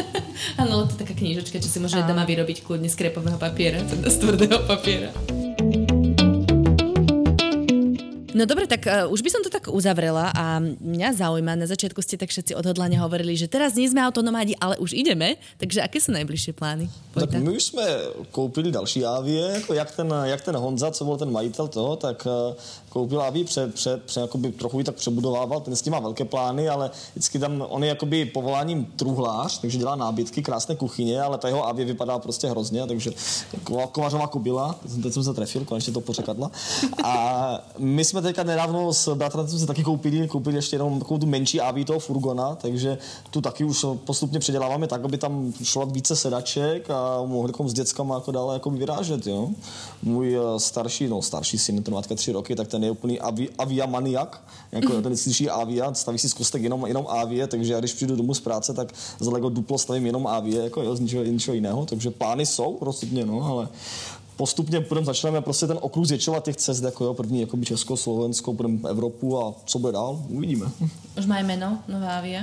Áno, 0.61 0.91
to 0.91 0.99
je 0.99 1.07
taká 1.07 1.15
knižočka, 1.15 1.63
čo 1.63 1.71
si 1.71 1.79
môže 1.79 2.03
doma 2.03 2.27
vyrobiť 2.27 2.67
kľudne 2.67 2.91
z 2.91 2.99
krepového 2.99 3.39
papiera, 3.39 3.79
teda 3.79 4.11
z 4.11 4.17
tvrdého 4.19 4.59
papiera. 4.67 5.15
No 8.33 8.49
dobre, 8.49 8.65
tak 8.65 8.89
uh, 8.89 9.13
už 9.13 9.21
by 9.21 9.31
som 9.31 9.45
to 9.45 9.53
tak 9.53 9.69
uzavrela 9.69 10.33
a 10.33 10.57
mňa 10.81 11.21
zaujíma, 11.21 11.53
na 11.53 11.69
začiatku 11.69 12.01
ste 12.01 12.17
tak 12.17 12.33
všetci 12.33 12.57
odhodlane 12.57 12.97
hovorili, 12.97 13.37
že 13.37 13.45
teraz 13.45 13.77
nie 13.77 13.85
sme 13.85 14.01
autonomádi, 14.01 14.57
ale 14.57 14.81
už 14.81 14.97
ideme, 14.97 15.37
takže 15.61 15.85
aké 15.85 16.01
sú 16.01 16.17
najbližšie 16.17 16.57
plány? 16.57 16.89
Pojďte. 17.13 17.37
Tak 17.37 17.45
my 17.45 17.51
už 17.53 17.65
jsme 17.65 17.85
koupili 18.33 18.73
další 18.73 19.05
Avie, 19.05 19.53
jako 19.53 19.75
jak 19.75 19.91
ten, 19.97 20.09
jak 20.25 20.41
ten 20.41 20.57
Honza, 20.57 20.91
co 20.91 21.05
byl 21.05 21.17
ten 21.17 21.31
majitel 21.31 21.69
toho, 21.69 21.97
tak 21.97 22.27
uh, 22.27 22.57
koupil 22.89 23.23
Avii, 23.23 23.45
pře, 23.45 23.69
pře, 23.69 23.97
pře, 23.97 24.21
jakoby 24.21 24.53
trochu 24.53 24.79
ji 24.79 24.85
tak 24.85 24.95
přebudovával, 24.95 25.61
ten 25.61 25.77
s 25.77 25.83
tím 25.83 25.93
má 25.93 26.01
velké 26.01 26.25
plány, 26.25 26.69
ale 26.69 26.91
vždycky 27.15 27.39
tam, 27.39 27.65
on 27.69 27.83
je 27.83 27.89
jakoby 27.89 28.25
povoláním 28.25 28.85
truhlář, 28.97 29.61
takže 29.61 29.79
dělá 29.79 29.97
nábytky, 29.97 30.43
krásné 30.43 30.75
kuchyně, 30.75 31.23
ale 31.23 31.39
ta 31.39 31.49
jeho 31.49 31.69
Avie 31.69 31.85
vypadá 31.85 32.19
prostě 32.19 32.49
hrozně, 32.49 32.87
takže 32.87 33.11
kovařová 33.93 34.27
kobila, 34.27 34.81
teď 35.03 35.13
jsem 35.13 35.25
se 35.25 35.35
trefil, 35.35 35.65
konečně 35.65 35.93
to 35.93 36.01
pořekadla. 36.01 36.51
A 37.05 37.15
my 37.79 38.05
jsme 38.05 38.22
teďka 38.23 38.43
nedávno 38.43 38.93
s 38.93 39.15
bratrancem 39.15 39.59
se 39.59 39.67
taky 39.67 39.85
koupili, 39.85 40.29
koupili 40.29 40.57
ještě 40.57 40.77
jenom 40.77 40.99
takovou 40.99 41.19
tu 41.19 41.27
menší 41.27 41.61
AV 41.61 41.85
toho 41.87 41.99
furgona, 41.99 42.55
takže 42.55 42.99
tu 43.31 43.41
taky 43.41 43.65
už 43.65 43.87
postupně 44.05 44.39
předěláváme 44.39 44.87
tak, 44.87 45.05
aby 45.05 45.19
tam 45.19 45.53
šlo 45.63 45.87
více 45.87 46.17
sedaček 46.17 46.91
a 46.91 47.23
mohli 47.27 47.53
s 47.67 47.73
dětskama 47.73 48.15
jako 48.15 48.33
dále 48.33 48.55
jako 48.55 48.71
vyrážet, 48.71 49.27
jo. 49.27 49.51
Můj 50.03 50.37
eh, 50.37 50.61
starší, 50.61 51.09
no 51.09 51.23
starší 51.23 51.59
syn, 51.59 51.83
ten 51.83 51.95
má 51.95 52.03
tři 52.03 52.33
roky, 52.33 52.57
tak 52.57 52.69
ten 52.69 52.85
je 52.85 52.91
úplný 52.91 53.21
avi, 53.21 53.49
avia 53.59 53.87
maniak, 53.87 54.43
jako 54.73 54.93
mm. 54.93 55.03
ten 55.03 55.17
slyší 55.17 55.51
avia, 55.51 55.95
staví 55.95 56.19
si 56.19 56.29
z 56.29 56.35
kostek 56.35 56.63
jenom, 56.63 56.87
jenom 56.87 57.07
avie, 57.09 57.47
takže 57.47 57.73
já 57.73 57.79
když 57.79 57.93
přijdu 57.93 58.17
domů 58.17 58.35
z 58.35 58.41
práce, 58.41 58.75
tak 58.75 58.93
z 59.21 59.27
Lego 59.27 59.49
duplo 59.49 59.79
stavím 59.79 60.07
jenom 60.07 60.27
avie, 60.27 60.63
jako 60.63 60.83
jo, 60.83 60.97
z 60.97 61.01
ničeho, 61.01 61.25
ničeho 61.25 61.55
jiného, 61.55 61.87
takže 61.87 62.11
plány 62.11 62.47
jsou 62.47 62.79
rozhodně, 62.81 63.27
no, 63.27 63.43
ale 63.45 63.69
postupně 64.43 64.81
budeme 64.81 65.05
začneme 65.05 65.41
prostě 65.41 65.67
ten 65.67 65.79
okruh 65.81 66.07
zvětšovat 66.07 66.45
těch 66.45 66.57
cest, 66.57 66.83
jako 66.83 67.05
jo, 67.05 67.15
první 67.15 67.41
jako 67.41 67.57
by 67.57 67.67
Česko, 67.67 67.97
Slovensko, 67.97 68.53
budeme 68.53 68.91
Evropu 68.91 69.39
a 69.39 69.55
co 69.65 69.79
bude 69.79 69.93
dál, 69.93 70.23
uvidíme. 70.29 70.67
Už 71.19 71.27
má 71.27 71.39
jméno, 71.39 71.79
nová 71.89 72.19
avia? 72.19 72.43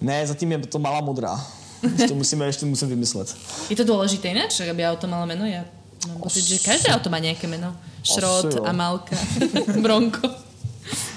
Ne, 0.00 0.26
zatím 0.26 0.52
je 0.52 0.58
to 0.58 0.78
malá 0.78 1.00
modrá. 1.00 1.46
Ještě 1.98 2.14
musíme, 2.14 2.46
ještě 2.46 2.66
musím 2.66 2.88
vymyslet. 2.88 3.36
Je 3.70 3.76
to 3.76 3.84
důležité 3.84 4.28
jinak, 4.28 4.50
aby 4.70 4.86
auto 4.86 5.06
malo 5.06 5.26
jméno? 5.26 5.46
Já 5.46 5.64
mám 6.08 6.18
pocit, 6.18 6.44
že 6.44 6.58
každé 6.58 6.88
auto 6.90 7.10
má 7.10 7.18
nějaké 7.18 7.46
jméno. 7.46 7.76
Šrot, 8.02 8.66
Amalka, 8.66 9.16
Bronco. 9.82 10.30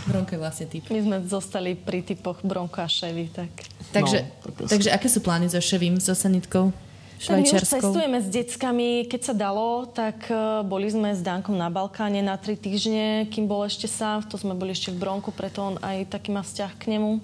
Bronco 0.07 0.35
je 0.35 0.37
vlastne 0.37 0.65
typ. 0.69 0.85
My 0.93 1.01
sme 1.01 1.17
zostali 1.25 1.73
pri 1.73 2.05
typoch 2.05 2.45
Bronco 2.45 2.77
a 2.77 2.85
Chevy, 2.85 3.33
tak... 3.33 3.49
Takže, 3.89 4.21
no, 4.21 4.69
takže 4.69 4.93
aké 4.93 5.09
sú 5.09 5.25
plány 5.25 5.49
so 5.49 5.57
Chevym, 5.57 5.97
so 5.97 6.13
sanitkou? 6.13 6.69
Tak 7.15 7.39
my 7.39 7.47
už 7.47 7.63
cestujeme 7.63 8.17
s 8.19 8.27
deckami. 8.27 9.07
Keď 9.07 9.21
sa 9.21 9.33
dalo, 9.33 9.87
tak 9.87 10.27
e, 10.27 10.61
boli 10.67 10.91
sme 10.91 11.15
s 11.15 11.23
Dankom 11.23 11.55
na 11.55 11.71
Balkáne 11.71 12.19
na 12.19 12.35
tri 12.35 12.59
týždne, 12.59 13.31
kým 13.31 13.47
bol 13.47 13.63
ešte 13.63 13.87
sám. 13.87 14.27
To 14.27 14.35
sme 14.35 14.51
boli 14.51 14.75
ešte 14.75 14.91
v 14.91 14.99
Bronku, 14.99 15.31
preto 15.31 15.63
on 15.63 15.75
aj 15.79 16.11
taký 16.11 16.35
má 16.35 16.43
vzťah 16.43 16.71
k 16.75 16.97
nemu. 16.97 17.23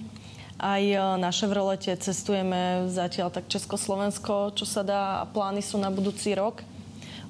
Aj 0.58 0.82
e, 0.82 0.96
na 0.96 1.30
Chevrolete 1.30 1.92
cestujeme 2.00 2.88
zatiaľ 2.88 3.30
tak 3.36 3.52
Československo, 3.52 4.56
čo 4.56 4.64
sa 4.64 4.82
dá 4.82 5.04
a 5.22 5.26
plány 5.28 5.60
sú 5.60 5.76
na 5.76 5.92
budúci 5.92 6.32
rok 6.34 6.64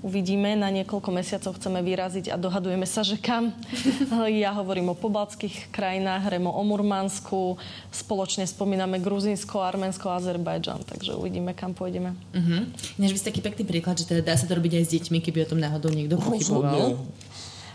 uvidíme. 0.01 0.53
Na 0.57 0.69
niekoľko 0.73 1.09
mesiacov 1.13 1.57
chceme 1.57 1.79
vyraziť 1.81 2.33
a 2.33 2.35
dohadujeme 2.37 2.85
sa, 2.85 3.01
že 3.05 3.17
kam. 3.17 3.53
ja 4.43 4.51
hovorím 4.53 4.93
o 4.93 4.95
pobaltských 4.97 5.69
krajinách, 5.69 6.27
Remo 6.27 6.51
o 6.51 6.61
Murmansku, 6.65 7.57
spoločne 7.93 8.45
spomíname 8.45 8.99
Gruzínsko, 8.99 9.61
Arménsko 9.61 10.11
a 10.11 10.17
Azerbajdžan, 10.19 10.83
takže 10.85 11.15
uvidíme, 11.15 11.53
kam 11.53 11.77
pôjdeme. 11.77 12.17
Uh-huh. 12.33 12.67
Než 12.97 13.13
by 13.13 13.17
ste 13.17 13.29
taký 13.31 13.41
pekný 13.41 13.63
príklad, 13.65 13.97
že 13.97 14.09
teda 14.09 14.21
dá 14.21 14.35
sa 14.35 14.49
to 14.49 14.57
robiť 14.57 14.81
aj 14.81 14.83
s 14.85 14.93
deťmi, 14.97 15.17
keby 15.23 15.45
o 15.45 15.49
tom 15.55 15.59
náhodou 15.61 15.93
niekto 15.93 16.17
pochyboval. 16.19 16.99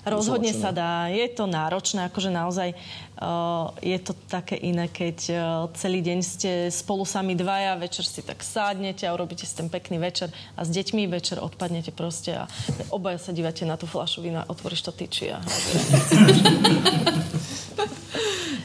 Rozhodne 0.07 0.55
sa 0.55 0.71
dá. 0.71 1.11
Je 1.11 1.27
to 1.35 1.51
náročné, 1.51 2.07
akože 2.07 2.31
naozaj 2.31 2.79
uh, 3.19 3.75
je 3.83 3.99
to 3.99 4.15
také 4.31 4.55
iné, 4.55 4.87
keď 4.87 5.19
uh, 5.35 5.39
celý 5.75 5.99
deň 5.99 6.19
ste 6.23 6.51
spolu 6.71 7.03
sami 7.03 7.35
dvaja, 7.35 7.75
večer 7.75 8.07
si 8.07 8.23
tak 8.23 8.39
sádnete 8.47 9.03
a 9.03 9.15
urobíte 9.19 9.43
si 9.43 9.59
ten 9.59 9.67
pekný 9.67 9.99
večer 9.99 10.31
a 10.55 10.63
s 10.63 10.71
deťmi 10.71 11.11
večer 11.11 11.43
odpadnete 11.43 11.91
proste 11.91 12.39
a 12.39 12.47
obaja 12.95 13.19
sa 13.19 13.35
dívate 13.35 13.67
na 13.67 13.75
tú 13.75 13.91
flašu 13.91 14.23
vína, 14.23 14.47
otvoríš 14.47 14.87
to 14.87 14.95
tyči 14.95 15.35
a... 15.35 15.43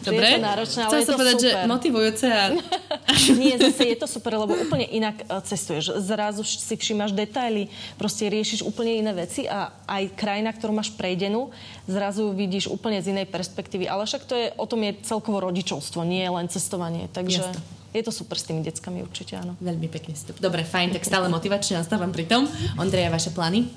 Dobre, 0.06 0.26
je 0.30 0.38
to 0.38 0.46
náročné, 0.46 0.82
ale 0.86 0.94
je 0.94 1.08
to 1.10 1.18
povedať, 1.18 1.38
super. 1.42 1.50
že 1.50 1.66
motivujúce 1.66 2.26
a... 2.30 2.44
Nie, 3.38 3.56
zase 3.60 3.84
je 3.92 3.98
to 3.98 4.08
super, 4.08 4.36
lebo 4.38 4.56
úplne 4.56 4.88
inak 4.88 5.22
e, 5.22 5.26
cestuješ. 5.46 6.00
Zrazu 6.02 6.44
si 6.44 6.76
všímaš 6.78 7.12
detaily, 7.12 7.68
proste 8.00 8.28
riešiš 8.28 8.64
úplne 8.66 8.98
iné 9.00 9.12
veci 9.14 9.46
a 9.46 9.72
aj 9.88 10.16
krajina, 10.16 10.52
ktorú 10.52 10.72
máš 10.76 10.94
prejdenú, 10.96 11.52
zrazu 11.86 12.32
vidíš 12.32 12.72
úplne 12.72 13.00
z 13.04 13.12
inej 13.12 13.28
perspektívy. 13.28 13.88
Ale 13.88 14.08
však 14.08 14.24
to 14.26 14.34
je, 14.36 14.48
o 14.56 14.66
tom 14.66 14.82
je 14.86 14.98
celkovo 15.04 15.44
rodičovstvo, 15.44 16.04
nie 16.08 16.24
len 16.26 16.48
cestovanie. 16.48 17.12
Takže... 17.12 17.44
Jasne. 17.44 17.80
Je 17.92 18.00
to 18.00 18.16
super 18.16 18.40
s 18.40 18.48
tými 18.48 18.64
deckami 18.64 19.04
určite, 19.04 19.36
áno. 19.36 19.60
Veľmi 19.60 19.92
pekný 19.92 20.16
vstup. 20.16 20.40
Dobre, 20.40 20.64
fajn, 20.64 20.96
tak 20.96 21.04
stále 21.04 21.28
motivačne 21.28 21.76
nastávam 21.76 22.16
pri 22.16 22.24
tom. 22.24 22.48
Ondreja, 22.80 23.12
vaše 23.12 23.36
plány? 23.36 23.68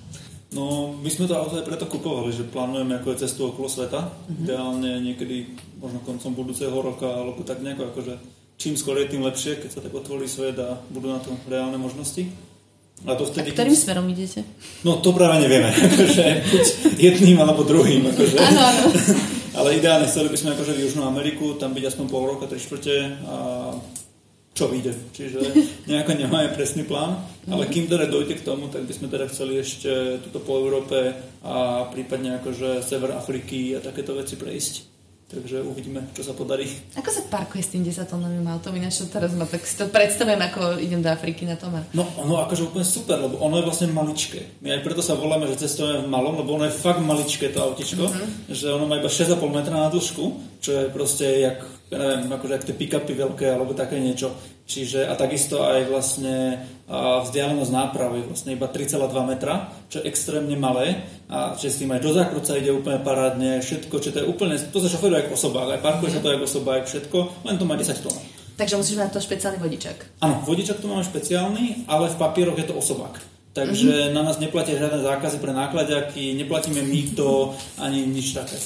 No, 0.55 0.95
my 1.03 1.11
sme 1.11 1.27
to 1.27 1.35
auto 1.35 1.59
aj 1.59 1.67
preto 1.67 1.91
kupovali, 1.91 2.31
že 2.31 2.47
plánujeme 2.47 2.95
ako 3.03 3.19
cestu 3.19 3.51
okolo 3.51 3.67
sveta. 3.67 4.07
Mm-hmm. 4.07 4.39
Ideálne 4.47 4.91
niekedy 5.03 5.37
možno 5.83 5.99
koncom 6.07 6.31
budúceho 6.31 6.79
roka, 6.79 7.11
alebo 7.11 7.43
tak 7.43 7.59
nejako 7.59 7.91
akože 7.91 8.15
čím 8.57 8.75
skôr 8.79 8.99
je 9.03 9.11
tým 9.11 9.23
lepšie, 9.23 9.61
keď 9.61 9.71
sa 9.71 9.81
tak 9.83 9.93
otvorí 9.95 10.27
svet 10.31 10.59
a 10.59 10.79
budú 10.91 11.11
na 11.11 11.21
to 11.21 11.35
reálne 11.51 11.77
možnosti. 11.79 12.27
A, 13.05 13.19
to 13.19 13.27
vtedy, 13.27 13.51
a 13.51 13.55
ktorým 13.59 13.75
keď... 13.75 13.83
smerom 13.85 14.07
idete? 14.09 14.41
No 14.87 15.03
to 15.03 15.11
práve 15.13 15.43
nevieme, 15.43 15.69
akože 15.91 16.25
buď 16.49 16.65
jedným 16.97 17.37
alebo 17.43 17.67
druhým. 17.67 18.07
Akože. 18.15 18.37
Áno, 18.39 18.61
áno. 18.63 18.83
Ale 19.59 19.79
ideálne 19.79 20.11
chceli 20.11 20.31
by 20.31 20.39
sme 20.39 20.51
akože 20.55 20.73
v 20.75 20.83
Južnú 20.83 21.07
Ameriku, 21.07 21.55
tam 21.55 21.75
byť 21.75 21.85
aspoň 21.87 22.07
pol 22.11 22.27
roka, 22.27 22.51
tri 22.51 22.59
štvrte 22.59 22.97
a 23.23 23.37
čo 24.55 24.71
vyjde. 24.71 24.95
Čiže 25.15 25.39
nejako 25.91 26.15
nemáme 26.15 26.55
presný 26.55 26.87
plán, 26.87 27.19
ale 27.51 27.67
kým 27.67 27.91
teda 27.91 28.07
dojde 28.07 28.39
k 28.39 28.47
tomu, 28.47 28.71
tak 28.71 28.87
by 28.87 28.93
sme 28.95 29.11
teda 29.11 29.27
chceli 29.31 29.61
ešte 29.63 30.23
tuto 30.27 30.43
po 30.43 30.59
Európe 30.59 31.13
a 31.43 31.87
prípadne 31.91 32.39
akože 32.43 32.83
Sever 32.83 33.15
Afriky 33.19 33.75
a 33.75 33.83
takéto 33.83 34.15
veci 34.15 34.39
prejsť. 34.39 34.94
Takže 35.25 35.65
uvidíme, 35.65 36.05
čo 36.13 36.21
sa 36.21 36.37
podarí. 36.37 36.69
Ako 37.01 37.09
sa 37.09 37.25
parkuje 37.33 37.65
s 37.65 37.73
tým 37.73 37.81
10 37.81 38.05
tónovým 38.05 38.45
autom? 38.45 38.77
Ináč 38.77 39.01
teraz 39.09 39.33
ma 39.33 39.49
tak 39.49 39.65
si 39.65 39.75
to 39.75 39.89
predstavujem, 39.89 40.37
ako 40.37 40.77
idem 40.77 41.01
do 41.01 41.09
Afriky 41.09 41.49
na 41.49 41.57
to 41.57 41.73
má. 41.73 41.81
No, 41.97 42.05
ono 42.21 42.45
akože 42.45 42.69
úplne 42.69 42.85
super, 42.85 43.17
lebo 43.17 43.41
ono 43.41 43.57
je 43.59 43.65
vlastne 43.65 43.89
maličké. 43.89 44.61
My 44.61 44.77
aj 44.77 44.85
preto 44.85 45.01
sa 45.01 45.17
voláme, 45.17 45.49
že 45.49 45.65
cestujeme 45.65 46.05
v 46.05 46.13
malom, 46.13 46.45
lebo 46.45 46.61
ono 46.61 46.69
je 46.69 46.77
fakt 46.77 47.01
maličké 47.01 47.57
to 47.57 47.65
autičko, 47.65 48.05
uh-huh. 48.05 48.53
že 48.53 48.69
ono 48.69 48.85
má 48.85 49.01
iba 49.01 49.09
6,5 49.09 49.41
metra 49.49 49.75
na 49.75 49.89
dĺžku, 49.89 50.25
čo 50.61 50.71
je 50.71 50.83
proste 50.93 51.25
jak 51.25 51.65
ja 51.93 52.01
neviem, 52.01 52.33
akože 52.33 52.55
ak 52.57 52.67
tie 52.67 52.77
pick-upy 52.77 53.13
veľké 53.13 53.47
alebo 53.55 53.77
také 53.77 54.01
niečo. 54.01 54.33
Čiže, 54.65 55.05
a 55.05 55.13
takisto 55.13 55.61
aj 55.61 55.93
vlastne 55.93 56.65
vzdialenosť 56.89 57.73
nápravy 57.73 58.25
vlastne 58.25 58.57
iba 58.57 58.65
3,2 58.65 59.13
metra, 59.29 59.69
čo 59.93 60.01
je 60.01 60.09
extrémne 60.09 60.57
malé 60.57 61.05
a 61.29 61.53
že 61.57 61.69
s 61.69 61.81
tým 61.81 61.93
aj 61.93 62.01
do 62.01 62.13
zákrutca 62.17 62.57
ide 62.57 62.73
úplne 62.73 63.01
parádne, 63.01 63.61
všetko, 63.61 63.95
čo 64.01 64.13
to 64.13 64.25
je 64.25 64.29
úplne, 64.29 64.57
to 64.57 64.79
sa 64.81 64.89
šoferuje 64.89 65.29
ako 65.29 65.37
osobák, 65.37 65.69
aj 65.77 65.85
parkuje 65.85 66.17
sa 66.17 66.21
to 66.21 66.29
ako 66.33 66.45
osobák, 66.49 66.85
všetko, 66.89 67.19
len 67.45 67.57
to 67.61 67.65
má 67.69 67.77
10 67.77 68.05
tón. 68.05 68.17
Takže 68.57 68.79
musíš 68.81 68.97
mať 69.01 69.11
to 69.17 69.21
špeciálny 69.21 69.59
vodičak. 69.61 69.97
Áno, 70.25 70.41
vodičak 70.45 70.81
tu 70.81 70.87
máme 70.89 71.05
špeciálny, 71.05 71.89
ale 71.89 72.13
v 72.13 72.17
papieroch 72.21 72.57
je 72.57 72.69
to 72.69 72.77
osobák. 72.77 73.21
Takže 73.55 73.91
mm-hmm. 73.91 74.15
na 74.17 74.23
nás 74.27 74.37
neplatia 74.43 74.81
žiadne 74.81 75.01
zákazy 75.01 75.39
pre 75.45 75.53
nákladiaky, 75.55 76.35
neplatíme 76.41 76.83
mýto 76.83 77.55
ani 77.79 78.03
nič 78.03 78.35
také. 78.35 78.59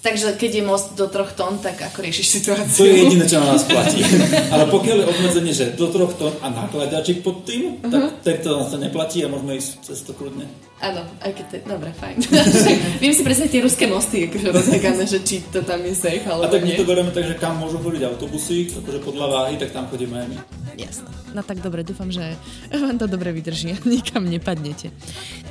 Takže 0.00 0.40
keď 0.40 0.50
je 0.56 0.64
most 0.64 0.96
do 0.96 1.04
troch 1.12 1.36
tón, 1.36 1.60
tak 1.60 1.76
ako 1.76 2.00
riešiš 2.00 2.40
situáciu? 2.40 2.72
To 2.72 2.88
je 2.88 2.94
jediné, 3.04 3.24
čo 3.28 3.36
na 3.36 3.52
nás 3.52 3.68
platí. 3.68 4.00
Ale 4.54 4.64
pokiaľ 4.72 4.96
je 4.96 5.10
obmedzenie, 5.12 5.52
že 5.52 5.76
do 5.76 5.92
troch 5.92 6.16
tón 6.16 6.32
a 6.40 6.48
nakladačik 6.48 7.20
pod 7.20 7.44
tým, 7.44 7.76
uh-huh. 7.76 7.92
tak 7.92 8.00
mhm. 8.00 8.10
tedy 8.24 8.38
to 8.40 8.48
nás 8.56 8.72
neplatí 8.72 9.20
a 9.20 9.28
môžeme 9.28 9.60
ísť 9.60 9.70
cez 9.84 10.00
to 10.00 10.16
kľudne. 10.16 10.48
Áno, 10.80 11.04
aj 11.20 11.32
keď 11.36 11.44
to 11.44 11.54
je... 11.56 11.62
Dobre, 11.68 11.90
fajn. 11.92 12.16
Viem 13.04 13.12
si 13.12 13.20
presne 13.20 13.52
tie 13.52 13.60
ruské 13.60 13.84
mosty, 13.84 14.24
akože 14.24 14.48
rozhekané, 14.48 15.04
že 15.04 15.20
či 15.20 15.44
to 15.44 15.60
tam 15.60 15.84
je 15.84 15.92
safe, 15.92 16.24
alebo 16.24 16.48
A 16.48 16.52
tak 16.52 16.64
nie. 16.64 16.72
my 16.72 16.80
to 16.80 16.88
berieme 16.88 17.12
tak, 17.12 17.28
že 17.28 17.36
kam 17.36 17.60
môžu 17.60 17.76
chodiť 17.78 18.02
autobusy, 18.08 18.72
akože 18.72 19.04
podľa 19.04 19.26
váhy, 19.28 19.60
tak 19.60 19.76
tam 19.76 19.84
chodíme 19.92 20.16
aj 20.16 20.26
my. 20.32 20.36
jasno. 20.80 21.08
No 21.30 21.46
tak 21.46 21.62
dobre, 21.62 21.84
dúfam, 21.84 22.08
že 22.10 22.34
vám 22.72 22.96
to 22.96 23.06
dobre 23.06 23.30
vydrží 23.30 23.70
a 23.70 23.78
nikam 23.86 24.24
nepadnete. 24.24 24.88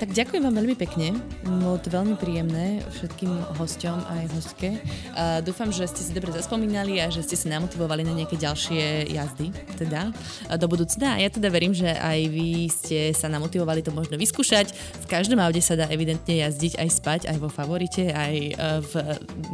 Tak 0.01 0.11
ďakujem 0.11 0.41
vám 0.43 0.55
veľmi 0.57 0.75
pekne, 0.75 1.13
bolo 1.45 1.77
to 1.77 1.93
veľmi 1.93 2.17
príjemné 2.17 2.81
všetkým 2.97 3.29
hosťom 3.55 3.97
a 4.09 4.11
aj 4.25 4.27
hostke. 4.33 4.69
A 5.13 5.39
dúfam, 5.39 5.69
že 5.69 5.85
ste 5.85 6.01
si 6.03 6.11
dobre 6.11 6.33
zaspomínali 6.33 6.97
a 6.99 7.13
že 7.13 7.21
ste 7.21 7.37
sa 7.37 7.53
namotivovali 7.53 8.01
na 8.01 8.17
nejaké 8.17 8.33
ďalšie 8.35 9.13
jazdy, 9.13 9.53
teda 9.77 10.09
do 10.57 10.65
budúcna. 10.67 11.15
A 11.15 11.21
ja 11.21 11.29
teda 11.29 11.47
verím, 11.47 11.71
že 11.71 11.87
aj 11.87 12.19
vy 12.27 12.49
ste 12.67 12.97
sa 13.13 13.29
namotivovali 13.29 13.79
to 13.79 13.93
možno 13.93 14.17
vyskúšať. 14.17 14.73
V 14.99 15.05
každom 15.19 15.43
aute 15.43 15.59
sa 15.59 15.75
dá 15.75 15.91
evidentne 15.91 16.39
jazdiť 16.39 16.79
aj 16.79 16.89
spať, 16.95 17.21
aj 17.27 17.37
vo 17.43 17.51
favorite, 17.51 18.07
aj 18.07 18.35
e, 18.39 18.53
v 18.87 18.93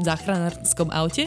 záchranárskom 0.05 0.93
aute. 0.93 1.25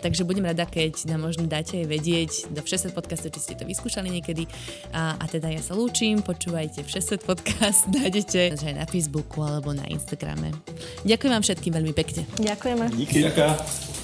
Takže 0.00 0.24
budem 0.24 0.48
rada, 0.48 0.64
keď 0.64 1.04
nám 1.12 1.28
možno 1.28 1.44
dáte 1.44 1.84
aj 1.84 1.86
vedieť 1.92 2.32
do 2.48 2.64
Všesvet 2.64 2.96
podcastu, 2.96 3.28
či 3.28 3.40
ste 3.44 3.54
to 3.60 3.68
vyskúšali 3.68 4.08
niekedy. 4.08 4.48
A, 4.96 5.20
a 5.20 5.24
teda 5.28 5.52
ja 5.52 5.60
sa 5.60 5.76
lúčim, 5.76 6.24
počúvajte 6.24 6.80
Všesvet 6.88 7.28
podcast, 7.28 7.84
nájdete 8.00 8.56
aj 8.56 8.72
na 8.72 8.88
Facebooku 8.88 9.44
alebo 9.44 9.76
na 9.76 9.84
Instagrame. 9.92 10.56
Ďakujem 11.04 11.32
vám 11.36 11.44
všetkým 11.44 11.72
veľmi 11.76 11.92
pekne. 11.92 12.24
Ďakujeme. 12.40 12.84
Díky. 12.96 13.28
Ďakujem. 13.28 14.03